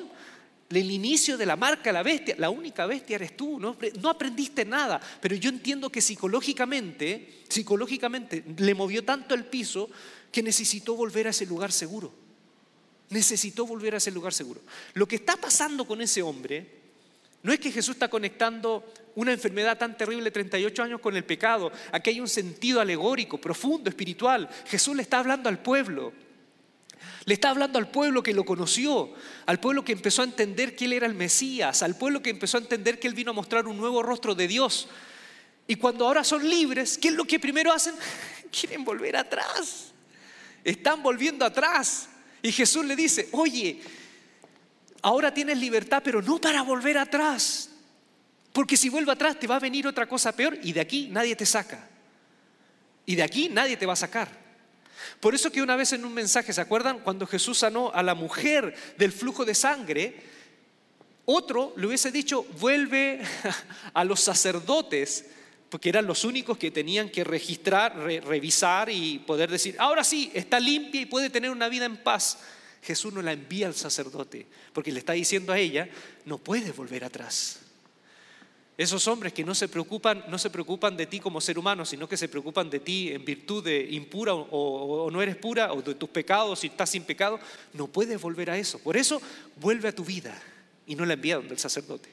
el 0.70 0.90
inicio 0.90 1.38
de 1.38 1.46
la 1.46 1.56
marca, 1.56 1.92
la 1.92 2.02
bestia, 2.02 2.34
la 2.38 2.50
única 2.50 2.84
bestia 2.86 3.16
eres 3.16 3.36
tú, 3.36 3.58
no, 3.58 3.76
no 4.00 4.10
aprendiste 4.10 4.64
nada, 4.64 5.00
pero 5.20 5.34
yo 5.34 5.48
entiendo 5.48 5.90
que 5.90 6.02
psicológicamente, 6.02 7.42
psicológicamente 7.48 8.44
le 8.56 8.74
movió 8.74 9.04
tanto 9.04 9.34
el 9.34 9.46
piso 9.46 9.88
que 10.30 10.42
necesitó 10.42 10.94
volver 10.94 11.26
a 11.26 11.30
ese 11.30 11.46
lugar 11.46 11.72
seguro. 11.72 12.12
Necesitó 13.10 13.66
volver 13.66 13.94
a 13.94 13.96
ese 13.96 14.10
lugar 14.10 14.34
seguro. 14.34 14.60
Lo 14.92 15.08
que 15.08 15.16
está 15.16 15.36
pasando 15.36 15.86
con 15.86 16.02
ese 16.02 16.20
hombre 16.20 16.77
no 17.42 17.52
es 17.52 17.60
que 17.60 17.70
Jesús 17.70 17.94
está 17.94 18.08
conectando 18.08 18.84
una 19.14 19.32
enfermedad 19.32 19.78
tan 19.78 19.96
terrible, 19.96 20.30
38 20.30 20.82
años, 20.82 21.00
con 21.00 21.16
el 21.16 21.24
pecado. 21.24 21.72
Aquí 21.92 22.10
hay 22.10 22.20
un 22.20 22.28
sentido 22.28 22.80
alegórico, 22.80 23.38
profundo, 23.40 23.88
espiritual. 23.88 24.48
Jesús 24.66 24.96
le 24.96 25.02
está 25.02 25.18
hablando 25.18 25.48
al 25.48 25.60
pueblo. 25.60 26.12
Le 27.24 27.34
está 27.34 27.50
hablando 27.50 27.78
al 27.78 27.90
pueblo 27.90 28.22
que 28.22 28.32
lo 28.32 28.44
conoció, 28.44 29.12
al 29.46 29.60
pueblo 29.60 29.84
que 29.84 29.92
empezó 29.92 30.22
a 30.22 30.24
entender 30.24 30.74
que 30.74 30.86
Él 30.86 30.94
era 30.94 31.06
el 31.06 31.14
Mesías, 31.14 31.82
al 31.82 31.96
pueblo 31.96 32.22
que 32.22 32.30
empezó 32.30 32.58
a 32.58 32.60
entender 32.60 32.98
que 32.98 33.06
Él 33.06 33.14
vino 33.14 33.30
a 33.30 33.34
mostrar 33.34 33.68
un 33.68 33.76
nuevo 33.76 34.02
rostro 34.02 34.34
de 34.34 34.48
Dios. 34.48 34.88
Y 35.66 35.76
cuando 35.76 36.06
ahora 36.06 36.24
son 36.24 36.48
libres, 36.48 36.96
¿qué 36.96 37.08
es 37.08 37.14
lo 37.14 37.24
que 37.24 37.38
primero 37.38 37.72
hacen? 37.72 37.94
Quieren 38.50 38.84
volver 38.84 39.16
atrás. 39.16 39.92
Están 40.64 41.02
volviendo 41.02 41.44
atrás. 41.44 42.08
Y 42.42 42.50
Jesús 42.50 42.84
le 42.84 42.96
dice, 42.96 43.28
oye, 43.32 43.80
ahora 45.02 45.32
tienes 45.32 45.58
libertad, 45.58 46.02
pero 46.04 46.22
no 46.22 46.40
para 46.40 46.62
volver 46.62 46.98
atrás. 46.98 47.70
Porque 48.52 48.76
si 48.76 48.88
vuelvo 48.88 49.12
atrás 49.12 49.38
te 49.38 49.46
va 49.46 49.56
a 49.56 49.60
venir 49.60 49.86
otra 49.86 50.08
cosa 50.08 50.32
peor 50.32 50.58
y 50.62 50.72
de 50.72 50.80
aquí 50.80 51.08
nadie 51.10 51.36
te 51.36 51.46
saca. 51.46 51.88
Y 53.06 53.14
de 53.14 53.22
aquí 53.22 53.48
nadie 53.48 53.76
te 53.76 53.86
va 53.86 53.92
a 53.92 53.96
sacar. 53.96 54.28
Por 55.20 55.34
eso 55.34 55.50
que 55.50 55.62
una 55.62 55.76
vez 55.76 55.92
en 55.92 56.04
un 56.04 56.12
mensaje, 56.12 56.52
¿se 56.52 56.60
acuerdan? 56.60 57.00
Cuando 57.00 57.26
Jesús 57.26 57.58
sanó 57.58 57.90
a 57.94 58.02
la 58.02 58.14
mujer 58.14 58.74
del 58.96 59.12
flujo 59.12 59.44
de 59.44 59.54
sangre, 59.54 60.16
otro 61.24 61.74
le 61.76 61.86
hubiese 61.86 62.10
dicho, 62.10 62.44
vuelve 62.58 63.20
a 63.94 64.04
los 64.04 64.20
sacerdotes, 64.20 65.26
porque 65.68 65.90
eran 65.90 66.06
los 66.06 66.24
únicos 66.24 66.56
que 66.56 66.70
tenían 66.70 67.10
que 67.10 67.24
registrar, 67.24 67.96
revisar 67.96 68.88
y 68.90 69.18
poder 69.20 69.50
decir, 69.50 69.76
ahora 69.78 70.04
sí, 70.04 70.30
está 70.34 70.58
limpia 70.58 71.00
y 71.02 71.06
puede 71.06 71.30
tener 71.30 71.50
una 71.50 71.68
vida 71.68 71.84
en 71.84 71.98
paz. 71.98 72.38
Jesús 72.88 73.12
no 73.12 73.20
la 73.20 73.32
envía 73.32 73.66
al 73.66 73.74
sacerdote, 73.74 74.46
porque 74.72 74.90
le 74.90 75.00
está 75.00 75.12
diciendo 75.12 75.52
a 75.52 75.58
ella, 75.58 75.90
no 76.24 76.38
puedes 76.38 76.74
volver 76.74 77.04
atrás. 77.04 77.58
Esos 78.78 79.06
hombres 79.08 79.34
que 79.34 79.44
no 79.44 79.54
se 79.54 79.68
preocupan, 79.68 80.24
no 80.28 80.38
se 80.38 80.48
preocupan 80.48 80.96
de 80.96 81.04
ti 81.04 81.20
como 81.20 81.42
ser 81.42 81.58
humano, 81.58 81.84
sino 81.84 82.08
que 82.08 82.16
se 82.16 82.30
preocupan 82.30 82.70
de 82.70 82.80
ti 82.80 83.10
en 83.12 83.26
virtud 83.26 83.62
de 83.62 83.88
impura 83.90 84.32
o, 84.32 85.10
no 85.12 85.20
eres 85.20 85.36
pura, 85.36 85.74
o 85.74 85.82
de 85.82 85.96
tus 85.96 86.08
pecados, 86.08 86.60
si 86.60 86.68
estás 86.68 86.88
sin 86.88 87.02
pecado, 87.02 87.38
no 87.74 87.88
puedes 87.88 88.18
volver 88.22 88.48
a 88.48 88.56
eso. 88.56 88.78
Por 88.78 88.96
eso 88.96 89.20
vuelve 89.56 89.88
a 89.88 89.94
tu 89.94 90.02
vida 90.02 90.34
y 90.86 90.94
no 90.94 91.04
la 91.04 91.12
envía 91.12 91.36
donde 91.36 91.52
el 91.52 91.60
sacerdote. 91.60 92.08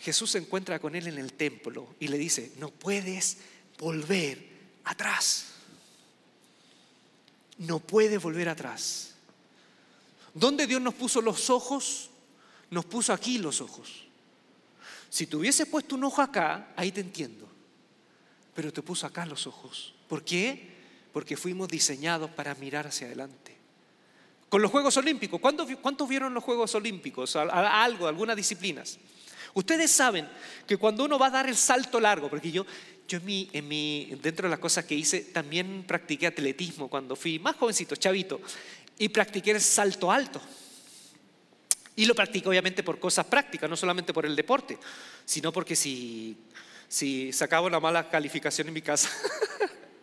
Jesús 0.00 0.32
se 0.32 0.38
encuentra 0.38 0.80
con 0.80 0.96
él 0.96 1.06
en 1.06 1.18
el 1.18 1.32
templo 1.32 1.94
y 2.00 2.08
le 2.08 2.18
dice, 2.18 2.50
no 2.58 2.70
puedes 2.70 3.38
volver 3.78 4.48
atrás. 4.82 5.52
No 7.58 7.78
puedes 7.78 8.20
volver 8.20 8.48
atrás. 8.48 9.15
¿Dónde 10.36 10.66
Dios 10.66 10.82
nos 10.82 10.92
puso 10.92 11.22
los 11.22 11.48
ojos? 11.48 12.10
Nos 12.70 12.84
puso 12.84 13.14
aquí 13.14 13.38
los 13.38 13.62
ojos. 13.62 14.04
Si 15.08 15.26
te 15.26 15.36
hubiese 15.36 15.64
puesto 15.64 15.94
un 15.94 16.04
ojo 16.04 16.20
acá, 16.20 16.74
ahí 16.76 16.92
te 16.92 17.00
entiendo. 17.00 17.48
Pero 18.54 18.70
te 18.70 18.82
puso 18.82 19.06
acá 19.06 19.24
los 19.24 19.46
ojos. 19.46 19.94
¿Por 20.06 20.22
qué? 20.22 20.76
Porque 21.14 21.38
fuimos 21.38 21.68
diseñados 21.68 22.30
para 22.30 22.54
mirar 22.56 22.86
hacia 22.86 23.06
adelante. 23.06 23.56
Con 24.50 24.60
los 24.60 24.70
Juegos 24.70 24.96
Olímpicos, 24.98 25.40
¿cuántos, 25.40 26.08
vieron 26.08 26.34
los 26.34 26.44
Juegos 26.44 26.74
Olímpicos? 26.74 27.34
Algo, 27.34 28.06
algunas 28.06 28.36
disciplinas. 28.36 28.98
Ustedes 29.54 29.90
saben 29.90 30.28
que 30.66 30.76
cuando 30.76 31.06
uno 31.06 31.18
va 31.18 31.28
a 31.28 31.30
dar 31.30 31.48
el 31.48 31.56
salto 31.56 31.98
largo, 31.98 32.28
porque 32.28 32.52
yo, 32.52 32.66
yo 33.08 33.18
en 33.18 33.24
mi, 33.24 33.48
en 33.54 33.66
mi, 33.66 34.12
dentro 34.20 34.46
de 34.46 34.50
las 34.50 34.58
cosas 34.58 34.84
que 34.84 34.94
hice, 34.94 35.20
también 35.20 35.84
practiqué 35.86 36.26
atletismo 36.26 36.88
cuando 36.88 37.16
fui 37.16 37.38
más 37.38 37.56
jovencito, 37.56 37.96
chavito, 37.96 38.38
y 38.98 39.08
practiqué 39.08 39.52
el 39.52 39.60
salto 39.60 40.10
alto. 40.10 40.40
Y 41.94 42.04
lo 42.04 42.14
practico 42.14 42.50
obviamente 42.50 42.82
por 42.82 42.98
cosas 42.98 43.26
prácticas, 43.26 43.68
no 43.70 43.76
solamente 43.76 44.12
por 44.12 44.26
el 44.26 44.36
deporte, 44.36 44.78
sino 45.24 45.52
porque 45.52 45.74
si, 45.74 46.36
si 46.88 47.32
sacaba 47.32 47.66
una 47.66 47.80
mala 47.80 48.08
calificación 48.08 48.68
en 48.68 48.74
mi 48.74 48.82
casa, 48.82 49.10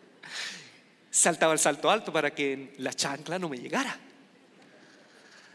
saltaba 1.11 1.53
el 1.53 1.59
salto 1.59 1.89
alto 1.89 2.11
para 2.11 2.33
que 2.33 2.73
la 2.77 2.93
chancla 2.93 3.37
no 3.37 3.47
me 3.47 3.57
llegara. 3.57 3.99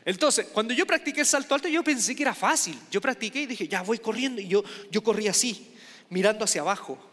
Entonces, 0.05 0.47
cuando 0.53 0.73
yo 0.73 0.87
practiqué 0.87 1.21
el 1.21 1.27
salto 1.27 1.55
alto, 1.55 1.69
yo 1.69 1.83
pensé 1.83 2.17
que 2.17 2.23
era 2.23 2.35
fácil. 2.35 2.79
Yo 2.91 3.01
practiqué 3.01 3.41
y 3.41 3.47
dije, 3.47 3.69
ya 3.69 3.83
voy 3.83 3.99
corriendo. 3.99 4.41
Y 4.41 4.49
yo, 4.49 4.65
yo 4.91 5.03
corrí 5.03 5.29
así, 5.29 5.75
mirando 6.09 6.45
hacia 6.45 6.63
abajo. 6.63 7.08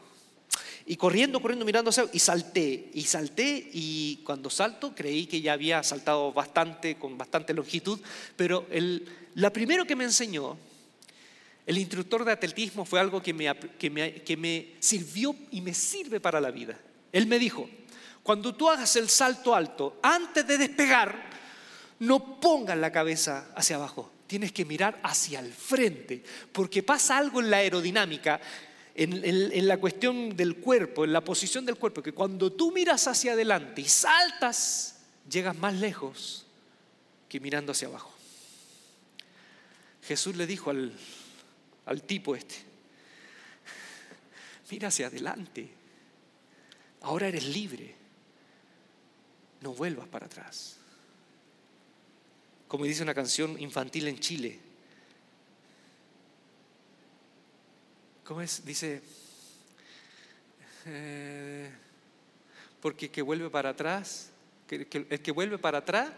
Y 0.88 0.98
corriendo, 0.98 1.42
corriendo, 1.42 1.66
mirando 1.66 1.90
hacia 1.90 2.06
y 2.14 2.20
salté, 2.20 2.92
y 2.94 3.02
salté, 3.04 3.70
y 3.74 4.18
cuando 4.24 4.52
salto 4.52 4.94
creí 4.94 5.26
que 5.26 5.42
ya 5.42 5.54
había 5.54 5.82
saltado 5.82 6.32
bastante, 6.32 6.96
con 6.96 7.18
bastante 7.18 7.56
longitud, 7.56 8.00
pero 8.36 8.68
el, 8.70 9.08
la 9.34 9.52
primero 9.52 9.86
que 9.86 9.96
me 9.96 10.04
enseñó, 10.04 10.58
el 11.66 11.80
instructor 11.80 12.24
de 12.24 12.34
atletismo, 12.34 12.86
fue 12.86 13.00
algo 13.00 13.22
que 13.24 13.34
me, 13.34 13.52
que, 13.80 13.90
me, 13.90 14.14
que 14.22 14.38
me 14.38 14.76
sirvió 14.80 15.36
y 15.50 15.62
me 15.62 15.74
sirve 15.74 16.20
para 16.20 16.40
la 16.40 16.52
vida. 16.52 16.80
Él 17.12 17.26
me 17.26 17.40
dijo, 17.40 17.68
cuando 18.22 18.54
tú 18.54 18.70
hagas 18.70 18.96
el 18.96 19.10
salto 19.10 19.56
alto, 19.56 20.00
antes 20.04 20.46
de 20.46 20.60
despegar, 20.60 21.30
no 22.00 22.40
pongas 22.40 22.78
la 22.78 22.92
cabeza 22.92 23.52
hacia 23.56 23.78
abajo, 23.78 24.12
tienes 24.28 24.52
que 24.52 24.66
mirar 24.66 25.00
hacia 25.02 25.40
el 25.40 25.52
frente, 25.52 26.24
porque 26.52 26.84
pasa 26.84 27.18
algo 27.18 27.40
en 27.40 27.50
la 27.50 27.58
aerodinámica 27.58 28.40
en, 28.98 29.68
la 29.68 29.78
cuestión 29.78 30.38
del 30.38 30.58
cuerpo, 30.58 31.04
en 31.04 31.12
la 31.12 31.24
posición 31.24 31.66
del 31.66 31.76
cuerpo, 31.76 32.02
que 32.02 32.14
cuando 32.14 32.52
tú 32.54 32.72
miras 32.72 33.08
hacia 33.08 33.34
adelante 33.34 33.82
y 33.82 33.86
saltas, 33.86 35.02
llegas 35.30 35.58
más 35.58 35.74
lejos 35.74 36.46
que 37.28 37.41
mirando 37.41 37.74
hacia 37.74 37.89
abajo. 37.89 38.14
Jesús 40.04 40.38
le 40.38 40.48
dijo 40.48 40.70
al, 40.70 40.93
al 41.86 42.04
tipo 42.04 42.36
este, 42.36 42.56
mira 44.72 44.88
hacia 44.88 45.08
adelante, 45.08 45.70
ahora 47.02 47.28
eres 47.28 47.46
libre, 47.48 47.96
no 49.60 49.74
vuelvas 49.74 50.08
para 50.08 50.28
atrás. 50.28 50.78
Como 52.70 52.86
dice 52.86 53.04
una 53.04 53.14
canción 53.14 53.60
infantil 53.60 54.08
en 54.08 54.20
Chile, 54.20 54.60
¿Cómo 58.26 58.41
es? 58.41 58.65
Dice, 58.65 59.03
eh, 60.88 61.69
porque 62.82 63.11
que 63.11 63.21
vuelve 63.21 63.51
para 63.51 63.69
atrás, 63.69 64.32
el 64.67 64.88
que 64.88 65.32
vuelve 65.32 65.59
para 65.59 65.78
atrás, 65.78 66.09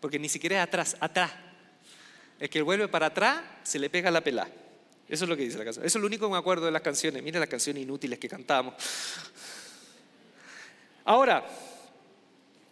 porque 0.00 0.18
ni 0.18 0.28
siquiera 0.28 0.56
es 0.56 0.62
atrás, 0.62 0.96
atrás. 0.98 1.30
El 2.40 2.50
que 2.50 2.60
vuelve 2.62 2.88
para 2.88 3.06
atrás 3.06 3.42
se 3.62 3.78
le 3.78 3.88
pega 3.88 4.10
la 4.10 4.22
pela. 4.22 4.48
Eso 5.08 5.24
es 5.24 5.28
lo 5.28 5.36
que 5.36 5.44
dice 5.44 5.56
la 5.56 5.64
canción. 5.64 5.86
Eso 5.86 5.98
es 5.98 6.00
lo 6.00 6.08
único 6.08 6.26
que 6.26 6.32
me 6.32 6.38
acuerdo 6.38 6.66
de 6.66 6.72
las 6.72 6.82
canciones. 6.82 7.22
Mira 7.22 7.38
las 7.38 7.48
canciones 7.48 7.84
inútiles 7.84 8.18
que 8.18 8.28
cantamos. 8.28 8.74
Ahora, 11.04 11.46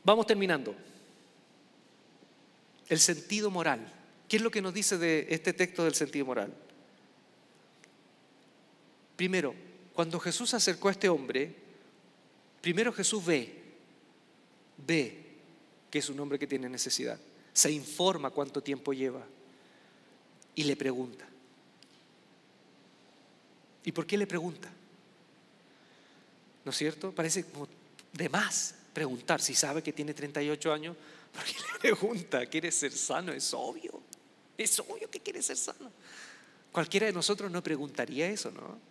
vamos 0.03 0.27
terminando. 0.27 0.75
El 2.89 2.99
sentido 2.99 3.53
moral. 3.53 3.87
¿Qué 4.29 4.39
es 4.39 4.43
lo 4.43 4.51
que 4.51 4.61
nos 4.61 4.75
dice 4.75 4.99
de 4.99 5.29
este 5.31 5.53
texto 5.53 5.85
del 5.85 5.95
sentido 5.95 6.27
moral? 6.27 6.53
Primero, 9.21 9.55
cuando 9.93 10.19
Jesús 10.19 10.55
acercó 10.55 10.89
a 10.89 10.93
este 10.93 11.07
hombre, 11.07 11.55
primero 12.63 12.91
Jesús 12.91 13.23
ve, 13.23 13.53
ve 14.79 15.25
que 15.91 15.99
es 15.99 16.09
un 16.09 16.19
hombre 16.21 16.39
que 16.39 16.47
tiene 16.47 16.71
necesidad, 16.71 17.21
se 17.53 17.71
informa 17.71 18.31
cuánto 18.31 18.63
tiempo 18.63 18.95
lleva 18.95 19.23
y 20.55 20.65
le 20.65 20.75
pregunta. 20.75 21.29
¿Y 23.85 23.93
por 23.93 24.07
qué 24.07 24.17
le 24.17 24.27
pregunta? 24.27 24.71
¿No 26.65 26.71
es 26.71 26.79
cierto? 26.79 27.13
Parece 27.13 27.45
como 27.45 27.69
de 28.15 28.31
más 28.31 28.75
preguntar 28.95 29.43
si 29.43 29.55
sabe 29.55 29.83
que 29.83 29.93
tiene 29.93 30.15
38 30.15 30.73
años. 30.73 30.97
¿Por 31.35 31.45
qué 31.45 31.57
le 31.61 31.79
pregunta? 31.79 32.47
¿Quiere 32.47 32.73
ser 32.73 32.93
sano? 32.93 33.33
Es 33.33 33.53
obvio. 33.53 34.01
Es 34.57 34.81
obvio 34.81 35.11
que 35.11 35.21
quiere 35.21 35.43
ser 35.43 35.59
sano. 35.59 35.93
Cualquiera 36.73 37.05
de 37.05 37.13
nosotros 37.13 37.51
no 37.51 37.63
preguntaría 37.63 38.27
eso, 38.27 38.51
¿no? 38.51 38.90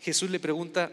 Jesús 0.00 0.30
le 0.30 0.40
pregunta, 0.40 0.90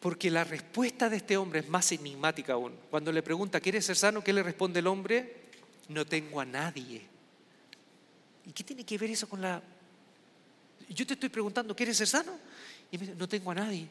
porque 0.00 0.30
la 0.30 0.44
respuesta 0.44 1.08
de 1.08 1.16
este 1.16 1.36
hombre 1.36 1.60
es 1.60 1.68
más 1.68 1.90
enigmática 1.92 2.52
aún. 2.52 2.74
Cuando 2.90 3.10
le 3.10 3.22
pregunta, 3.22 3.60
¿quieres 3.60 3.86
ser 3.86 3.96
sano? 3.96 4.22
¿Qué 4.22 4.32
le 4.32 4.42
responde 4.42 4.80
el 4.80 4.86
hombre? 4.86 5.48
No 5.88 6.06
tengo 6.06 6.40
a 6.40 6.44
nadie. 6.44 7.02
¿Y 8.46 8.52
qué 8.52 8.64
tiene 8.64 8.84
que 8.84 8.98
ver 8.98 9.10
eso 9.10 9.28
con 9.28 9.40
la... 9.40 9.62
Yo 10.88 11.06
te 11.06 11.14
estoy 11.14 11.28
preguntando, 11.28 11.74
¿quieres 11.74 11.96
ser 11.96 12.06
sano? 12.06 12.38
Y 12.90 12.98
me 12.98 13.06
dice, 13.06 13.18
no 13.18 13.28
tengo 13.28 13.50
a 13.50 13.54
nadie. 13.54 13.88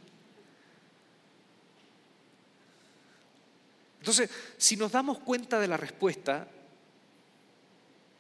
Entonces, 4.00 4.30
si 4.58 4.78
nos 4.78 4.92
damos 4.92 5.20
cuenta 5.20 5.60
de 5.60 5.68
la 5.68 5.78
respuesta, 5.78 6.48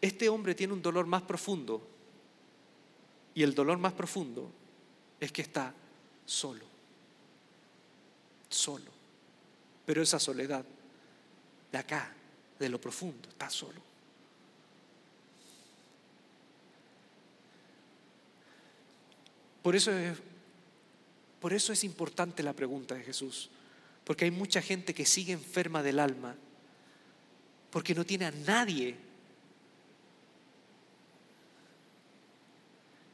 este 0.02 0.30
hombre 0.30 0.54
tiene 0.54 0.74
un 0.74 0.82
dolor 0.82 1.06
más 1.06 1.22
profundo. 1.22 1.97
Y 3.38 3.44
el 3.44 3.54
dolor 3.54 3.78
más 3.78 3.94
profundo 3.94 4.52
es 5.20 5.32
que 5.32 5.44
está 5.44 5.72
solo. 6.26 6.66
Solo. 8.50 8.92
Pero 9.86 10.02
esa 10.02 10.20
soledad 10.20 10.66
de 11.72 11.78
acá, 11.78 12.16
de 12.58 12.68
lo 12.68 12.82
profundo, 12.82 13.30
está 13.30 13.48
solo. 13.48 13.80
Por 19.62 19.76
eso 19.76 19.92
es, 19.92 20.18
por 21.40 21.54
eso 21.54 21.72
es 21.72 21.84
importante 21.84 22.42
la 22.42 22.54
pregunta 22.54 22.96
de 22.96 23.04
Jesús. 23.04 23.52
Porque 24.04 24.26
hay 24.26 24.32
mucha 24.32 24.64
gente 24.64 24.96
que 24.96 25.06
sigue 25.06 25.34
enferma 25.34 25.84
del 25.84 26.00
alma 26.00 26.36
porque 27.70 27.94
no 27.94 28.04
tiene 28.04 28.26
a 28.26 28.32
nadie 28.32 28.98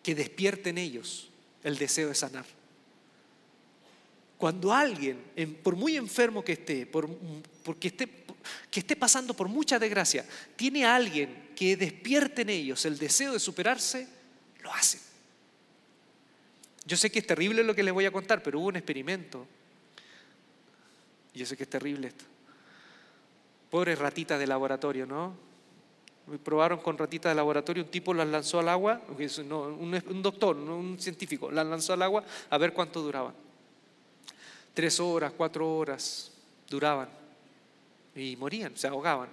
que 0.04 0.14
despierte 0.14 0.70
en 0.70 0.78
ellos 0.78 1.30
el 1.64 1.78
deseo 1.78 2.10
de 2.10 2.16
sanar. 2.16 2.45
Cuando 4.38 4.72
alguien, 4.72 5.18
por 5.64 5.76
muy 5.76 5.95
enfermo 5.95 6.43
que 6.43 6.51
esté, 6.51 6.86
por, 6.86 7.10
porque 7.64 7.88
esté, 7.88 8.08
que 8.70 8.82
esté 8.82 8.95
pasando 8.95 9.34
por 9.34 9.47
mucha 9.47 9.80
desgracia, 9.80 10.26
tiene 10.56 10.86
a 10.86 10.95
alguien 10.95 11.49
que 11.56 11.76
despierte 11.78 12.43
en 12.43 12.49
ellos 12.49 12.86
el 12.86 12.99
deseo 12.99 13.34
de 13.34 13.39
superarse, 13.39 14.08
lo 14.62 14.72
hacen. 14.72 14.99
Yo 16.86 16.97
sé 16.97 17.10
que 17.10 17.20
es 17.20 17.26
terrible 17.26 17.64
lo 17.64 17.74
que 17.74 17.84
les 17.84 17.93
voy 17.93 18.06
a 18.06 18.12
contar, 18.12 18.43
pero 18.43 18.60
hubo 18.60 18.68
un 18.68 18.76
experimento 18.76 19.47
yo 21.34 21.45
sé 21.45 21.58
que 21.58 21.64
es 21.64 21.70
terrible 21.70 22.08
esto. 22.08 22.26
Pobres 23.70 23.97
ratitas 23.97 24.39
de 24.39 24.45
laboratorio, 24.45 25.06
¿no? 25.06 25.36
Probaron 26.43 26.80
con 26.80 26.97
ratitas 26.97 27.32
de 27.32 27.36
laboratorio, 27.36 27.84
un 27.84 27.89
tipo 27.89 28.13
las 28.13 28.28
lanzó 28.28 28.59
al 28.59 28.69
agua, 28.69 29.01
un, 29.09 30.21
doctor, 30.21 30.55
no 30.55 30.78
un 30.78 30.99
científico, 30.99 31.51
las 31.51 31.65
lanzó 31.65 31.93
al 31.93 32.01
agua 32.01 32.24
a 32.49 32.57
ver 32.57 32.74
cuánto 32.74 33.01
duraban. 33.01 33.34
Tres 34.74 34.99
horas, 34.99 35.34
cuatro 35.36 35.76
horas 35.76 36.32
duraban 36.69 37.09
y 38.15 38.36
morían, 38.38 38.76
se 38.78 38.88
ahogaban. 38.88 39.30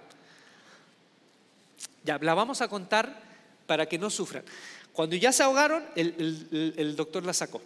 Ya, 2.03 2.17
la 2.19 2.33
vamos 2.33 2.61
a 2.61 2.67
contar 2.67 3.21
para 3.65 3.85
que 3.85 3.97
no 3.97 4.09
sufran. 4.09 4.43
Cuando 4.91 5.15
ya 5.15 5.31
se 5.31 5.43
ahogaron, 5.43 5.83
el 5.95 6.95
doctor 6.97 7.25
la 7.25 7.33
sacó 7.33 7.61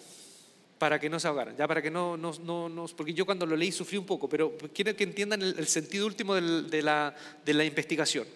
para 0.78 1.00
que 1.00 1.10
no 1.10 1.20
se 1.20 1.28
ahogaran, 1.28 1.56
ya 1.56 1.68
para 1.68 1.82
que 1.82 1.90
no, 1.90 2.18
no, 2.18 2.34
no, 2.70 2.86
porque 2.96 3.14
yo 3.14 3.26
cuando 3.26 3.46
lo 3.46 3.56
leí 3.56 3.72
sufrí 3.72 3.98
un 3.98 4.06
poco, 4.06 4.28
pero 4.28 4.58
quiero 4.74 4.96
que 4.96 5.04
entiendan 5.04 5.42
el, 5.42 5.68
sentido 5.68 6.06
último 6.06 6.36
de, 6.36 6.82
la, 6.82 7.16
de 7.46 7.54
la 7.54 7.64
investigación. 7.64 8.28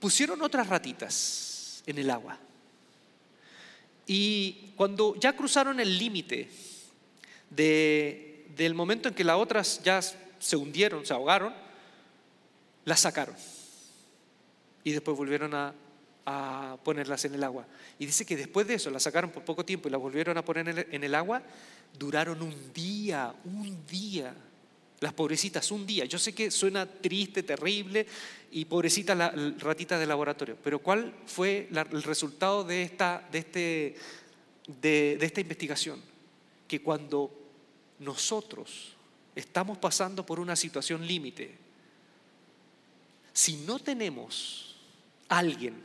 Pusieron 0.00 0.42
otras 0.42 0.66
ratitas 0.66 1.82
en 1.86 1.98
el 1.98 2.10
agua 2.10 2.38
y 4.06 4.72
cuando 4.76 5.16
ya 5.16 5.34
cruzaron 5.34 5.80
el 5.80 5.98
límite 5.98 6.48
de, 7.50 8.46
del 8.56 8.74
momento 8.74 9.08
en 9.08 9.14
que 9.14 9.24
las 9.24 9.36
otras 9.36 9.82
ya 9.82 10.00
se 10.02 10.56
hundieron, 10.56 11.04
se 11.04 11.12
ahogaron, 11.12 11.54
las 12.84 13.00
sacaron 13.00 13.36
y 14.84 14.92
después 14.92 15.16
volvieron 15.16 15.54
a, 15.54 15.74
a 16.30 16.76
ponerlas 16.84 17.24
en 17.24 17.34
el 17.34 17.42
agua. 17.42 17.66
Y 17.98 18.04
dice 18.04 18.26
que 18.26 18.36
después 18.36 18.66
de 18.66 18.74
eso, 18.74 18.90
las 18.90 19.02
sacaron 19.02 19.30
por 19.30 19.44
poco 19.44 19.64
tiempo 19.64 19.88
y 19.88 19.90
las 19.90 20.00
volvieron 20.00 20.36
a 20.36 20.44
poner 20.44 20.86
en 20.90 21.04
el, 21.04 21.14
agua, 21.14 21.42
duraron 21.98 22.42
un 22.42 22.72
día, 22.74 23.34
un 23.44 23.86
día. 23.86 24.34
Las 25.00 25.12
pobrecitas, 25.12 25.70
un 25.70 25.86
día. 25.86 26.04
Yo 26.06 26.18
sé 26.18 26.34
que 26.34 26.50
suena 26.50 26.86
triste, 26.86 27.42
terrible 27.42 28.06
y 28.50 28.64
pobrecita 28.64 29.14
la, 29.14 29.30
ratita 29.58 29.98
de 29.98 30.06
laboratorio, 30.06 30.56
pero 30.62 30.80
¿cuál 30.80 31.14
fue 31.26 31.68
el 31.70 32.02
resultado 32.02 32.64
de 32.64 32.82
esta, 32.82 33.28
de, 33.30 33.38
este, 33.38 33.94
de, 34.66 35.16
de 35.18 35.26
esta 35.26 35.40
investigación? 35.40 36.02
Que 36.66 36.82
cuando 36.82 37.32
nosotros 38.00 38.96
estamos 39.36 39.78
pasando 39.78 40.26
por 40.26 40.40
una 40.40 40.56
situación 40.56 41.06
límite, 41.06 41.54
si 43.32 43.58
no 43.58 43.78
tenemos 43.78 44.74
alguien 45.28 45.80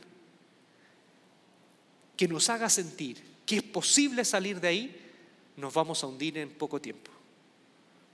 que 2.18 2.28
nos 2.28 2.49
haga 2.49 2.70
sentir 2.70 3.34
que 3.45 3.57
es 3.57 3.64
posible 3.64 4.26
salir 4.26 4.59
de 4.59 4.68
ahí, 4.68 5.11
nos 5.57 5.74
vamos 5.74 6.03
a 6.03 6.07
hundir 6.07 6.38
en 6.38 6.49
poco 6.49 6.82
tiempo. 6.82 7.11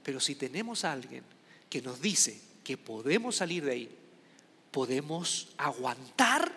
Pero 0.04 0.20
si 0.20 0.36
tenemos 0.36 0.86
a 0.86 0.92
alguien 0.92 1.24
que 1.70 1.82
nos 1.82 2.02
dice 2.02 2.40
que 2.64 2.78
podemos 2.78 3.38
salir 3.38 3.66
de 3.66 3.72
ahí, 3.72 3.98
podemos 4.72 5.50
aguantar 5.58 6.52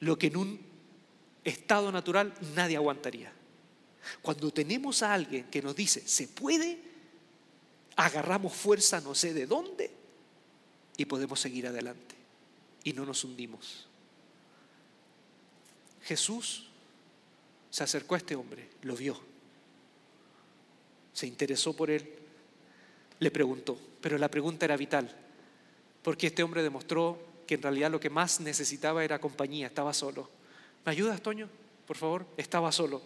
lo 0.00 0.18
que 0.18 0.26
en 0.28 0.36
un 0.36 0.60
estado 1.44 1.90
natural 1.92 2.34
nadie 2.54 2.76
aguantaría. 2.76 3.32
Cuando 4.22 4.50
tenemos 4.50 5.02
a 5.02 5.14
alguien 5.14 5.44
que 5.50 5.62
nos 5.62 5.74
dice, 5.74 6.06
se 6.06 6.28
puede, 6.28 6.78
agarramos 7.96 8.52
fuerza 8.52 9.00
no 9.00 9.14
sé 9.14 9.32
de 9.32 9.46
dónde 9.46 9.90
y 10.96 11.04
podemos 11.06 11.40
seguir 11.40 11.66
adelante 11.66 12.14
y 12.82 12.92
no 12.92 13.04
nos 13.06 13.24
hundimos. 13.24 13.86
Jesús 16.02 16.68
se 17.70 17.82
acercó 17.82 18.14
a 18.14 18.18
este 18.18 18.36
hombre, 18.36 18.68
lo 18.82 18.94
vio, 18.94 19.18
se 21.14 21.26
interesó 21.26 21.74
por 21.74 21.90
él, 21.90 22.06
le 23.20 23.30
preguntó, 23.30 23.78
pero 24.02 24.18
la 24.18 24.30
pregunta 24.30 24.66
era 24.66 24.76
vital, 24.76 25.10
porque 26.02 26.26
este 26.26 26.42
hombre 26.42 26.62
demostró 26.62 27.18
que 27.46 27.54
en 27.54 27.62
realidad 27.62 27.90
lo 27.90 28.00
que 28.00 28.10
más 28.10 28.40
necesitaba 28.40 29.02
era 29.02 29.18
compañía, 29.18 29.66
estaba 29.66 29.94
solo. 29.94 30.28
¿Me 30.84 30.92
ayudas, 30.92 31.22
Toño? 31.22 31.48
Por 31.86 31.96
favor, 31.96 32.26
estaba 32.36 32.70
solo. 32.70 33.00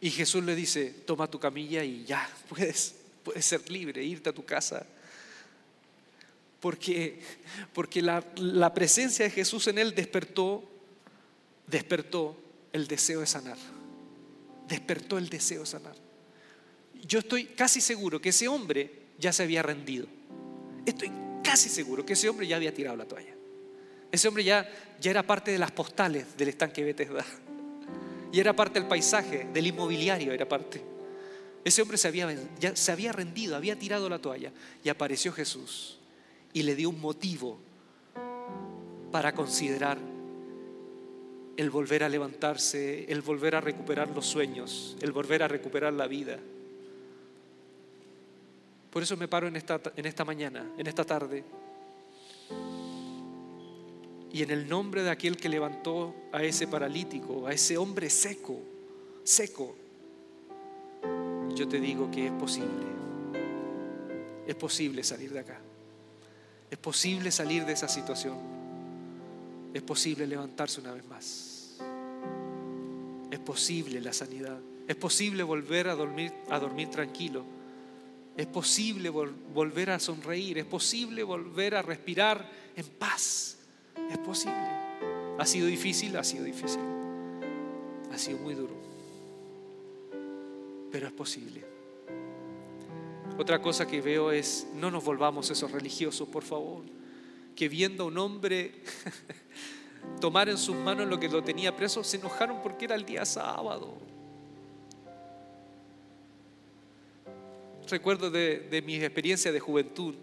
Y 0.00 0.10
Jesús 0.10 0.44
le 0.44 0.54
dice, 0.54 0.90
toma 1.04 1.28
tu 1.28 1.40
camilla 1.40 1.82
y 1.82 2.04
ya, 2.04 2.30
puedes, 2.48 2.94
puedes 3.24 3.44
ser 3.44 3.68
libre, 3.68 4.04
irte 4.04 4.30
a 4.30 4.32
tu 4.32 4.44
casa 4.44 4.86
porque, 6.60 7.18
porque 7.72 8.02
la, 8.02 8.24
la 8.36 8.72
presencia 8.72 9.24
de 9.24 9.30
Jesús 9.30 9.66
en 9.66 9.78
él 9.78 9.94
despertó, 9.94 10.62
despertó 11.66 12.36
el 12.72 12.86
deseo 12.86 13.20
de 13.20 13.26
sanar. 13.26 13.58
Despertó 14.68 15.18
el 15.18 15.28
deseo 15.28 15.60
de 15.60 15.66
sanar. 15.66 15.96
Yo 17.06 17.20
estoy 17.20 17.46
casi 17.46 17.80
seguro 17.80 18.20
que 18.20 18.28
ese 18.30 18.48
hombre 18.48 18.90
ya 19.18 19.32
se 19.32 19.42
había 19.42 19.62
rendido. 19.62 20.06
Estoy 20.86 21.10
casi 21.42 21.68
seguro 21.68 22.04
que 22.04 22.12
ese 22.12 22.28
hombre 22.28 22.46
ya 22.46 22.56
había 22.56 22.72
tirado 22.74 22.96
la 22.96 23.06
toalla. 23.06 23.34
Ese 24.12 24.28
hombre 24.28 24.44
ya, 24.44 24.68
ya 25.00 25.10
era 25.10 25.22
parte 25.22 25.50
de 25.50 25.58
las 25.58 25.70
postales 25.70 26.36
del 26.36 26.48
estanque 26.48 26.84
Bethesda. 26.84 27.24
Y 28.32 28.40
era 28.40 28.54
parte 28.54 28.78
del 28.78 28.88
paisaje, 28.88 29.48
del 29.52 29.66
inmobiliario, 29.66 30.32
era 30.32 30.48
parte. 30.48 30.82
Ese 31.64 31.82
hombre 31.82 31.98
se 31.98 32.08
había, 32.08 32.28
ya 32.58 32.74
se 32.74 32.92
había 32.92 33.12
rendido, 33.12 33.56
había 33.56 33.78
tirado 33.78 34.08
la 34.08 34.18
toalla. 34.18 34.52
Y 34.84 34.88
apareció 34.88 35.32
Jesús 35.32 35.98
y 36.52 36.62
le 36.62 36.74
dio 36.74 36.90
un 36.90 37.00
motivo 37.00 37.58
para 39.12 39.32
considerar 39.32 39.98
el 41.56 41.70
volver 41.70 42.04
a 42.04 42.08
levantarse, 42.08 43.04
el 43.10 43.20
volver 43.22 43.54
a 43.54 43.60
recuperar 43.60 44.08
los 44.10 44.26
sueños, 44.26 44.96
el 45.00 45.12
volver 45.12 45.42
a 45.42 45.48
recuperar 45.48 45.92
la 45.92 46.06
vida. 46.06 46.38
Por 48.90 49.02
eso 49.02 49.16
me 49.16 49.28
paro 49.28 49.46
en 49.46 49.56
esta, 49.56 49.80
en 49.96 50.06
esta 50.06 50.24
mañana, 50.24 50.66
en 50.76 50.86
esta 50.86 51.04
tarde. 51.04 51.44
Y 54.32 54.42
en 54.42 54.50
el 54.50 54.68
nombre 54.68 55.02
de 55.02 55.10
aquel 55.10 55.36
que 55.36 55.48
levantó 55.48 56.14
a 56.32 56.42
ese 56.42 56.66
paralítico, 56.66 57.46
a 57.46 57.52
ese 57.52 57.76
hombre 57.76 58.10
seco, 58.10 58.60
seco, 59.24 59.76
yo 61.54 61.68
te 61.68 61.80
digo 61.80 62.10
que 62.10 62.26
es 62.26 62.32
posible. 62.32 62.86
Es 64.46 64.54
posible 64.54 65.04
salir 65.04 65.32
de 65.32 65.40
acá. 65.40 65.60
Es 66.70 66.78
posible 66.78 67.30
salir 67.30 67.64
de 67.64 67.72
esa 67.72 67.88
situación. 67.88 68.59
Es 69.72 69.82
posible 69.82 70.26
levantarse 70.26 70.80
una 70.80 70.92
vez 70.92 71.06
más. 71.06 71.78
Es 73.30 73.38
posible 73.38 74.00
la 74.00 74.12
sanidad. 74.12 74.58
Es 74.88 74.96
posible 74.96 75.42
volver 75.42 75.88
a 75.88 75.94
dormir, 75.94 76.90
tranquilo. 76.90 77.44
Es 78.36 78.46
posible 78.46 79.08
volver 79.10 79.90
a 79.90 80.00
sonreír. 80.00 80.58
Es 80.58 80.64
posible 80.64 81.22
volver 81.22 81.76
a 81.76 81.82
respirar 81.82 82.50
en 82.74 82.86
paz. 82.86 83.58
Es 84.10 84.18
posible. 84.18 84.56
¿Ha 85.38 85.46
sido 85.46 85.66
difícil? 85.66 86.16
Ha 86.16 86.24
sido 86.24 86.44
difícil. 86.44 86.80
Ha 88.12 88.18
sido 88.18 88.38
muy 88.38 88.54
duro. 88.54 88.74
Pero 90.90 91.06
es 91.06 91.12
posible. 91.12 91.64
Otra 93.38 93.62
cosa 93.62 93.86
que 93.86 94.00
veo 94.00 94.32
es, 94.32 94.66
no 94.74 94.90
nos 94.90 95.04
volvamos 95.04 95.48
esos 95.50 95.70
religiosos, 95.70 96.28
por 96.28 96.42
favor, 96.42 96.82
que 97.54 97.68
viendo 97.68 98.04
a 98.04 98.06
un 98.06 98.18
hombre 98.18 98.82
tomar 100.20 100.48
en 100.48 100.58
sus 100.58 100.76
manos 100.76 101.08
lo 101.08 101.20
que 101.20 101.28
lo 101.28 101.42
tenía 101.42 101.76
preso, 101.76 102.02
se 102.04 102.16
enojaron 102.16 102.62
porque 102.62 102.86
era 102.86 102.94
el 102.94 103.04
día 103.04 103.24
sábado. 103.24 104.10
recuerdo 107.90 108.30
de, 108.30 108.60
de 108.70 108.82
mi 108.82 108.96
experiencia 108.96 109.52
de 109.52 109.60
juventud. 109.60 110.14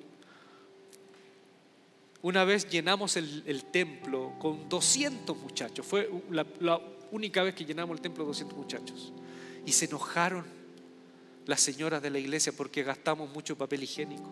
Una 2.22 2.44
vez 2.44 2.68
llenamos 2.68 3.16
el, 3.16 3.64
templo 3.72 4.34
con 4.40 4.68
200 4.68 5.38
muchachos. 5.38 5.86
Fue 5.86 6.10
la, 6.32 6.46
la 6.60 6.82
única 7.12 7.44
vez 7.44 7.54
que 7.54 7.64
llenamos 7.64 7.96
el 7.96 8.02
templo 8.02 8.24
con 8.24 8.32
200 8.32 8.58
muchachos. 8.58 9.14
Y 9.66 9.72
se 9.74 9.86
enojaron 9.86 10.46
las 11.46 11.62
señoras 11.62 12.02
de 12.02 12.10
la 12.10 12.20
iglesia 12.20 12.52
porque 12.56 12.84
gastamos 12.84 13.30
mucho 13.30 13.58
papel 13.58 13.84
higiénico. 13.84 14.30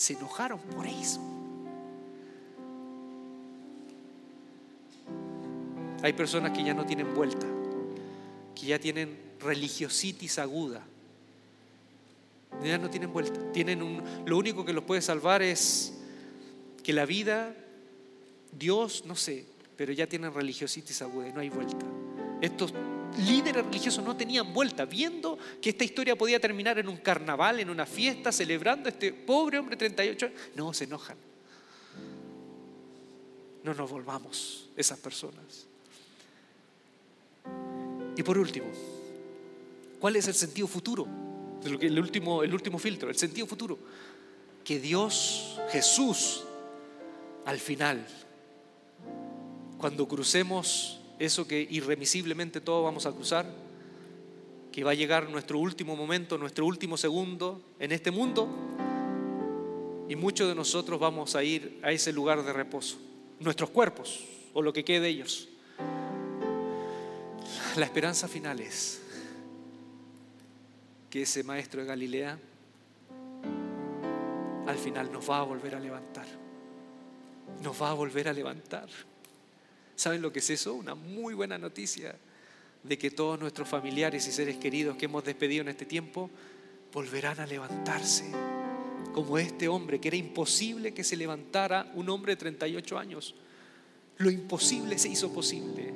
Se 0.00 0.14
enojaron 0.14 0.58
por 0.58 0.86
eso. 0.86 1.20
Hay 6.02 6.14
personas 6.14 6.56
que 6.56 6.64
ya 6.64 6.72
no 6.72 6.86
tienen 6.86 7.14
vuelta, 7.14 7.46
que 8.54 8.64
ya 8.64 8.78
tienen 8.78 9.14
religiositis 9.40 10.38
aguda. 10.38 10.82
Ya 12.64 12.78
no 12.78 12.88
tienen 12.88 13.12
vuelta. 13.12 13.52
Tienen 13.52 13.82
un, 13.82 14.02
lo 14.24 14.38
único 14.38 14.64
que 14.64 14.72
los 14.72 14.84
puede 14.84 15.02
salvar 15.02 15.42
es 15.42 15.92
que 16.82 16.94
la 16.94 17.04
vida, 17.04 17.54
Dios, 18.58 19.04
no 19.04 19.16
sé, 19.16 19.44
pero 19.76 19.92
ya 19.92 20.06
tienen 20.06 20.32
religiositis 20.32 21.02
aguda 21.02 21.28
y 21.28 21.34
no 21.34 21.40
hay 21.40 21.50
vuelta. 21.50 21.84
Estos 22.40 22.72
líderes 23.18 23.64
religiosos 23.64 24.04
no 24.04 24.16
tenían 24.16 24.52
vuelta, 24.52 24.84
viendo 24.84 25.38
que 25.60 25.70
esta 25.70 25.84
historia 25.84 26.16
podía 26.16 26.40
terminar 26.40 26.78
en 26.78 26.88
un 26.88 26.98
carnaval, 26.98 27.60
en 27.60 27.70
una 27.70 27.86
fiesta, 27.86 28.32
celebrando 28.32 28.88
a 28.88 28.92
este 28.92 29.12
pobre 29.12 29.58
hombre 29.58 29.76
de 29.76 29.78
38 29.78 30.26
años. 30.26 30.40
No, 30.54 30.72
se 30.72 30.84
enojan. 30.84 31.16
No 33.62 33.74
nos 33.74 33.90
volvamos 33.90 34.68
esas 34.76 34.98
personas. 34.98 35.66
Y 38.16 38.22
por 38.22 38.38
último, 38.38 38.66
¿cuál 39.98 40.16
es 40.16 40.28
el 40.28 40.34
sentido 40.34 40.66
futuro? 40.66 41.06
El 41.64 41.98
último, 41.98 42.42
el 42.42 42.54
último 42.54 42.78
filtro, 42.78 43.10
el 43.10 43.16
sentido 43.16 43.46
futuro. 43.46 43.78
Que 44.64 44.78
Dios, 44.78 45.58
Jesús, 45.70 46.44
al 47.44 47.58
final, 47.58 48.06
cuando 49.78 50.06
crucemos 50.06 50.99
eso 51.20 51.46
que 51.46 51.68
irremisiblemente 51.70 52.60
todos 52.60 52.82
vamos 52.82 53.04
a 53.04 53.12
cruzar, 53.12 53.46
que 54.72 54.82
va 54.82 54.92
a 54.92 54.94
llegar 54.94 55.28
nuestro 55.28 55.58
último 55.58 55.94
momento, 55.94 56.38
nuestro 56.38 56.64
último 56.64 56.96
segundo 56.96 57.60
en 57.78 57.92
este 57.92 58.10
mundo, 58.10 58.48
y 60.08 60.16
muchos 60.16 60.48
de 60.48 60.54
nosotros 60.54 60.98
vamos 60.98 61.36
a 61.36 61.44
ir 61.44 61.78
a 61.82 61.92
ese 61.92 62.12
lugar 62.12 62.42
de 62.42 62.52
reposo, 62.52 62.96
nuestros 63.38 63.68
cuerpos 63.70 64.24
o 64.54 64.62
lo 64.62 64.72
que 64.72 64.82
quede 64.82 65.00
de 65.00 65.08
ellos. 65.08 65.48
La 67.76 67.84
esperanza 67.84 68.26
final 68.26 68.58
es 68.58 69.02
que 71.10 71.22
ese 71.22 71.44
maestro 71.44 71.82
de 71.82 71.86
Galilea 71.86 72.38
al 74.66 74.78
final 74.78 75.12
nos 75.12 75.28
va 75.28 75.40
a 75.40 75.42
volver 75.42 75.74
a 75.74 75.80
levantar. 75.80 76.26
Nos 77.62 77.80
va 77.80 77.90
a 77.90 77.94
volver 77.94 78.28
a 78.28 78.32
levantar. 78.32 78.88
¿Saben 80.00 80.22
lo 80.22 80.32
que 80.32 80.38
es 80.38 80.48
eso? 80.48 80.72
Una 80.72 80.94
muy 80.94 81.34
buena 81.34 81.58
noticia 81.58 82.16
de 82.82 82.96
que 82.96 83.10
todos 83.10 83.38
nuestros 83.38 83.68
familiares 83.68 84.26
y 84.26 84.32
seres 84.32 84.56
queridos 84.56 84.96
que 84.96 85.04
hemos 85.04 85.22
despedido 85.22 85.60
en 85.60 85.68
este 85.68 85.84
tiempo 85.84 86.30
volverán 86.90 87.38
a 87.38 87.46
levantarse. 87.46 88.24
Como 89.12 89.36
este 89.36 89.68
hombre, 89.68 90.00
que 90.00 90.08
era 90.08 90.16
imposible 90.16 90.94
que 90.94 91.04
se 91.04 91.18
levantara 91.18 91.92
un 91.96 92.08
hombre 92.08 92.32
de 92.32 92.36
38 92.38 92.98
años. 92.98 93.34
Lo 94.16 94.30
imposible 94.30 94.98
se 94.98 95.10
hizo 95.10 95.34
posible. 95.34 95.92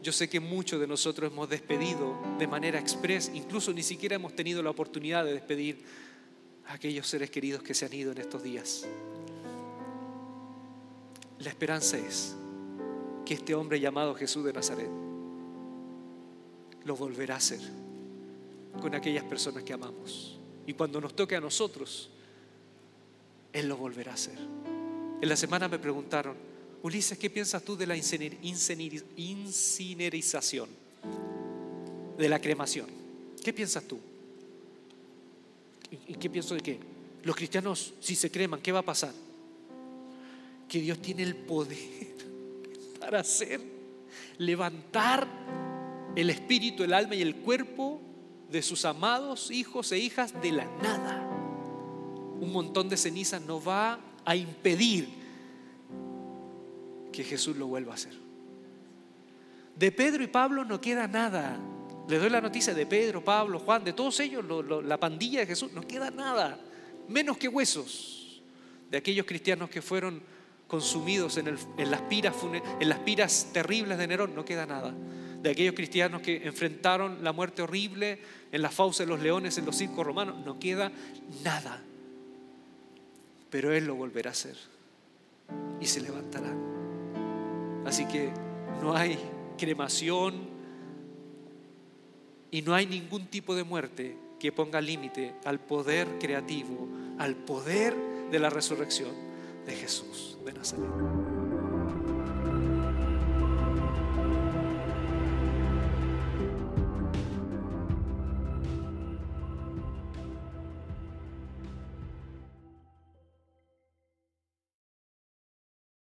Yo 0.00 0.12
sé 0.12 0.28
que 0.28 0.38
muchos 0.38 0.78
de 0.78 0.86
nosotros 0.86 1.32
hemos 1.32 1.50
despedido 1.50 2.16
de 2.38 2.46
manera 2.46 2.78
express, 2.78 3.32
incluso 3.34 3.72
ni 3.72 3.82
siquiera 3.82 4.14
hemos 4.14 4.36
tenido 4.36 4.62
la 4.62 4.70
oportunidad 4.70 5.24
de 5.24 5.32
despedir 5.32 5.82
a 6.64 6.74
aquellos 6.74 7.08
seres 7.08 7.28
queridos 7.28 7.64
que 7.64 7.74
se 7.74 7.86
han 7.86 7.92
ido 7.92 8.12
en 8.12 8.18
estos 8.18 8.40
días. 8.40 8.86
La 11.40 11.48
esperanza 11.48 11.98
es 11.98 12.36
que 13.30 13.34
este 13.34 13.54
hombre 13.54 13.78
llamado 13.78 14.12
Jesús 14.16 14.44
de 14.44 14.52
Nazaret 14.52 14.90
lo 16.84 16.96
volverá 16.96 17.34
a 17.34 17.36
hacer 17.36 17.60
con 18.80 18.92
aquellas 18.92 19.22
personas 19.22 19.62
que 19.62 19.72
amamos. 19.72 20.36
Y 20.66 20.74
cuando 20.74 21.00
nos 21.00 21.14
toque 21.14 21.36
a 21.36 21.40
nosotros, 21.40 22.10
Él 23.52 23.68
lo 23.68 23.76
volverá 23.76 24.10
a 24.10 24.14
hacer. 24.14 24.36
En 24.36 25.28
la 25.28 25.36
semana 25.36 25.68
me 25.68 25.78
preguntaron, 25.78 26.34
Ulises, 26.82 27.16
¿qué 27.18 27.30
piensas 27.30 27.62
tú 27.62 27.76
de 27.76 27.86
la 27.86 27.96
incinerización? 27.96 30.68
De 32.18 32.28
la 32.28 32.40
cremación. 32.40 32.88
¿Qué 33.44 33.52
piensas 33.52 33.84
tú? 33.84 34.00
¿Y 36.08 36.14
qué 36.14 36.28
pienso 36.28 36.56
de 36.56 36.62
qué? 36.62 36.80
Los 37.22 37.36
cristianos, 37.36 37.94
si 38.00 38.16
se 38.16 38.28
creman, 38.28 38.60
¿qué 38.60 38.72
va 38.72 38.80
a 38.80 38.84
pasar? 38.84 39.14
Que 40.68 40.80
Dios 40.80 41.00
tiene 41.00 41.22
el 41.22 41.36
poder 41.36 42.09
hacer, 43.16 43.60
levantar 44.38 45.26
el 46.16 46.30
espíritu, 46.30 46.84
el 46.84 46.94
alma 46.94 47.14
y 47.14 47.22
el 47.22 47.36
cuerpo 47.36 48.00
de 48.50 48.62
sus 48.62 48.84
amados 48.84 49.50
hijos 49.50 49.92
e 49.92 49.98
hijas 49.98 50.40
de 50.40 50.52
la 50.52 50.64
nada. 50.82 51.26
Un 52.40 52.52
montón 52.52 52.88
de 52.88 52.96
ceniza 52.96 53.38
no 53.38 53.62
va 53.62 54.00
a 54.24 54.34
impedir 54.34 55.08
que 57.12 57.24
Jesús 57.24 57.56
lo 57.56 57.66
vuelva 57.66 57.92
a 57.92 57.94
hacer. 57.94 58.14
De 59.76 59.92
Pedro 59.92 60.22
y 60.22 60.26
Pablo 60.26 60.64
no 60.64 60.80
queda 60.80 61.06
nada. 61.06 61.58
Le 62.08 62.18
doy 62.18 62.30
la 62.30 62.40
noticia 62.40 62.74
de 62.74 62.86
Pedro, 62.86 63.24
Pablo, 63.24 63.60
Juan, 63.60 63.84
de 63.84 63.92
todos 63.92 64.18
ellos, 64.20 64.44
la 64.84 64.98
pandilla 64.98 65.40
de 65.40 65.46
Jesús, 65.46 65.72
no 65.72 65.82
queda 65.82 66.10
nada, 66.10 66.60
menos 67.08 67.38
que 67.38 67.46
huesos 67.46 68.42
de 68.90 68.98
aquellos 68.98 69.24
cristianos 69.26 69.70
que 69.70 69.80
fueron 69.80 70.20
consumidos 70.70 71.36
en, 71.36 71.58
las, 71.90 72.00
piras, 73.02 73.48
terribles 73.52 73.98
de 73.98 74.06
Nerón, 74.06 74.36
no 74.36 74.44
queda 74.44 74.66
nada. 74.66 74.94
De 75.42 75.50
aquellos 75.50 75.74
cristianos 75.74 76.22
que 76.22 76.46
enfrentaron 76.46 77.24
la 77.24 77.32
muerte 77.32 77.62
horrible 77.62 78.20
en 78.52 78.62
las 78.62 78.72
fauces 78.72 79.04
de 79.04 79.12
los 79.12 79.20
leones, 79.20 79.58
en 79.58 79.66
los 79.66 79.76
circos 79.76 80.06
romanos, 80.06 80.36
no 80.46 80.60
queda 80.60 80.92
nada. 81.42 81.82
Pero 83.50 83.74
Él 83.74 83.86
lo 83.86 83.96
volverá 83.96 84.30
a 84.30 84.32
hacer 84.32 84.56
y 85.80 85.86
se 85.86 86.00
levantará. 86.00 86.54
Así 87.84 88.06
que 88.06 88.30
no 88.80 88.94
hay 88.94 89.18
cremación 89.58 90.48
y 92.52 92.62
no 92.62 92.74
hay 92.74 92.86
ningún 92.86 93.26
tipo 93.26 93.56
de 93.56 93.64
muerte 93.64 94.16
que 94.38 94.52
ponga 94.52 94.80
límite 94.80 95.34
al 95.44 95.58
poder 95.58 96.06
creativo, 96.20 96.88
al 97.18 97.34
poder 97.34 97.96
de 98.30 98.38
la 98.38 98.50
resurrección 98.50 99.10
de 99.66 99.74
Jesús 99.74 100.29
de 100.44 100.52
Nazaret. 100.52 101.49